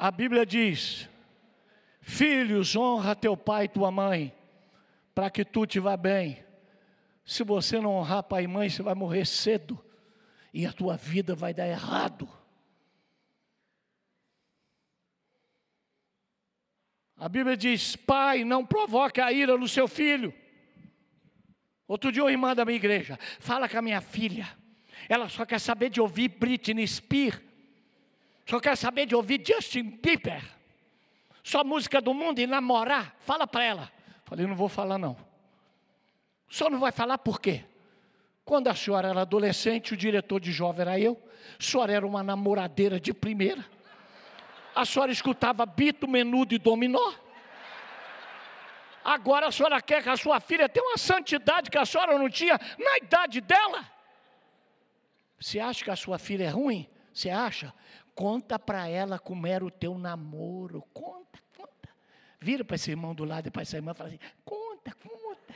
A 0.00 0.10
Bíblia 0.10 0.46
diz: 0.46 1.10
Filhos, 2.00 2.74
honra 2.74 3.14
teu 3.14 3.36
pai 3.36 3.66
e 3.66 3.68
tua 3.68 3.90
mãe, 3.90 4.34
para 5.14 5.28
que 5.28 5.44
tu 5.44 5.66
te 5.66 5.78
vá 5.78 5.94
bem. 5.94 6.42
Se 7.22 7.44
você 7.44 7.78
não 7.78 7.96
honrar 7.96 8.22
pai 8.22 8.44
e 8.44 8.48
mãe, 8.48 8.70
você 8.70 8.82
vai 8.82 8.94
morrer 8.94 9.26
cedo 9.26 9.78
e 10.54 10.64
a 10.64 10.72
tua 10.72 10.96
vida 10.96 11.34
vai 11.34 11.52
dar 11.52 11.68
errado. 11.68 12.26
A 17.14 17.28
Bíblia 17.28 17.54
diz: 17.54 17.94
Pai, 17.94 18.42
não 18.42 18.64
provoque 18.64 19.20
a 19.20 19.30
ira 19.30 19.58
no 19.58 19.68
seu 19.68 19.86
filho. 19.86 20.32
Outro 21.86 22.10
dia, 22.10 22.24
uma 22.24 22.30
irmã 22.30 22.56
da 22.56 22.64
minha 22.64 22.76
igreja 22.76 23.18
fala 23.38 23.68
com 23.68 23.76
a 23.76 23.82
minha 23.82 24.00
filha. 24.00 24.48
Ela 25.10 25.28
só 25.28 25.44
quer 25.44 25.60
saber 25.60 25.90
de 25.90 26.00
ouvir 26.00 26.28
Britney 26.28 26.88
Spears 26.88 27.49
só 28.50 28.58
quer 28.58 28.76
saber 28.76 29.06
de 29.06 29.14
ouvir 29.14 29.40
Justin 29.46 29.84
Bieber. 30.02 30.42
Só 31.40 31.62
música 31.62 32.00
do 32.00 32.12
mundo 32.12 32.40
e 32.40 32.48
namorar. 32.48 33.14
Fala 33.20 33.46
para 33.46 33.62
ela. 33.62 33.92
Falei, 34.24 34.44
não 34.44 34.56
vou 34.56 34.68
falar 34.68 34.98
não. 34.98 35.16
Só 36.48 36.68
não 36.68 36.80
vai 36.80 36.90
falar 36.90 37.18
por 37.18 37.40
quê? 37.40 37.64
Quando 38.44 38.66
a 38.66 38.74
senhora 38.74 39.10
era 39.10 39.20
adolescente, 39.20 39.94
o 39.94 39.96
diretor 39.96 40.40
de 40.40 40.50
jovem 40.50 40.80
era 40.80 40.98
eu. 40.98 41.16
A 41.60 41.62
senhora 41.62 41.92
era 41.92 42.04
uma 42.04 42.24
namoradeira 42.24 42.98
de 42.98 43.14
primeira. 43.14 43.64
a 44.74 44.84
senhora 44.84 45.12
escutava 45.12 45.64
bito, 45.64 46.08
menudo 46.08 46.52
e 46.52 46.58
dominó. 46.58 47.12
Agora 49.04 49.46
a 49.46 49.52
senhora 49.52 49.80
quer 49.80 50.02
que 50.02 50.08
a 50.08 50.16
sua 50.16 50.40
filha 50.40 50.68
tenha 50.68 50.84
uma 50.84 50.98
santidade 50.98 51.70
que 51.70 51.78
a 51.78 51.86
senhora 51.86 52.18
não 52.18 52.28
tinha 52.28 52.58
na 52.76 52.98
idade 52.98 53.40
dela. 53.40 53.88
Você 55.38 55.60
acha 55.60 55.84
que 55.84 55.90
a 55.90 55.96
sua 55.96 56.18
filha 56.18 56.44
é 56.46 56.50
ruim? 56.50 56.88
Você 57.14 57.30
acha? 57.30 57.72
Conta 58.20 58.58
para 58.58 58.86
ela 58.86 59.18
como 59.18 59.46
era 59.46 59.64
o 59.64 59.70
teu 59.70 59.96
namoro. 59.96 60.82
Conta, 60.92 61.38
conta. 61.56 61.88
Vira 62.38 62.62
para 62.62 62.74
esse 62.74 62.90
irmão 62.90 63.14
do 63.14 63.24
lado 63.24 63.46
e 63.48 63.50
para 63.50 63.62
essa 63.62 63.78
irmã 63.78 63.92
e 63.92 63.94
fala 63.94 64.10
assim: 64.10 64.20
conta, 64.44 64.92
conta. 64.92 65.54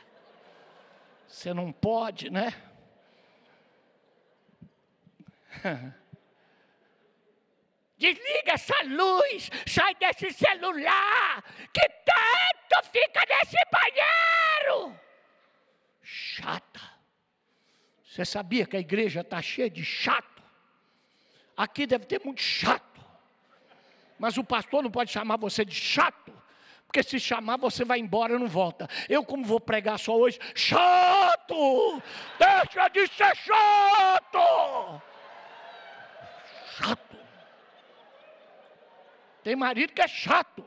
Você 1.28 1.52
não 1.52 1.70
pode, 1.70 2.30
né? 2.30 2.54
Desliga 7.98 8.52
essa 8.52 8.82
luz, 8.84 9.50
sai 9.66 9.94
desse 9.96 10.30
celular, 10.30 11.44
que 11.70 11.86
tanto 11.86 12.90
fica 12.90 13.20
nesse 13.28 13.58
banheiro. 13.70 14.98
Chata. 16.00 16.80
Você 18.02 18.24
sabia 18.24 18.64
que 18.64 18.78
a 18.78 18.80
igreja 18.80 19.20
está 19.20 19.42
cheia 19.42 19.68
de 19.68 19.84
chato? 19.84 20.33
Aqui 21.56 21.86
deve 21.86 22.06
ter 22.06 22.20
muito 22.24 22.40
chato. 22.40 23.00
Mas 24.18 24.36
o 24.36 24.44
pastor 24.44 24.82
não 24.82 24.90
pode 24.90 25.10
chamar 25.10 25.36
você 25.36 25.64
de 25.64 25.74
chato, 25.74 26.32
porque 26.86 27.02
se 27.02 27.18
chamar 27.18 27.56
você 27.58 27.84
vai 27.84 27.98
embora 27.98 28.34
e 28.34 28.38
não 28.38 28.48
volta. 28.48 28.88
Eu, 29.08 29.24
como 29.24 29.44
vou 29.44 29.60
pregar 29.60 29.98
só 29.98 30.16
hoje, 30.16 30.38
chato! 30.54 32.02
Deixa 32.38 32.88
de 32.88 33.06
ser 33.08 33.36
chato! 33.36 35.02
Chato. 36.76 37.16
Tem 39.42 39.54
marido 39.54 39.92
que 39.92 40.02
é 40.02 40.08
chato. 40.08 40.64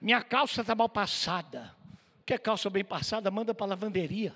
Minha 0.00 0.22
calça 0.22 0.62
está 0.62 0.74
mal 0.74 0.88
passada. 0.88 1.74
Quer 2.24 2.38
calça 2.38 2.70
bem 2.70 2.84
passada? 2.84 3.30
Manda 3.30 3.52
para 3.52 3.66
a 3.66 3.70
lavanderia. 3.70 4.34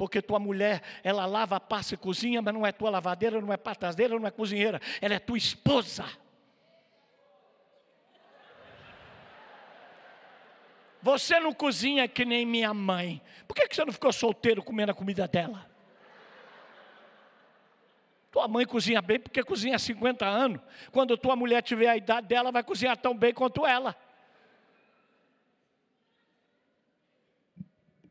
Porque 0.00 0.22
tua 0.22 0.38
mulher, 0.38 0.82
ela 1.04 1.26
lava, 1.26 1.60
passa 1.60 1.92
e 1.92 1.96
cozinha, 1.98 2.40
mas 2.40 2.54
não 2.54 2.66
é 2.66 2.72
tua 2.72 2.88
lavadeira, 2.88 3.38
não 3.38 3.52
é 3.52 3.58
patadeira, 3.58 4.18
não 4.18 4.26
é 4.26 4.30
cozinheira. 4.30 4.80
Ela 4.98 5.16
é 5.16 5.18
tua 5.18 5.36
esposa. 5.36 6.06
Você 11.02 11.38
não 11.38 11.52
cozinha 11.52 12.08
que 12.08 12.24
nem 12.24 12.46
minha 12.46 12.72
mãe. 12.72 13.20
Por 13.46 13.54
que 13.54 13.74
você 13.74 13.84
não 13.84 13.92
ficou 13.92 14.10
solteiro 14.10 14.62
comendo 14.62 14.90
a 14.90 14.94
comida 14.94 15.28
dela? 15.28 15.70
Tua 18.32 18.48
mãe 18.48 18.64
cozinha 18.64 19.02
bem 19.02 19.20
porque 19.20 19.42
cozinha 19.42 19.76
há 19.76 19.78
50 19.78 20.24
anos. 20.24 20.62
Quando 20.90 21.14
tua 21.18 21.36
mulher 21.36 21.62
tiver 21.62 21.88
a 21.88 21.96
idade 21.98 22.26
dela, 22.26 22.50
vai 22.50 22.62
cozinhar 22.62 22.96
tão 22.96 23.14
bem 23.14 23.34
quanto 23.34 23.66
ela. 23.66 23.94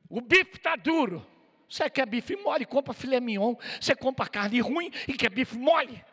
O 0.08 0.22
bife 0.22 0.58
está 0.58 0.76
duro. 0.76 1.26
Você 1.70 1.90
quer 1.90 2.08
bife 2.08 2.36
mole? 2.36 2.66
Compra 2.66 2.94
filé 2.94 3.20
mignon. 3.20 3.56
Você 3.80 3.96
compra 3.96 4.28
carne 4.28 4.60
ruim 4.60 4.92
e 5.08 5.14
quer 5.14 5.30
bife 5.30 5.58
mole. 5.58 6.04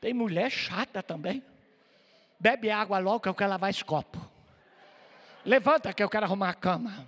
Tem 0.00 0.14
mulher 0.14 0.50
chata 0.50 1.02
também. 1.02 1.42
Bebe 2.38 2.70
água 2.70 2.98
logo 2.98 3.20
que 3.20 3.28
eu 3.28 3.34
quero 3.34 3.50
lavar 3.50 3.70
esse 3.70 3.84
copo. 3.84 4.18
Levanta 5.44 5.92
que 5.92 6.02
eu 6.02 6.08
quero 6.08 6.26
arrumar 6.26 6.50
a 6.50 6.54
cama. 6.54 7.06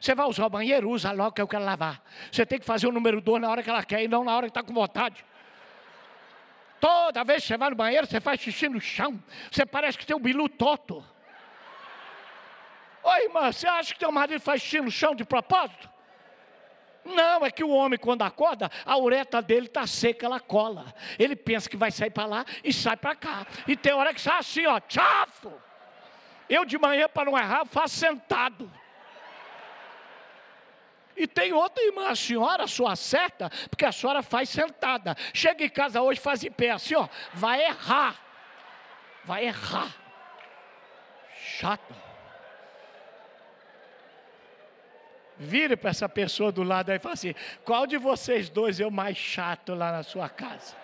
Você 0.00 0.14
vai 0.14 0.26
usar 0.26 0.46
o 0.46 0.50
banheiro, 0.50 0.88
usa 0.88 1.12
logo 1.12 1.32
que 1.32 1.42
eu 1.42 1.48
quero 1.48 1.64
lavar. 1.64 2.02
Você 2.30 2.46
tem 2.46 2.58
que 2.58 2.64
fazer 2.64 2.86
o 2.86 2.92
número 2.92 3.20
2 3.20 3.42
na 3.42 3.50
hora 3.50 3.62
que 3.62 3.68
ela 3.68 3.84
quer 3.84 4.02
e 4.02 4.08
não 4.08 4.24
na 4.24 4.34
hora 4.34 4.46
que 4.46 4.50
está 4.50 4.62
com 4.62 4.72
vontade. 4.72 5.24
Toda 6.80 7.22
vez 7.22 7.42
que 7.42 7.48
você 7.48 7.56
vai 7.56 7.70
no 7.70 7.76
banheiro, 7.76 8.06
você 8.06 8.20
faz 8.20 8.40
xixi 8.40 8.68
no 8.68 8.80
chão. 8.80 9.22
Você 9.50 9.66
parece 9.66 9.98
que 9.98 10.06
tem 10.06 10.16
um 10.16 10.20
bilu 10.20 10.48
toto. 10.48 11.04
Oi, 13.02 13.24
irmã, 13.24 13.50
você 13.50 13.66
acha 13.66 13.92
que 13.92 14.00
teu 14.00 14.12
marido 14.12 14.40
faz 14.40 14.72
no 14.74 14.90
chão 14.90 15.14
de 15.14 15.24
propósito? 15.24 15.90
Não, 17.04 17.44
é 17.44 17.50
que 17.50 17.64
o 17.64 17.70
homem, 17.70 17.98
quando 17.98 18.22
acorda, 18.22 18.70
a 18.86 18.96
ureta 18.96 19.42
dele 19.42 19.66
está 19.66 19.86
seca, 19.86 20.26
ela 20.26 20.38
cola. 20.38 20.94
Ele 21.18 21.34
pensa 21.34 21.68
que 21.68 21.76
vai 21.76 21.90
sair 21.90 22.10
para 22.10 22.26
lá 22.26 22.44
e 22.62 22.72
sai 22.72 22.96
para 22.96 23.16
cá. 23.16 23.46
E 23.66 23.76
tem 23.76 23.92
hora 23.92 24.14
que 24.14 24.20
sai 24.20 24.38
assim, 24.38 24.66
ó, 24.66 24.78
tchafo. 24.78 25.52
Eu 26.48 26.64
de 26.64 26.78
manhã, 26.78 27.08
para 27.08 27.30
não 27.30 27.36
errar, 27.36 27.64
faço 27.64 27.96
sentado. 27.96 28.70
E 31.16 31.26
tem 31.26 31.52
outra 31.52 31.82
irmã, 31.84 32.08
a 32.08 32.16
senhora 32.16 32.66
só 32.66 32.86
acerta, 32.86 33.50
porque 33.68 33.84
a 33.84 33.92
senhora 33.92 34.22
faz 34.22 34.48
sentada. 34.48 35.16
Chega 35.34 35.64
em 35.64 35.68
casa 35.68 36.00
hoje, 36.00 36.20
faz 36.20 36.42
em 36.44 36.50
pé, 36.50 36.70
assim, 36.70 36.94
ó, 36.94 37.08
vai 37.34 37.64
errar. 37.64 38.16
Vai 39.24 39.46
errar. 39.46 39.92
Chato. 41.34 42.11
Vire 45.42 45.76
para 45.76 45.90
essa 45.90 46.08
pessoa 46.08 46.52
do 46.52 46.62
lado 46.62 46.90
aí 46.90 46.96
e 46.96 47.00
fala 47.00 47.14
assim: 47.14 47.34
qual 47.64 47.86
de 47.86 47.98
vocês 47.98 48.48
dois 48.48 48.78
é 48.78 48.86
o 48.86 48.90
mais 48.90 49.16
chato 49.16 49.74
lá 49.74 49.90
na 49.90 50.02
sua 50.04 50.28
casa? 50.28 50.76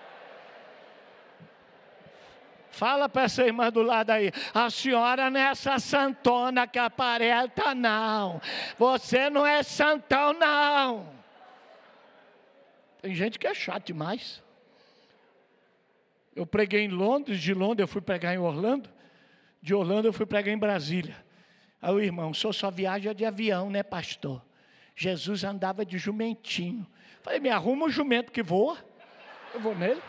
Fala 2.70 3.08
para 3.08 3.22
essa 3.22 3.44
irmã 3.44 3.70
do 3.70 3.82
lado 3.82 4.10
aí, 4.10 4.30
a 4.52 4.68
senhora 4.68 5.30
não 5.30 5.40
é 5.40 5.50
essa 5.50 5.78
santona 5.78 6.66
que 6.66 6.78
aparenta, 6.78 7.74
não. 7.74 8.40
Você 8.76 9.30
não 9.30 9.46
é 9.46 9.62
santão, 9.62 10.32
não. 10.32 11.08
Tem 13.00 13.14
gente 13.14 13.38
que 13.38 13.46
é 13.46 13.54
chato 13.54 13.86
demais. 13.86 14.42
Eu 16.34 16.46
preguei 16.46 16.82
em 16.82 16.88
Londres, 16.88 17.40
de 17.40 17.54
Londres 17.54 17.80
eu 17.80 17.88
fui 17.88 18.00
pregar 18.00 18.34
em 18.34 18.38
Orlando, 18.38 18.90
de 19.62 19.74
Orlando 19.74 20.08
eu 20.08 20.12
fui 20.12 20.26
pregar 20.26 20.52
em 20.52 20.58
Brasília. 20.58 21.16
Aí 21.80 21.92
o 21.92 22.00
irmão, 22.00 22.34
sou 22.34 22.52
só 22.52 22.70
viaja 22.70 23.12
de 23.12 23.24
avião, 23.24 23.70
né, 23.70 23.82
pastor? 23.82 24.47
Jesus 24.98 25.44
andava 25.44 25.86
de 25.86 25.96
jumentinho. 25.96 26.84
Falei, 27.22 27.38
me 27.38 27.48
arruma 27.48 27.86
um 27.86 27.88
jumento 27.88 28.32
que 28.32 28.42
voa. 28.42 28.76
Eu 29.54 29.60
vou 29.60 29.72
nele. 29.72 30.02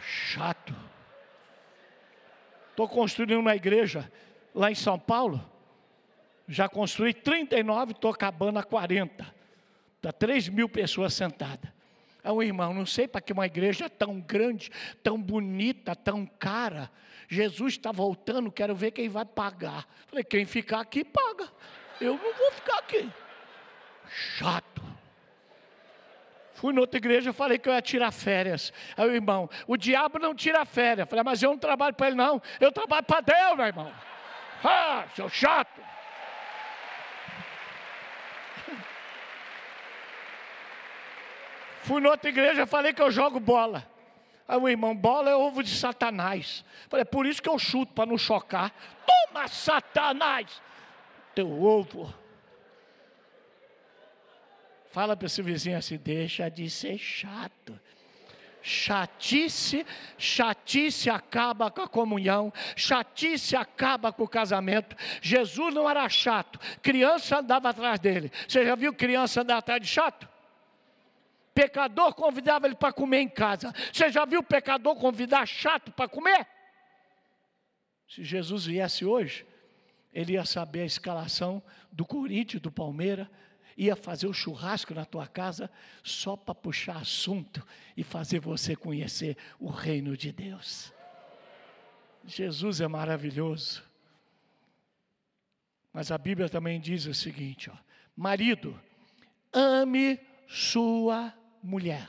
Chato. 0.00 0.74
Estou 2.70 2.88
construindo 2.88 3.38
uma 3.38 3.54
igreja 3.54 4.10
lá 4.52 4.68
em 4.68 4.74
São 4.74 4.98
Paulo. 4.98 5.48
Já 6.48 6.68
construí 6.68 7.14
39, 7.14 7.92
estou 7.92 8.10
acabando 8.10 8.58
a 8.58 8.64
40. 8.64 9.32
Está 9.94 10.10
3 10.10 10.48
mil 10.48 10.68
pessoas 10.68 11.14
sentadas. 11.14 11.70
Aí 12.24 12.32
o 12.32 12.42
irmão, 12.42 12.74
não 12.74 12.84
sei 12.84 13.06
para 13.06 13.20
que 13.20 13.32
uma 13.32 13.46
igreja 13.46 13.88
tão 13.88 14.20
grande, 14.20 14.72
tão 15.04 15.22
bonita, 15.22 15.94
tão 15.94 16.26
cara. 16.26 16.90
Jesus 17.28 17.74
está 17.74 17.92
voltando, 17.92 18.50
quero 18.50 18.74
ver 18.74 18.90
quem 18.90 19.08
vai 19.08 19.24
pagar. 19.24 19.86
Falei, 20.08 20.24
quem 20.24 20.44
ficar 20.44 20.80
aqui 20.80 21.04
paga. 21.04 21.48
Eu 22.00 22.14
não 22.14 22.34
vou 22.34 22.50
ficar 22.50 22.78
aqui. 22.78 23.08
Chato. 24.08 24.82
Fui 26.54 26.72
noutra 26.72 26.96
igreja, 26.96 27.32
falei 27.32 27.58
que 27.58 27.68
eu 27.68 27.74
ia 27.74 27.82
tirar 27.82 28.10
férias. 28.10 28.72
Aí 28.96 29.08
o 29.08 29.14
irmão, 29.14 29.50
o 29.66 29.76
diabo 29.76 30.18
não 30.18 30.34
tira 30.34 30.64
férias. 30.64 31.08
Falei, 31.08 31.22
mas 31.22 31.42
eu 31.42 31.50
não 31.50 31.58
trabalho 31.58 31.94
para 31.94 32.06
ele, 32.06 32.16
não. 32.16 32.40
Eu 32.60 32.72
trabalho 32.72 33.04
para 33.04 33.20
Deus, 33.20 33.56
meu 33.56 33.66
irmão. 33.66 33.92
Ah, 34.62 35.04
seu 35.14 35.28
chato. 35.28 35.80
Fui 41.82 42.00
noutra 42.00 42.30
igreja, 42.30 42.66
falei 42.66 42.94
que 42.94 43.02
eu 43.02 43.10
jogo 43.10 43.38
bola. 43.38 43.86
Aí 44.48 44.58
o 44.58 44.68
irmão, 44.68 44.94
bola 44.96 45.28
é 45.28 45.36
ovo 45.36 45.62
de 45.62 45.68
Satanás. 45.68 46.64
Falei, 46.88 47.02
é 47.02 47.04
por 47.04 47.26
isso 47.26 47.42
que 47.42 47.48
eu 47.48 47.58
chuto, 47.58 47.92
para 47.92 48.06
não 48.06 48.16
chocar. 48.16 48.72
Toma, 49.06 49.48
Satanás! 49.48 50.62
Teu 51.34 51.62
ovo. 51.62 52.23
Fala 54.94 55.16
para 55.16 55.26
esse 55.26 55.42
vizinho 55.42 55.76
assim: 55.76 55.96
deixa 55.96 56.48
de 56.48 56.70
ser 56.70 56.96
chato. 56.96 57.78
Chatice, 58.62 59.84
chatice 60.16 61.10
acaba 61.10 61.68
com 61.68 61.82
a 61.82 61.88
comunhão, 61.88 62.52
chatice 62.76 63.56
acaba 63.56 64.12
com 64.12 64.22
o 64.22 64.28
casamento. 64.28 64.96
Jesus 65.20 65.74
não 65.74 65.90
era 65.90 66.08
chato, 66.08 66.60
criança 66.80 67.40
andava 67.40 67.70
atrás 67.70 67.98
dele. 67.98 68.30
Você 68.48 68.64
já 68.64 68.76
viu 68.76 68.94
criança 68.94 69.42
andar 69.42 69.58
atrás 69.58 69.82
de 69.82 69.88
chato? 69.88 70.28
Pecador 71.52 72.14
convidava 72.14 72.66
ele 72.66 72.76
para 72.76 72.92
comer 72.92 73.18
em 73.18 73.28
casa. 73.28 73.74
Você 73.92 74.10
já 74.10 74.24
viu 74.24 74.44
pecador 74.44 74.94
convidar 74.94 75.44
chato 75.44 75.90
para 75.90 76.08
comer? 76.08 76.46
Se 78.08 78.22
Jesus 78.22 78.66
viesse 78.66 79.04
hoje, 79.04 79.44
ele 80.12 80.34
ia 80.34 80.44
saber 80.44 80.82
a 80.82 80.86
escalação 80.86 81.60
do 81.90 82.06
Corinthians, 82.06 82.62
do 82.62 82.70
Palmeiras, 82.70 83.26
ia 83.76 83.96
fazer 83.96 84.26
o 84.26 84.32
churrasco 84.32 84.94
na 84.94 85.04
tua 85.04 85.26
casa 85.26 85.70
só 86.02 86.36
para 86.36 86.54
puxar 86.54 86.96
assunto 86.96 87.66
e 87.96 88.02
fazer 88.02 88.40
você 88.40 88.76
conhecer 88.76 89.36
o 89.58 89.68
reino 89.68 90.16
de 90.16 90.32
Deus. 90.32 90.92
Jesus 92.24 92.80
é 92.80 92.88
maravilhoso. 92.88 93.82
Mas 95.92 96.10
a 96.10 96.18
Bíblia 96.18 96.48
também 96.48 96.80
diz 96.80 97.06
o 97.06 97.14
seguinte: 97.14 97.70
ó, 97.70 97.76
marido, 98.16 98.80
ame 99.52 100.18
sua 100.48 101.32
mulher, 101.62 102.08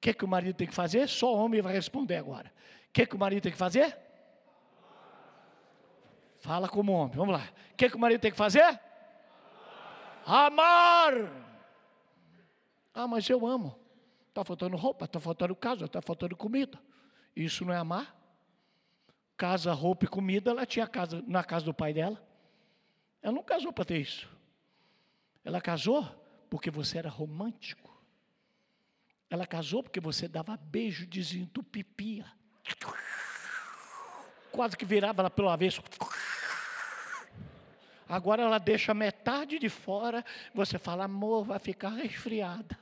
que, 0.00 0.14
que 0.14 0.24
o 0.24 0.28
marido 0.28 0.56
tem 0.56 0.66
que 0.66 0.74
fazer? 0.74 1.06
Só 1.08 1.34
o 1.34 1.38
homem 1.38 1.60
vai 1.60 1.72
responder 1.72 2.16
agora. 2.16 2.50
O 2.88 2.92
que, 2.92 3.06
que 3.06 3.14
o 3.14 3.18
marido 3.18 3.42
tem 3.42 3.52
que 3.52 3.58
fazer? 3.58 3.96
Fala 6.38 6.68
como 6.68 6.92
homem, 6.92 7.14
vamos 7.14 7.34
lá. 7.34 7.48
O 7.72 7.76
que, 7.76 7.90
que 7.90 7.96
o 7.96 7.98
marido 7.98 8.20
tem 8.20 8.30
que 8.30 8.36
fazer? 8.36 8.80
Amar. 10.24 11.14
Ah, 12.94 13.06
mas 13.06 13.28
eu 13.28 13.46
amo. 13.46 13.78
Está 14.28 14.44
faltando 14.44 14.76
roupa, 14.76 15.04
está 15.04 15.18
faltando 15.18 15.56
casa, 15.56 15.86
está 15.86 16.00
faltando 16.00 16.36
comida. 16.36 16.78
Isso 17.34 17.64
não 17.64 17.72
é 17.72 17.76
amar? 17.76 18.16
Casa, 19.36 19.72
roupa 19.72 20.04
e 20.04 20.08
comida, 20.08 20.50
ela 20.50 20.66
tinha 20.66 20.86
casa 20.86 21.22
na 21.26 21.42
casa 21.42 21.64
do 21.64 21.74
pai 21.74 21.92
dela. 21.92 22.22
Ela 23.22 23.34
não 23.34 23.42
casou 23.42 23.72
para 23.72 23.84
ter 23.84 23.98
isso. 23.98 24.28
Ela 25.44 25.60
casou 25.60 26.04
porque 26.48 26.70
você 26.70 26.98
era 26.98 27.08
romântico. 27.08 27.90
Ela 29.28 29.46
casou 29.46 29.82
porque 29.82 30.00
você 30.00 30.26
dava 30.26 30.56
beijo 30.56 31.06
desentupipia. 31.06 32.26
Quase 34.50 34.76
que 34.76 34.84
virava 34.84 35.22
ela 35.22 35.30
pelo 35.30 35.48
avesso. 35.48 35.82
Agora 38.10 38.42
ela 38.42 38.58
deixa 38.58 38.92
metade 38.92 39.56
de 39.56 39.68
fora, 39.68 40.24
você 40.52 40.80
fala, 40.80 41.04
amor, 41.04 41.44
vai 41.44 41.60
ficar 41.60 41.90
resfriada. 41.90 42.76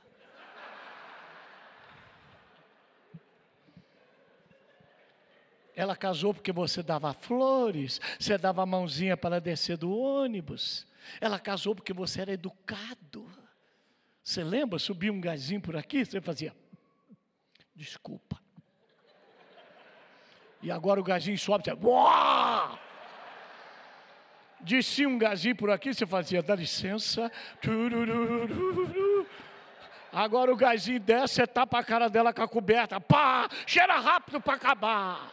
Ela 5.75 5.95
casou 5.95 6.33
porque 6.33 6.51
você 6.51 6.81
dava 6.81 7.13
flores, 7.13 8.01
você 8.19 8.39
dava 8.39 8.63
a 8.63 8.65
mãozinha 8.65 9.15
para 9.15 9.39
descer 9.39 9.77
do 9.77 9.95
ônibus. 9.95 10.87
Ela 11.21 11.37
casou 11.37 11.75
porque 11.75 11.93
você 11.93 12.21
era 12.21 12.33
educado. 12.33 13.31
Você 14.23 14.43
lembra? 14.43 14.79
Subia 14.79 15.13
um 15.13 15.21
gazinho 15.21 15.61
por 15.61 15.77
aqui, 15.77 16.03
você 16.03 16.19
fazia. 16.19 16.55
Desculpa. 17.75 18.41
E 20.59 20.71
agora 20.71 20.99
o 20.99 21.03
gazinho 21.03 21.37
sobe, 21.37 21.65
você. 21.65 21.73
Uau! 21.85 22.48
Descia 24.61 25.07
um 25.07 25.17
gazinho 25.17 25.55
por 25.55 25.69
aqui, 25.69 25.93
você 25.93 26.05
fazia, 26.05 26.43
dá 26.43 26.55
licença. 26.55 27.31
Agora 30.11 30.51
o 30.51 30.55
gazinho 30.55 30.99
desce, 30.99 31.35
você 31.35 31.47
tapa 31.47 31.79
a 31.79 31.83
cara 31.83 32.09
dela 32.09 32.33
com 32.33 32.43
a 32.43 32.47
coberta. 32.47 32.99
Pá! 32.99 33.47
Cheira 33.65 33.99
rápido 33.99 34.41
para 34.41 34.55
acabar. 34.55 35.31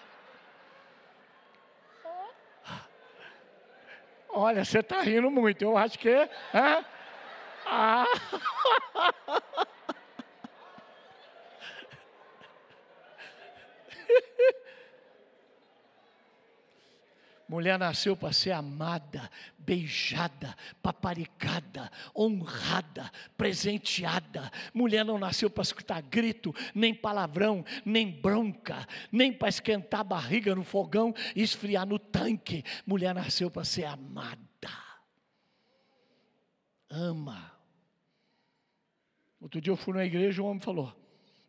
Olha, 4.29 4.65
você 4.65 4.81
está 4.81 5.01
rindo 5.01 5.31
muito. 5.31 5.63
Eu 5.63 5.77
acho 5.77 5.99
que. 5.99 6.15
Hã? 6.55 6.85
Ah. 7.65 8.07
Mulher 17.49 17.79
nasceu 17.79 18.17
para 18.17 18.33
ser 18.33 18.51
amada, 18.51 19.31
beijada, 19.59 20.57
paparicada, 20.83 21.91
honrada, 22.17 23.11
presenteada. 23.37 24.51
Mulher 24.75 25.05
não 25.05 25.17
nasceu 25.17 25.49
para 25.49 25.63
escutar 25.63 26.03
grito, 26.03 26.53
nem 26.75 26.93
palavrão, 26.93 27.65
nem 27.85 28.11
bronca, 28.11 28.87
nem 29.13 29.33
para 29.33 29.49
esquentar 29.49 30.01
a 30.01 30.05
barriga 30.05 30.55
no 30.57 30.65
fogão 30.65 31.15
e 31.37 31.43
esfriar 31.43 31.87
no 31.87 31.99
tanque. 31.99 32.65
Mulher 32.85 33.15
nasceu 33.15 33.49
para 33.49 33.65
ser 33.65 33.85
amada. 33.85 34.47
Ama. 36.91 37.53
Outro 39.41 39.61
dia 39.61 39.73
eu 39.73 39.77
fui 39.77 39.95
na 39.95 40.05
igreja 40.05 40.41
e 40.41 40.45
um 40.45 40.49
homem 40.49 40.61
falou: 40.61 40.93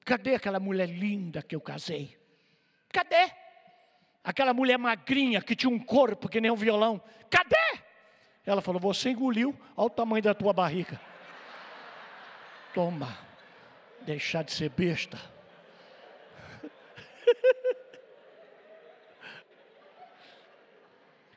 Cadê 0.06 0.36
aquela 0.36 0.60
mulher 0.60 0.88
linda 0.88 1.42
que 1.42 1.56
eu 1.56 1.62
casei? 1.62 2.16
Cadê? 2.90 3.32
Aquela 4.28 4.54
mulher 4.54 4.78
magrinha 4.78 5.42
que 5.42 5.56
tinha 5.56 5.70
um 5.70 5.80
corpo 5.80 6.28
que 6.28 6.42
nem 6.42 6.52
um 6.52 6.56
violão. 6.58 7.02
Cadê? 7.30 7.56
Ela 8.46 8.62
falou: 8.62 8.82
Você 8.82 9.12
engoliu, 9.12 9.58
olha 9.74 9.86
o 9.86 9.90
tamanho 9.90 10.22
da 10.22 10.34
tua 10.34 10.52
barriga. 10.52 11.00
Toma, 12.74 13.18
deixar 14.02 14.44
de 14.44 14.52
ser 14.52 14.68
besta. 14.70 15.18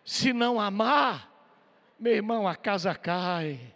Se 0.05 0.33
não 0.33 0.59
amar, 0.59 1.31
meu 1.97 2.15
irmão, 2.15 2.49
a 2.49 2.57
casa 2.57 2.93
cai. 2.93 3.73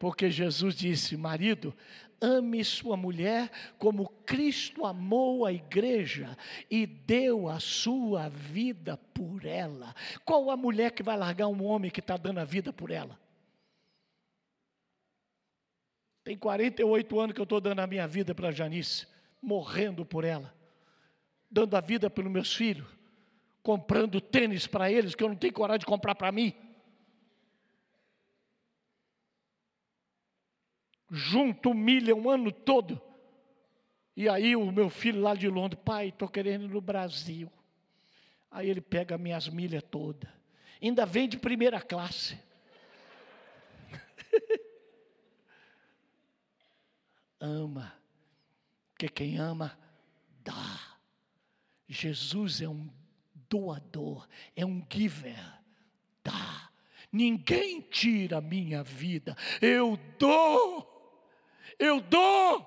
Porque 0.00 0.32
Jesus 0.32 0.74
disse: 0.74 1.16
Marido, 1.16 1.72
ame 2.20 2.64
sua 2.64 2.96
mulher 2.96 3.50
como 3.78 4.08
Cristo 4.24 4.84
amou 4.84 5.46
a 5.46 5.52
igreja 5.52 6.36
e 6.70 6.86
deu 6.86 7.48
a 7.48 7.60
sua 7.60 8.28
vida 8.28 8.96
por 8.96 9.44
ela. 9.44 9.94
Qual 10.24 10.50
a 10.50 10.56
mulher 10.56 10.92
que 10.92 11.02
vai 11.02 11.16
largar 11.16 11.48
um 11.48 11.64
homem 11.64 11.90
que 11.90 12.00
está 12.00 12.16
dando 12.16 12.38
a 12.38 12.44
vida 12.44 12.72
por 12.72 12.90
ela? 12.90 13.18
Tem 16.24 16.36
48 16.36 17.20
anos 17.20 17.34
que 17.34 17.40
eu 17.40 17.44
estou 17.44 17.60
dando 17.60 17.80
a 17.80 17.86
minha 17.86 18.06
vida 18.06 18.34
para 18.34 18.50
Janice, 18.50 19.06
morrendo 19.40 20.04
por 20.04 20.24
ela, 20.24 20.54
dando 21.50 21.74
a 21.74 21.80
vida 21.80 22.10
pelos 22.10 22.30
meus 22.30 22.54
filhos, 22.54 22.86
comprando 23.62 24.20
tênis 24.20 24.66
para 24.66 24.92
eles 24.92 25.14
que 25.14 25.24
eu 25.24 25.28
não 25.28 25.36
tenho 25.36 25.54
coragem 25.54 25.80
de 25.80 25.86
comprar 25.86 26.14
para 26.14 26.30
mim. 26.30 26.54
Junto 31.10 31.74
milha 31.74 32.14
um 32.14 32.28
ano 32.28 32.52
todo. 32.52 33.00
E 34.16 34.28
aí 34.28 34.56
o 34.56 34.70
meu 34.72 34.90
filho 34.90 35.20
lá 35.20 35.34
de 35.34 35.48
Londres, 35.48 35.80
pai, 35.84 36.08
estou 36.08 36.28
querendo 36.28 36.64
ir 36.64 36.68
no 36.68 36.80
Brasil. 36.80 37.50
Aí 38.50 38.68
ele 38.68 38.80
pega 38.80 39.16
minhas 39.16 39.48
milhas 39.48 39.82
todas. 39.90 40.28
Ainda 40.82 41.06
vem 41.06 41.28
de 41.28 41.38
primeira 41.38 41.80
classe. 41.80 42.38
ama. 47.40 47.92
Porque 48.90 49.08
quem 49.08 49.38
ama, 49.38 49.78
dá. 50.42 50.98
Jesus 51.88 52.60
é 52.60 52.68
um 52.68 52.90
doador, 53.48 54.26
é 54.56 54.66
um 54.66 54.84
giver. 54.90 55.38
Dá. 56.24 56.68
Ninguém 57.12 57.80
tira 57.80 58.38
a 58.38 58.40
minha 58.40 58.82
vida. 58.82 59.36
Eu 59.62 59.96
dou 60.18 60.97
eu 61.78 62.00
dou. 62.00 62.66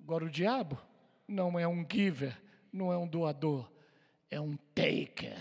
Agora 0.00 0.24
o 0.24 0.30
diabo 0.30 0.80
não 1.26 1.58
é 1.58 1.68
um 1.68 1.86
giver, 1.90 2.40
não 2.72 2.92
é 2.92 2.96
um 2.96 3.06
doador, 3.06 3.70
é 4.30 4.40
um 4.40 4.56
taker, 4.74 5.38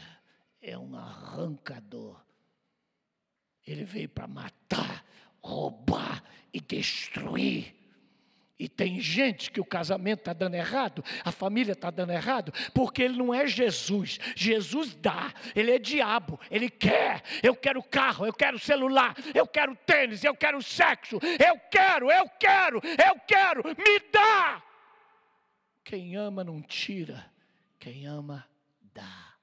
é 0.62 0.78
um 0.78 0.96
arrancador. 0.96 2.22
Ele 3.66 3.86
veio 3.86 4.10
para 4.10 4.28
matar, 4.28 5.06
roubar 5.42 6.24
e 6.54 6.60
destruir. 6.60 7.74
E 8.60 8.68
tem 8.68 9.00
gente 9.00 9.52
que 9.52 9.62
o 9.62 9.66
casamento 9.66 10.20
está 10.20 10.34
dando 10.34 10.56
errado, 10.56 11.04
a 11.24 11.32
família 11.32 11.74
está 11.74 11.92
dando 11.92 12.12
errado, 12.12 12.52
porque 12.74 13.04
ele 13.04 13.16
não 13.16 13.32
é 13.32 13.46
Jesus. 13.46 14.20
Jesus 14.36 14.96
dá, 14.96 15.32
ele 15.56 15.72
é 15.72 15.78
diabo, 15.78 16.40
ele 16.50 16.68
quer. 16.68 17.22
Eu 17.44 17.56
quero 17.56 17.84
carro, 17.84 18.26
eu 18.26 18.34
quero 18.34 18.58
celular, 18.58 19.16
eu 19.36 19.46
quero 19.46 19.76
tênis, 19.76 20.24
eu 20.24 20.36
quero 20.36 20.62
sexo, 20.64 21.20
eu 21.24 21.60
quero, 21.70 22.10
eu 22.10 22.28
quero, 22.40 22.82
eu 22.84 23.20
quero, 23.28 23.64
me 23.64 24.00
dá. 24.12 24.64
Quem 25.84 26.16
ama 26.16 26.44
não 26.44 26.60
tira, 26.60 27.32
quem 27.78 28.08
ama 28.08 28.44
dá. 28.92 29.36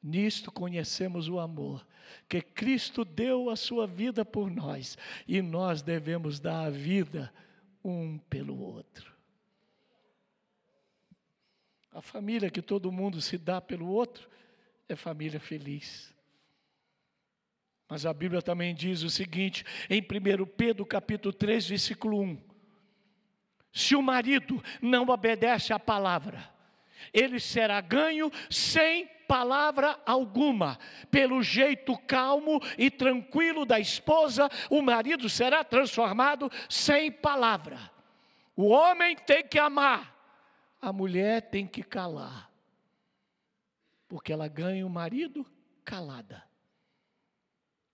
Nisto 0.00 0.52
conhecemos 0.52 1.28
o 1.28 1.40
amor, 1.40 1.84
que 2.28 2.40
Cristo 2.40 3.04
deu 3.04 3.50
a 3.50 3.56
sua 3.56 3.88
vida 3.88 4.24
por 4.24 4.48
nós, 4.50 4.96
e 5.26 5.42
nós 5.42 5.82
devemos 5.82 6.38
dar 6.38 6.66
a 6.66 6.70
vida 6.70 7.32
um 7.84 8.18
pelo 8.18 8.58
outro. 8.58 9.12
A 11.92 12.00
família 12.00 12.50
que 12.50 12.62
todo 12.62 12.90
mundo 12.90 13.20
se 13.20 13.38
dá 13.38 13.60
pelo 13.60 13.86
outro 13.86 14.28
é 14.88 14.96
família 14.96 15.38
feliz. 15.38 16.12
Mas 17.88 18.06
a 18.06 18.12
Bíblia 18.12 18.42
também 18.42 18.74
diz 18.74 19.02
o 19.02 19.10
seguinte, 19.10 19.64
em 19.88 20.00
1 20.00 20.46
Pedro 20.46 20.86
capítulo 20.86 21.32
3, 21.32 21.68
versículo 21.68 22.20
1. 22.20 22.42
Se 23.72 23.94
o 23.94 24.02
marido 24.02 24.62
não 24.80 25.06
obedece 25.08 25.72
à 25.72 25.78
palavra, 25.78 26.52
ele 27.12 27.38
será 27.38 27.80
ganho 27.80 28.30
sem 28.50 29.08
palavra 29.26 29.98
alguma. 30.06 30.78
Pelo 31.10 31.42
jeito 31.42 31.96
calmo 32.06 32.60
e 32.78 32.90
tranquilo 32.90 33.64
da 33.64 33.78
esposa, 33.80 34.48
o 34.70 34.80
marido 34.82 35.28
será 35.28 35.62
transformado 35.64 36.50
sem 36.68 37.10
palavra. 37.10 37.90
O 38.56 38.68
homem 38.68 39.16
tem 39.16 39.46
que 39.46 39.58
amar, 39.58 40.14
a 40.80 40.92
mulher 40.92 41.42
tem 41.50 41.66
que 41.66 41.82
calar, 41.82 42.50
porque 44.08 44.32
ela 44.32 44.46
ganha 44.46 44.86
o 44.86 44.90
marido 44.90 45.44
calada. 45.84 46.44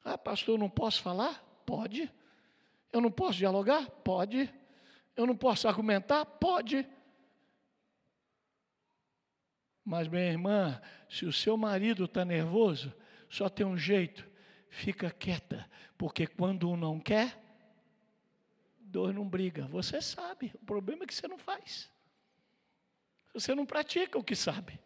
Ah, 0.04 0.18
pastor, 0.18 0.58
não 0.58 0.68
posso 0.68 1.02
falar? 1.02 1.42
Pode. 1.64 2.10
Eu 2.92 3.00
não 3.00 3.10
posso 3.10 3.38
dialogar? 3.38 3.88
Pode. 4.02 4.52
Eu 5.16 5.26
não 5.26 5.36
posso 5.36 5.68
argumentar? 5.68 6.24
Pode. 6.24 6.86
Mas, 9.84 10.08
minha 10.08 10.26
irmã, 10.26 10.80
se 11.08 11.24
o 11.24 11.32
seu 11.32 11.56
marido 11.56 12.04
está 12.04 12.24
nervoso, 12.24 12.92
só 13.28 13.48
tem 13.48 13.66
um 13.66 13.76
jeito: 13.76 14.28
fica 14.68 15.10
quieta, 15.10 15.68
porque 15.96 16.26
quando 16.26 16.70
um 16.70 16.76
não 16.76 17.00
quer, 17.00 17.40
dois 18.78 19.14
não 19.14 19.28
briga. 19.28 19.66
Você 19.68 20.00
sabe, 20.00 20.52
o 20.54 20.64
problema 20.64 21.04
é 21.04 21.06
que 21.06 21.14
você 21.14 21.26
não 21.26 21.38
faz. 21.38 21.90
Você 23.32 23.54
não 23.54 23.64
pratica 23.64 24.18
o 24.18 24.24
que 24.24 24.34
sabe. 24.34 24.78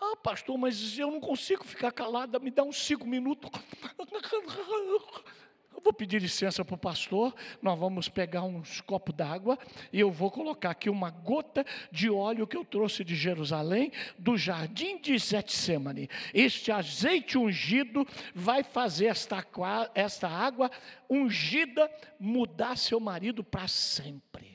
Ah, 0.00 0.16
pastor, 0.16 0.56
mas 0.56 0.96
eu 0.96 1.10
não 1.10 1.20
consigo 1.20 1.64
ficar 1.64 1.90
calada, 1.90 2.38
me 2.38 2.50
dá 2.50 2.62
uns 2.62 2.76
cinco 2.76 3.06
minutos. 3.06 3.50
Eu 5.78 5.82
vou 5.82 5.92
pedir 5.92 6.20
licença 6.20 6.64
para 6.64 6.74
o 6.74 6.78
pastor, 6.78 7.32
nós 7.62 7.78
vamos 7.78 8.08
pegar 8.08 8.42
uns 8.42 8.80
copos 8.80 9.14
d'água 9.14 9.56
e 9.92 10.00
eu 10.00 10.10
vou 10.10 10.28
colocar 10.28 10.70
aqui 10.70 10.90
uma 10.90 11.08
gota 11.08 11.64
de 11.92 12.10
óleo 12.10 12.48
que 12.48 12.56
eu 12.56 12.64
trouxe 12.64 13.04
de 13.04 13.14
Jerusalém, 13.14 13.92
do 14.18 14.36
jardim 14.36 14.98
de 14.98 15.16
Getsemane. 15.16 16.10
Este 16.34 16.72
azeite 16.72 17.38
ungido 17.38 18.04
vai 18.34 18.64
fazer 18.64 19.06
esta, 19.06 19.46
esta 19.94 20.28
água 20.28 20.68
ungida 21.08 21.88
mudar 22.18 22.76
seu 22.76 22.98
marido 22.98 23.44
para 23.44 23.68
sempre. 23.68 24.47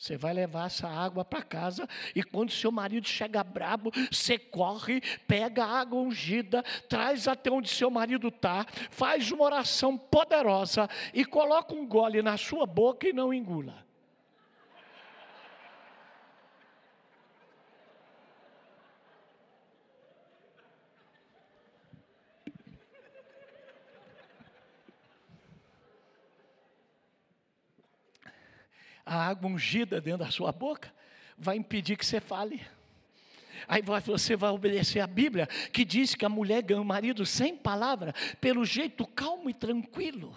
Você 0.00 0.16
vai 0.16 0.32
levar 0.32 0.64
essa 0.64 0.88
água 0.88 1.26
para 1.26 1.42
casa 1.42 1.86
e 2.16 2.22
quando 2.22 2.50
seu 2.50 2.72
marido 2.72 3.06
chega 3.06 3.44
brabo, 3.44 3.92
você 4.10 4.38
corre, 4.38 5.02
pega 5.28 5.62
a 5.62 5.78
água 5.78 6.00
ungida, 6.00 6.62
traz 6.88 7.28
até 7.28 7.50
onde 7.50 7.68
seu 7.68 7.90
marido 7.90 8.28
está, 8.28 8.64
faz 8.90 9.30
uma 9.30 9.44
oração 9.44 9.98
poderosa 9.98 10.88
e 11.12 11.22
coloca 11.22 11.74
um 11.74 11.86
gole 11.86 12.22
na 12.22 12.38
sua 12.38 12.64
boca 12.64 13.06
e 13.06 13.12
não 13.12 13.30
engula. 13.30 13.89
A 29.04 29.26
água 29.28 29.48
ungida 29.48 30.00
dentro 30.00 30.24
da 30.24 30.30
sua 30.30 30.52
boca 30.52 30.92
vai 31.36 31.56
impedir 31.56 31.96
que 31.96 32.04
você 32.04 32.20
fale. 32.20 32.60
Aí 33.66 33.82
você 33.82 34.36
vai 34.36 34.50
obedecer 34.50 35.00
a 35.00 35.06
Bíblia, 35.06 35.46
que 35.72 35.84
diz 35.84 36.14
que 36.14 36.24
a 36.24 36.28
mulher 36.28 36.62
ganha 36.62 36.80
o 36.80 36.84
marido 36.84 37.24
sem 37.26 37.56
palavra, 37.56 38.14
pelo 38.40 38.64
jeito 38.64 39.06
calmo 39.06 39.50
e 39.50 39.54
tranquilo. 39.54 40.36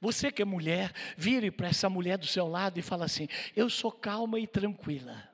Você 0.00 0.30
que 0.30 0.42
é 0.42 0.44
mulher, 0.44 0.92
vire 1.16 1.50
para 1.50 1.68
essa 1.68 1.88
mulher 1.88 2.18
do 2.18 2.26
seu 2.26 2.46
lado 2.46 2.78
e 2.78 2.82
fala 2.82 3.06
assim: 3.06 3.28
Eu 3.54 3.70
sou 3.70 3.90
calma 3.90 4.38
e 4.38 4.46
tranquila. 4.46 5.28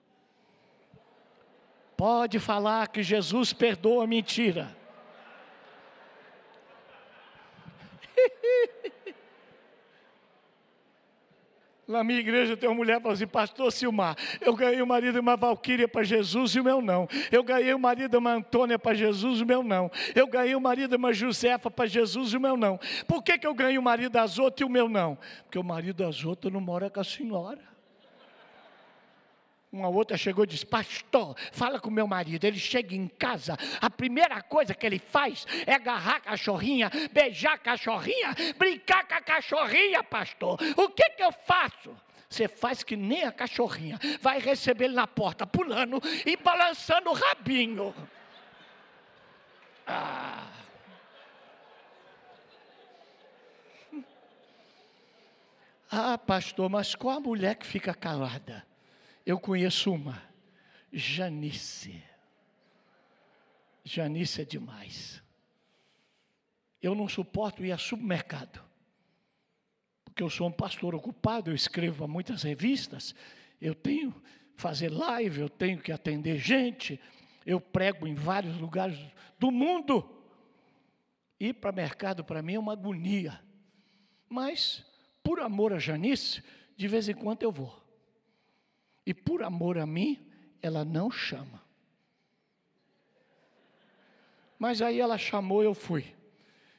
Pode 1.97 2.39
falar 2.39 2.89
que 2.89 3.03
Jesus 3.03 3.53
perdoa 3.53 4.05
a 4.05 4.07
mentira. 4.07 4.77
Na 11.93 12.03
minha 12.03 12.19
igreja 12.19 12.57
tem 12.57 12.69
uma 12.69 12.75
mulher 12.75 12.97
que 12.97 13.03
fala 13.03 13.15
assim, 13.15 13.27
pastor 13.27 13.71
Silmar, 13.71 14.17
eu 14.41 14.55
ganhei 14.55 14.81
o 14.81 14.87
marido 14.87 15.15
de 15.15 15.21
uma 15.21 15.37
Valquíria 15.37 15.87
para 15.87 16.03
Jesus 16.03 16.55
e 16.55 16.61
o 16.61 16.65
meu 16.65 16.81
não. 16.81 17.07
Eu 17.31 17.45
ganhei 17.45 17.75
o 17.75 17.79
marido 17.79 18.11
de 18.11 18.17
uma 18.17 18.33
Antônia 18.33 18.79
para 18.79 18.95
Jesus 18.95 19.41
e 19.41 19.43
o 19.43 19.47
meu 19.47 19.63
não. 19.63 19.91
Eu 20.15 20.27
ganhei 20.27 20.55
o 20.55 20.61
marido 20.61 20.91
de 20.91 20.97
uma 20.97 21.13
Josefa 21.13 21.71
para 21.71 21.87
Jesus 21.87 22.33
e 22.33 22.37
o 22.37 22.41
meu 22.41 22.57
não. 22.57 22.81
Por 23.07 23.23
que, 23.23 23.39
que 23.39 23.47
eu 23.47 23.55
ganhei 23.55 23.79
o 23.79 23.83
marido 23.83 24.13
das 24.13 24.39
outras 24.39 24.61
e 24.63 24.65
o 24.65 24.73
meu 24.73 24.89
não? 24.89 25.19
Porque 25.45 25.59
o 25.59 25.65
marido 25.65 26.05
das 26.05 26.25
outras 26.25 26.53
não 26.53 26.61
mora 26.61 26.89
com 26.89 27.01
a 27.01 27.05
senhora. 27.05 27.72
Uma 29.73 29.89
outra 29.89 30.19
chegou 30.19 30.45
e 30.45 30.47
disse: 30.47 30.67
Pastor, 30.67 31.35
fala 31.51 31.81
com 31.81 31.91
meu 31.91 32.07
marido. 32.07 32.45
Ele 32.45 32.59
chega 32.59 32.95
em 32.95 33.09
casa, 33.09 33.57
a 33.81 33.89
primeira 33.89 34.43
coisa 34.43 34.75
que 34.75 34.85
ele 34.85 34.99
faz 34.99 35.47
é 35.67 35.73
agarrar 35.73 36.17
a 36.17 36.21
cachorrinha, 36.21 36.91
beijar 37.11 37.55
a 37.55 37.59
cachorrinha, 37.59 38.35
brincar 38.59 39.09
com 39.09 39.15
a 39.15 39.23
cachorrinha, 39.23 40.05
pastor. 40.05 40.59
O 40.77 40.91
que, 40.91 41.09
que 41.11 41.25
eu 41.25 41.33
faço? 41.33 41.97
Você 42.29 42.49
faz 42.49 42.83
que 42.83 42.97
nem 42.97 43.25
a 43.25 43.33
cachorrinha, 43.33 43.99
vai 44.21 44.39
receber 44.39 44.87
ele 44.87 44.95
na 44.95 45.07
porta, 45.07 45.47
pulando 45.47 46.03
e 46.27 46.37
balançando 46.37 47.09
o 47.09 47.15
rabinho. 47.15 47.95
Ah. 49.87 50.49
Ah, 55.91 56.19
pastor, 56.19 56.71
mas 56.71 56.95
qual 56.95 57.19
a 57.19 57.21
mulher 57.21 57.55
que 57.55 57.67
fica 57.67 57.93
calada? 57.93 58.65
Eu 59.25 59.39
conheço 59.39 59.93
uma, 59.93 60.21
Janice. 60.93 62.03
Janice 63.85 64.43
é 64.43 64.45
demais. 64.45 65.23
Eu 66.81 66.95
não 66.95 67.09
suporto 67.09 67.65
ir 67.65 67.71
a 67.73 67.79
supermercado, 67.79 68.61
porque 70.05 70.23
eu 70.23 70.31
sou 70.31 70.49
um 70.49 70.53
pastor 70.53 70.95
ocupado, 70.95 71.51
eu 71.51 71.55
escrevo 71.55 72.05
a 72.05 72.09
muitas 72.09 72.43
revistas, 72.43 73.15
eu 73.61 73.75
tenho 73.75 74.13
que 74.13 74.21
fazer 74.57 74.89
live, 74.89 75.41
eu 75.41 75.49
tenho 75.49 75.79
que 75.79 75.93
atender 75.93 76.39
gente, 76.39 77.01
eu 77.47 77.61
prego 77.61 78.07
em 78.07 78.15
vários 78.15 78.57
lugares 78.59 78.99
do 79.39 79.51
mundo. 79.51 80.09
Ir 81.39 81.55
para 81.55 81.73
mercado 81.73 82.25
para 82.25 82.43
mim 82.43 82.55
é 82.55 82.59
uma 82.59 82.73
agonia. 82.73 83.41
Mas, 84.29 84.85
por 85.23 85.41
amor 85.41 85.73
a 85.73 85.79
Janice, 85.79 86.43
de 86.77 86.89
vez 86.89 87.09
em 87.09 87.15
quando 87.15 87.43
eu 87.43 87.53
vou. 87.53 87.82
E 89.05 89.13
por 89.13 89.43
amor 89.43 89.79
a 89.79 89.87
mim, 89.87 90.19
ela 90.61 90.85
não 90.85 91.11
chama. 91.11 91.63
Mas 94.59 94.81
aí 94.81 95.01
ela 95.01 95.19
chamou, 95.19 95.63
eu 95.63 95.75
fui. 95.75 96.15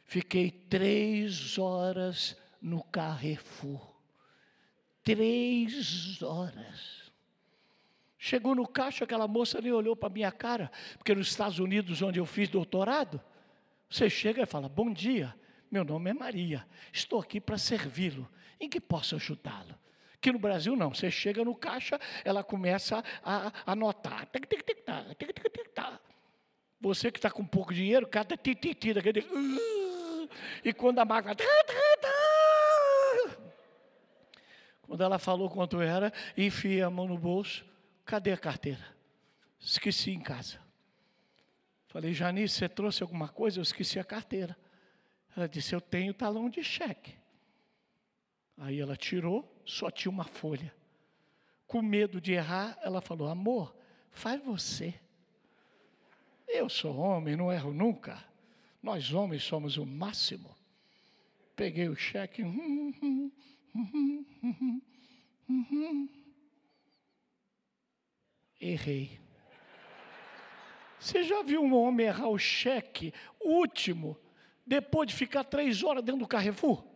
Fiquei 0.05 0.49
três 0.49 1.57
horas 1.57 2.37
no 2.61 2.81
Carrefour. 2.83 3.93
Três 5.03 6.21
horas. 6.21 7.11
Chegou 8.17 8.55
no 8.55 8.65
caixa, 8.65 9.03
aquela 9.03 9.27
moça 9.27 9.59
nem 9.59 9.73
olhou 9.73 9.97
para 9.97 10.07
a 10.07 10.13
minha 10.13 10.31
cara, 10.31 10.71
porque 10.97 11.13
nos 11.13 11.27
Estados 11.27 11.59
Unidos, 11.59 12.01
onde 12.01 12.21
eu 12.21 12.25
fiz 12.25 12.47
doutorado, 12.47 13.19
você 13.89 14.09
chega 14.09 14.43
e 14.43 14.45
fala: 14.45 14.69
Bom 14.69 14.93
dia, 14.93 15.35
meu 15.69 15.83
nome 15.83 16.09
é 16.09 16.13
Maria, 16.13 16.65
estou 16.93 17.19
aqui 17.19 17.41
para 17.41 17.57
servi-lo. 17.57 18.29
Em 18.61 18.69
que 18.69 18.79
posso 18.79 19.15
ajudá-lo? 19.17 19.77
Aqui 20.23 20.31
no 20.31 20.39
Brasil 20.39 20.73
não, 20.73 20.93
você 20.93 21.11
chega 21.11 21.43
no 21.43 21.53
caixa, 21.53 21.99
ela 22.23 22.45
começa 22.45 23.03
a, 23.21 23.51
anotar. 23.65 24.25
Você 26.79 27.11
que 27.11 27.19
está 27.19 27.29
com 27.29 27.45
pouco 27.45 27.73
dinheiro, 27.73 28.07
cada 28.07 28.37
tititi 28.37 28.93
daquele. 28.93 29.27
E 30.63 30.71
quando 30.71 30.99
a 30.99 31.03
máquina. 31.03 31.35
Quando 34.83 35.03
ela 35.03 35.19
falou 35.19 35.49
quanto 35.49 35.81
era, 35.81 36.13
enfia 36.37 36.85
a 36.85 36.89
mão 36.89 37.05
no 37.05 37.17
bolso. 37.17 37.65
Cadê 38.05 38.31
a 38.31 38.37
carteira? 38.37 38.95
Esqueci 39.59 40.11
em 40.11 40.21
casa. 40.21 40.57
Falei, 41.87 42.13
Janice, 42.13 42.59
você 42.59 42.69
trouxe 42.69 43.03
alguma 43.03 43.27
coisa? 43.27 43.59
Eu 43.59 43.63
esqueci 43.63 43.99
a 43.99 44.05
carteira. 44.05 44.57
Ela 45.35 45.49
disse, 45.49 45.75
eu 45.75 45.81
tenho 45.81 46.13
talão 46.13 46.49
de 46.49 46.63
cheque. 46.63 47.21
Aí 48.57 48.79
ela 48.79 48.95
tirou, 48.95 49.61
só 49.65 49.89
tinha 49.89 50.11
uma 50.11 50.23
folha. 50.23 50.73
Com 51.65 51.81
medo 51.81 52.21
de 52.21 52.33
errar, 52.33 52.77
ela 52.81 53.01
falou: 53.01 53.27
Amor, 53.27 53.75
faz 54.11 54.43
você. 54.43 54.93
Eu 56.47 56.69
sou 56.69 56.95
homem, 56.97 57.35
não 57.35 57.51
erro 57.51 57.73
nunca. 57.73 58.23
Nós 58.81 59.13
homens 59.13 59.43
somos 59.43 59.77
o 59.77 59.85
máximo. 59.85 60.55
Peguei 61.55 61.87
o 61.87 61.95
cheque. 61.95 62.43
Hum, 62.43 62.93
hum, 63.01 63.31
hum, 63.75 66.09
Errei. 68.59 69.19
Você 70.99 71.23
já 71.23 71.41
viu 71.43 71.61
um 71.61 71.75
homem 71.75 72.05
errar 72.05 72.29
o 72.29 72.37
cheque 72.37 73.13
último, 73.41 74.17
depois 74.65 75.09
de 75.09 75.15
ficar 75.15 75.43
três 75.43 75.83
horas 75.83 76.03
dentro 76.03 76.21
do 76.21 76.27
Carrefour? 76.27 76.92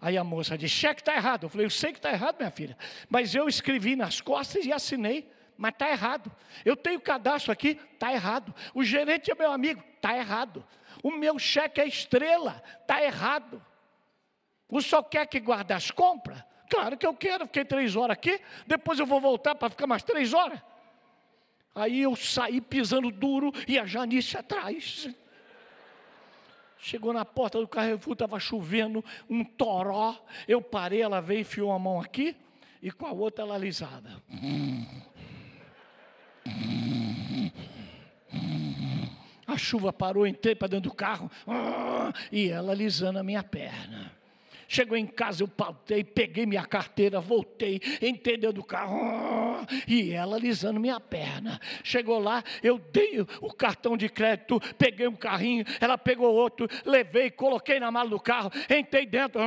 Aí 0.00 0.16
a 0.16 0.24
moça 0.24 0.56
disse: 0.56 0.74
cheque 0.74 1.00
está 1.00 1.14
errado. 1.14 1.44
Eu 1.44 1.48
falei: 1.48 1.66
eu 1.66 1.70
sei 1.70 1.92
que 1.92 1.98
está 1.98 2.10
errado, 2.10 2.36
minha 2.38 2.50
filha, 2.50 2.76
mas 3.08 3.34
eu 3.34 3.48
escrevi 3.48 3.96
nas 3.96 4.20
costas 4.20 4.64
e 4.64 4.72
assinei. 4.72 5.30
Mas 5.56 5.72
está 5.72 5.90
errado. 5.90 6.30
Eu 6.64 6.76
tenho 6.76 7.00
cadastro 7.00 7.50
aqui, 7.50 7.80
está 7.92 8.12
errado. 8.12 8.54
O 8.72 8.84
gerente 8.84 9.30
é 9.30 9.34
meu 9.34 9.50
amigo, 9.50 9.82
está 9.96 10.16
errado. 10.16 10.64
O 11.02 11.10
meu 11.10 11.36
cheque 11.36 11.80
é 11.80 11.86
estrela, 11.86 12.62
está 12.80 13.02
errado. 13.02 13.60
O 14.68 14.80
senhor 14.80 15.02
quer 15.04 15.26
que 15.26 15.40
guarde 15.40 15.72
as 15.72 15.90
compras? 15.90 16.44
Claro 16.70 16.96
que 16.96 17.06
eu 17.06 17.14
quero, 17.14 17.46
fiquei 17.46 17.64
três 17.64 17.96
horas 17.96 18.14
aqui, 18.14 18.40
depois 18.66 18.98
eu 18.98 19.06
vou 19.06 19.20
voltar 19.20 19.54
para 19.54 19.70
ficar 19.70 19.86
mais 19.86 20.02
três 20.02 20.32
horas. 20.32 20.60
Aí 21.78 22.02
eu 22.02 22.16
saí 22.16 22.60
pisando 22.60 23.10
duro 23.10 23.52
e 23.68 23.78
a 23.78 23.86
Janice 23.86 24.36
atrás. 24.36 25.08
Chegou 26.76 27.12
na 27.12 27.24
porta 27.24 27.60
do 27.60 27.68
Carrefour, 27.68 28.14
estava 28.14 28.40
chovendo, 28.40 29.04
um 29.30 29.44
toró. 29.44 30.16
Eu 30.46 30.60
parei, 30.60 31.02
ela 31.02 31.20
veio, 31.20 31.40
enfiou 31.40 31.70
a 31.72 31.78
mão 31.78 32.00
aqui 32.00 32.36
e 32.82 32.90
com 32.90 33.06
a 33.06 33.12
outra 33.12 33.44
ela 33.44 33.54
alisada. 33.54 34.20
A 39.46 39.56
chuva 39.56 39.92
parou, 39.92 40.26
entrei 40.26 40.56
para 40.56 40.68
dentro 40.68 40.90
do 40.90 40.96
carro 40.96 41.30
e 42.32 42.48
ela 42.48 42.72
alisando 42.72 43.20
a 43.20 43.22
minha 43.22 43.42
perna. 43.42 44.17
Chegou 44.70 44.98
em 44.98 45.06
casa, 45.06 45.42
eu 45.42 45.48
pautei, 45.48 46.04
peguei 46.04 46.44
minha 46.44 46.64
carteira, 46.66 47.22
voltei, 47.22 47.80
entendeu 48.02 48.52
do 48.52 48.62
carro, 48.62 49.66
e 49.86 50.12
ela 50.12 50.36
alisando 50.36 50.78
minha 50.78 51.00
perna. 51.00 51.58
Chegou 51.82 52.18
lá, 52.18 52.44
eu 52.62 52.78
dei 52.78 53.22
o 53.40 53.50
cartão 53.50 53.96
de 53.96 54.10
crédito, 54.10 54.60
peguei 54.76 55.08
um 55.08 55.16
carrinho, 55.16 55.64
ela 55.80 55.96
pegou 55.96 56.34
outro, 56.34 56.68
levei, 56.84 57.30
coloquei 57.30 57.80
na 57.80 57.90
mala 57.90 58.10
do 58.10 58.20
carro, 58.20 58.50
entrei 58.68 59.06
dentro, 59.06 59.40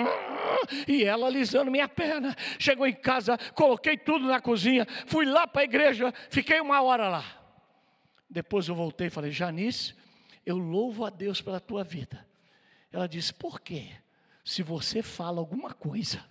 e 0.88 1.04
ela 1.04 1.28
alisando 1.28 1.70
minha 1.70 1.88
perna. 1.88 2.36
Chegou 2.58 2.88
em 2.88 2.94
casa, 2.94 3.38
coloquei 3.54 3.96
tudo 3.96 4.26
na 4.26 4.42
cozinha, 4.42 4.88
fui 5.06 5.26
lá 5.28 5.46
para 5.46 5.62
a 5.62 5.66
igreja, 5.66 6.12
fiquei 6.32 6.60
uma 6.60 6.82
hora 6.82 7.08
lá. 7.08 7.24
Depois 8.28 8.68
eu 8.68 8.74
voltei 8.74 9.06
e 9.06 9.12
falei, 9.12 9.30
Janice, 9.30 9.94
eu 10.44 10.58
louvo 10.58 11.06
a 11.06 11.12
Deus 11.12 11.42
pela 11.42 11.60
tua 11.60 11.84
vida. 11.84 12.26
Ela 12.92 13.08
disse, 13.08 13.32
por 13.32 13.62
quê? 13.62 14.01
Se 14.44 14.64
você 14.64 15.02
fala 15.02 15.40
alguma 15.40 15.74
coisa. 15.74 16.24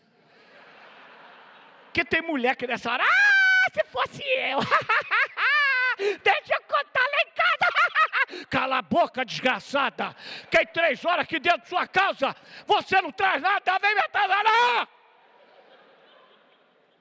Que 1.92 2.04
tem 2.04 2.22
mulher 2.22 2.56
que 2.56 2.66
nessa 2.66 2.92
hora, 2.92 3.04
ah, 3.04 3.70
se 3.72 3.84
fosse 3.84 4.22
eu, 4.22 4.58
deixa 6.22 6.54
eu 6.54 6.62
contar 6.62 7.00
lá 7.00 7.20
em 7.22 7.32
casa. 7.32 8.46
Cala 8.50 8.78
a 8.78 8.82
boca, 8.82 9.24
desgraçada. 9.24 10.14
Fiquei 10.42 10.66
três 10.66 11.04
horas 11.04 11.24
aqui 11.24 11.40
dentro 11.40 11.62
de 11.62 11.68
sua 11.68 11.86
casa, 11.86 12.34
você 12.66 13.00
não 13.00 13.10
traz 13.10 13.42
nada, 13.42 13.78
vem 13.78 13.94
me 13.94 14.00
atrasar. 14.00 14.88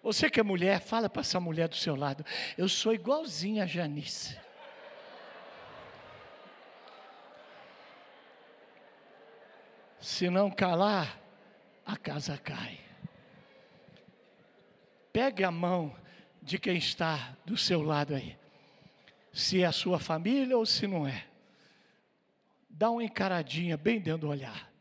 Você 0.01 0.29
que 0.29 0.39
é 0.39 0.43
mulher, 0.43 0.79
fala 0.79 1.09
para 1.09 1.21
essa 1.21 1.39
mulher 1.39 1.67
do 1.67 1.75
seu 1.75 1.95
lado. 1.95 2.25
Eu 2.57 2.69
sou 2.69 2.93
igualzinha 2.93 3.63
a 3.63 3.67
Janice. 3.67 4.38
Se 9.99 10.29
não 10.29 10.49
calar, 10.49 11.19
a 11.85 11.97
casa 11.97 12.37
cai. 12.37 12.79
Pegue 15.11 15.43
a 15.43 15.51
mão 15.51 15.95
de 16.41 16.57
quem 16.57 16.77
está 16.77 17.35
do 17.45 17.57
seu 17.57 17.81
lado 17.81 18.15
aí. 18.15 18.37
Se 19.33 19.61
é 19.61 19.65
a 19.65 19.71
sua 19.71 19.99
família 19.99 20.57
ou 20.57 20.65
se 20.65 20.87
não 20.87 21.07
é. 21.07 21.27
Dá 22.69 22.89
uma 22.89 23.03
encaradinha 23.03 23.75
bem 23.75 23.99
dentro 23.99 24.21
do 24.21 24.29
olhar. 24.29 24.71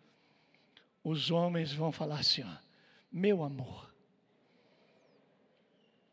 Os 1.02 1.30
homens 1.30 1.72
vão 1.72 1.90
falar 1.90 2.20
assim: 2.20 2.42
ó, 2.42 2.56
meu 3.10 3.42
amor, 3.42 3.92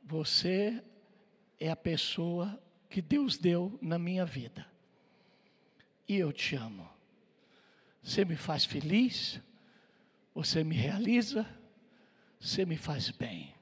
você 0.04 0.84
é 1.60 1.70
a 1.70 1.76
pessoa 1.76 2.60
que 2.90 3.02
Deus 3.02 3.38
deu 3.38 3.78
na 3.82 4.00
minha 4.00 4.26
vida. 4.26 4.66
E 6.08 6.16
eu 6.16 6.32
te 6.32 6.56
amo. 6.56 6.90
Você 8.06 8.24
me 8.24 8.36
faz 8.36 8.64
feliz, 8.64 9.42
você 10.32 10.64
me 10.64 10.76
realiza, 10.76 11.44
você 12.40 12.64
me 12.64 12.78
faz 12.78 13.10
bem. 13.10 13.56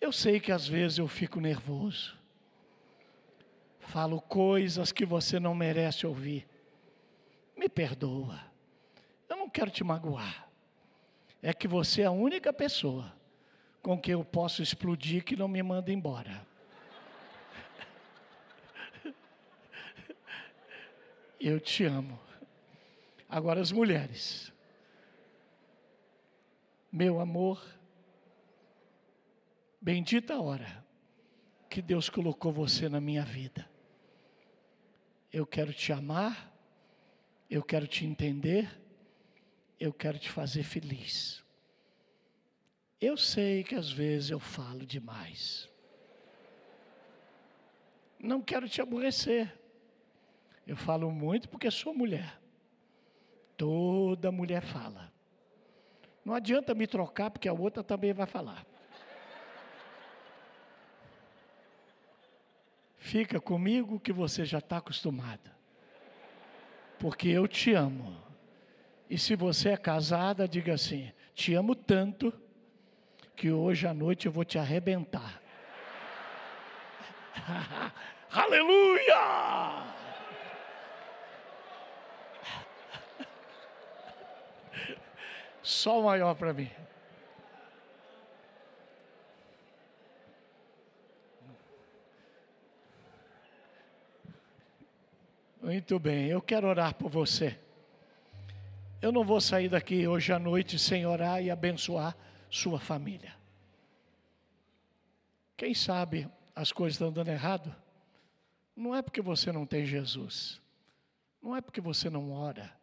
Eu 0.00 0.12
sei 0.12 0.38
que 0.38 0.52
às 0.52 0.68
vezes 0.68 0.98
eu 0.98 1.08
fico 1.08 1.40
nervoso, 1.40 2.16
falo 3.80 4.20
coisas 4.20 4.92
que 4.92 5.04
você 5.04 5.40
não 5.40 5.56
merece 5.56 6.06
ouvir. 6.06 6.46
Me 7.56 7.68
perdoa, 7.68 8.40
eu 9.28 9.36
não 9.36 9.50
quero 9.50 9.72
te 9.72 9.82
magoar. 9.82 10.48
É 11.42 11.52
que 11.52 11.66
você 11.66 12.02
é 12.02 12.06
a 12.06 12.12
única 12.12 12.52
pessoa 12.52 13.12
com 13.82 14.00
quem 14.00 14.12
eu 14.12 14.24
posso 14.24 14.62
explodir 14.62 15.24
que 15.24 15.34
não 15.34 15.48
me 15.48 15.60
manda 15.64 15.90
embora. 15.90 16.46
Eu 21.40 21.58
te 21.58 21.84
amo. 21.84 22.29
Agora 23.30 23.60
as 23.60 23.70
mulheres. 23.70 24.52
Meu 26.90 27.20
amor, 27.20 27.64
bendita 29.80 30.40
hora 30.40 30.84
que 31.68 31.80
Deus 31.80 32.10
colocou 32.10 32.52
você 32.52 32.88
na 32.88 33.00
minha 33.00 33.24
vida. 33.24 33.70
Eu 35.32 35.46
quero 35.46 35.72
te 35.72 35.92
amar, 35.92 36.52
eu 37.48 37.62
quero 37.62 37.86
te 37.86 38.04
entender, 38.04 38.68
eu 39.78 39.92
quero 39.92 40.18
te 40.18 40.28
fazer 40.28 40.64
feliz. 40.64 41.44
Eu 43.00 43.16
sei 43.16 43.62
que 43.62 43.76
às 43.76 43.92
vezes 43.92 44.30
eu 44.30 44.40
falo 44.40 44.84
demais. 44.84 45.70
Não 48.18 48.42
quero 48.42 48.68
te 48.68 48.82
aborrecer. 48.82 49.56
Eu 50.66 50.76
falo 50.76 51.12
muito 51.12 51.48
porque 51.48 51.70
sou 51.70 51.94
mulher. 51.94 52.39
Toda 53.60 54.32
mulher 54.32 54.62
fala. 54.62 55.12
Não 56.24 56.32
adianta 56.32 56.74
me 56.74 56.86
trocar, 56.86 57.30
porque 57.30 57.46
a 57.46 57.52
outra 57.52 57.84
também 57.84 58.10
vai 58.10 58.24
falar. 58.24 58.64
Fica 62.96 63.38
comigo 63.38 64.00
que 64.00 64.14
você 64.14 64.46
já 64.46 64.60
está 64.60 64.78
acostumada. 64.78 65.54
Porque 66.98 67.28
eu 67.28 67.46
te 67.46 67.74
amo. 67.74 68.16
E 69.10 69.18
se 69.18 69.36
você 69.36 69.68
é 69.68 69.76
casada, 69.76 70.48
diga 70.48 70.72
assim: 70.72 71.12
te 71.34 71.52
amo 71.52 71.74
tanto 71.74 72.32
que 73.36 73.52
hoje 73.52 73.86
à 73.86 73.92
noite 73.92 74.24
eu 74.24 74.32
vou 74.32 74.42
te 74.46 74.58
arrebentar. 74.58 75.38
Aleluia! 78.32 79.99
Só 85.70 86.02
maior 86.02 86.34
para 86.34 86.52
mim. 86.52 86.68
Muito 95.62 95.96
bem, 96.00 96.26
eu 96.26 96.42
quero 96.42 96.66
orar 96.66 96.92
por 96.94 97.08
você. 97.08 97.56
Eu 99.00 99.12
não 99.12 99.22
vou 99.22 99.40
sair 99.40 99.68
daqui 99.68 100.08
hoje 100.08 100.32
à 100.32 100.40
noite 100.40 100.76
sem 100.76 101.06
orar 101.06 101.40
e 101.40 101.52
abençoar 101.52 102.16
sua 102.50 102.80
família. 102.80 103.32
Quem 105.56 105.72
sabe 105.72 106.28
as 106.52 106.72
coisas 106.72 106.94
estão 106.94 107.12
dando 107.12 107.28
errado? 107.28 107.72
Não 108.74 108.92
é 108.92 109.02
porque 109.02 109.22
você 109.22 109.52
não 109.52 109.64
tem 109.64 109.86
Jesus, 109.86 110.60
não 111.40 111.54
é 111.54 111.60
porque 111.60 111.80
você 111.80 112.10
não 112.10 112.32
ora, 112.32 112.76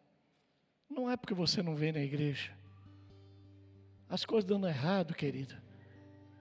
não 0.88 1.10
é 1.10 1.18
porque 1.18 1.34
você 1.34 1.62
não 1.62 1.76
vem 1.76 1.92
na 1.92 2.00
igreja, 2.00 2.56
as 4.08 4.24
coisas 4.24 4.48
dando 4.48 4.66
errado, 4.66 5.14
querida, 5.14 5.62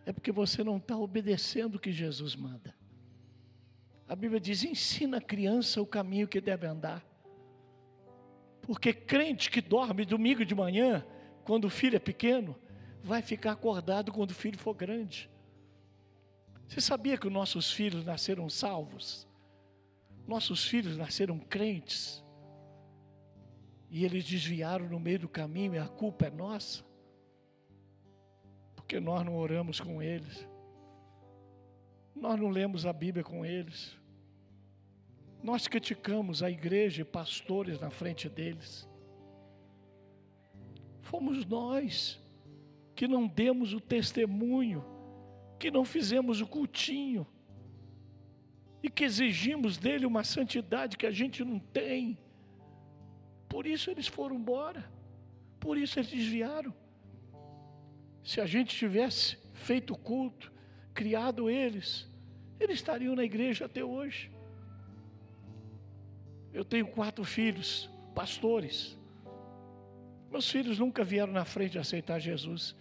é 0.05 0.13
porque 0.13 0.31
você 0.31 0.63
não 0.63 0.77
está 0.77 0.97
obedecendo 0.97 1.75
o 1.75 1.79
que 1.79 1.91
Jesus 1.91 2.35
manda. 2.35 2.73
A 4.07 4.15
Bíblia 4.15 4.39
diz: 4.39 4.63
ensina 4.63 5.17
a 5.17 5.21
criança 5.21 5.81
o 5.81 5.85
caminho 5.85 6.27
que 6.27 6.39
deve 6.39 6.65
andar. 6.65 7.05
Porque 8.61 8.93
crente 8.93 9.51
que 9.51 9.59
dorme 9.59 10.05
domingo 10.05 10.45
de 10.45 10.55
manhã, 10.55 11.05
quando 11.43 11.65
o 11.65 11.69
filho 11.69 11.97
é 11.97 11.99
pequeno, 11.99 12.57
vai 13.03 13.21
ficar 13.21 13.51
acordado 13.51 14.11
quando 14.11 14.31
o 14.31 14.35
filho 14.35 14.57
for 14.57 14.73
grande. 14.73 15.29
Você 16.67 16.79
sabia 16.79 17.17
que 17.17 17.27
os 17.27 17.33
nossos 17.33 17.71
filhos 17.71 18.05
nasceram 18.05 18.49
salvos? 18.49 19.27
Nossos 20.25 20.65
filhos 20.65 20.97
nasceram 20.97 21.37
crentes. 21.37 22.23
E 23.89 24.03
eles 24.03 24.25
desviaram 24.25 24.87
no 24.87 24.99
meio 24.99 25.19
do 25.19 25.29
caminho 25.29 25.75
e 25.75 25.79
a 25.79 25.87
culpa 25.87 26.27
é 26.27 26.29
nossa 26.29 26.86
porque 28.87 29.01
nós 29.01 29.25
não 29.25 29.35
oramos 29.35 29.81
com 29.81 30.01
eles, 30.01 30.47
nós 32.15 32.39
não 32.39 32.47
lemos 32.47 32.85
a 32.85 32.93
Bíblia 32.93 33.21
com 33.21 33.45
eles, 33.45 33.99
nós 35.43 35.67
criticamos 35.67 36.41
a 36.41 36.49
igreja 36.49 37.01
e 37.01 37.03
pastores 37.03 37.81
na 37.81 37.89
frente 37.89 38.29
deles. 38.29 38.87
Fomos 41.01 41.45
nós 41.45 42.17
que 42.95 43.09
não 43.09 43.27
demos 43.27 43.73
o 43.73 43.81
testemunho, 43.81 44.85
que 45.59 45.69
não 45.69 45.83
fizemos 45.83 46.39
o 46.39 46.47
cultinho 46.47 47.27
e 48.81 48.89
que 48.89 49.03
exigimos 49.03 49.77
dele 49.77 50.05
uma 50.05 50.23
santidade 50.23 50.95
que 50.95 51.05
a 51.05 51.11
gente 51.11 51.43
não 51.43 51.59
tem. 51.59 52.17
Por 53.49 53.67
isso 53.67 53.91
eles 53.91 54.07
foram 54.07 54.37
embora, 54.37 54.89
por 55.59 55.77
isso 55.77 55.99
eles 55.99 56.09
desviaram. 56.09 56.73
Se 58.27 58.41
a 58.41 58.45
gente 58.45 58.75
tivesse 58.75 59.37
feito 59.53 59.95
culto, 59.95 60.51
criado 60.93 61.49
eles, 61.49 62.05
eles 62.59 62.75
estariam 62.75 63.15
na 63.15 63.23
igreja 63.23 63.63
até 63.63 63.81
hoje. 63.81 64.29
Eu 66.51 66.65
tenho 66.65 66.85
quatro 66.87 67.23
filhos, 67.23 67.89
pastores. 68.13 68.99
Meus 70.29 70.51
filhos 70.51 70.77
nunca 70.77 71.05
vieram 71.05 71.31
na 71.31 71.45
frente 71.45 71.79
aceitar 71.79 72.19
Jesus, 72.19 72.75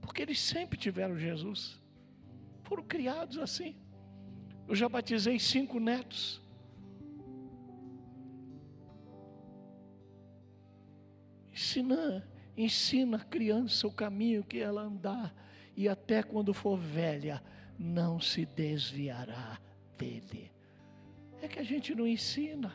porque 0.00 0.20
eles 0.20 0.40
sempre 0.40 0.76
tiveram 0.76 1.16
Jesus. 1.16 1.80
Foram 2.64 2.82
criados 2.82 3.38
assim. 3.38 3.76
Eu 4.66 4.74
já 4.74 4.88
batizei 4.88 5.38
cinco 5.38 5.78
netos. 5.78 6.42
Ensina, 11.52 12.28
ensina 12.58 13.18
a 13.18 13.24
criança 13.24 13.86
o 13.86 13.92
caminho 13.92 14.42
que 14.42 14.58
ela 14.58 14.82
andar, 14.82 15.32
e 15.76 15.88
até 15.88 16.24
quando 16.24 16.52
for 16.52 16.76
velha, 16.76 17.40
não 17.78 18.20
se 18.20 18.44
desviará 18.44 19.60
dele. 19.96 20.50
É 21.40 21.46
que 21.46 21.60
a 21.60 21.62
gente 21.62 21.94
não 21.94 22.06
ensina. 22.06 22.74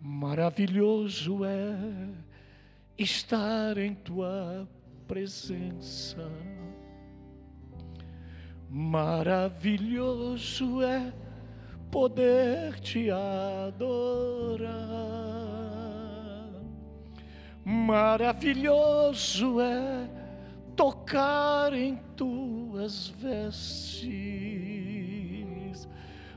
Maravilhoso 0.00 1.44
é 1.44 1.76
estar 2.98 3.78
em 3.78 3.94
tua 3.94 4.68
presença. 5.06 6.28
Maravilhoso 8.68 10.82
é 10.82 11.12
poder 11.90 12.80
te 12.80 13.10
adorar. 13.10 13.70
Maravilhoso 17.64 19.60
é 19.60 20.08
tocar 20.74 21.72
em 21.72 21.96
tuas 22.16 23.08
vestes. 23.08 24.10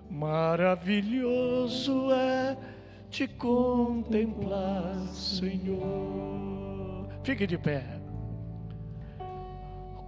Maravilhoso 0.09 2.11
é 2.11 2.57
te 3.09 3.27
contemplar, 3.27 4.95
Senhor. 5.07 7.07
Fique 7.23 7.47
de 7.47 7.57
pé. 7.57 7.83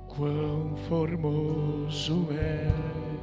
Quão 0.07 0.75
formoso 0.87 2.27
é 2.31 3.05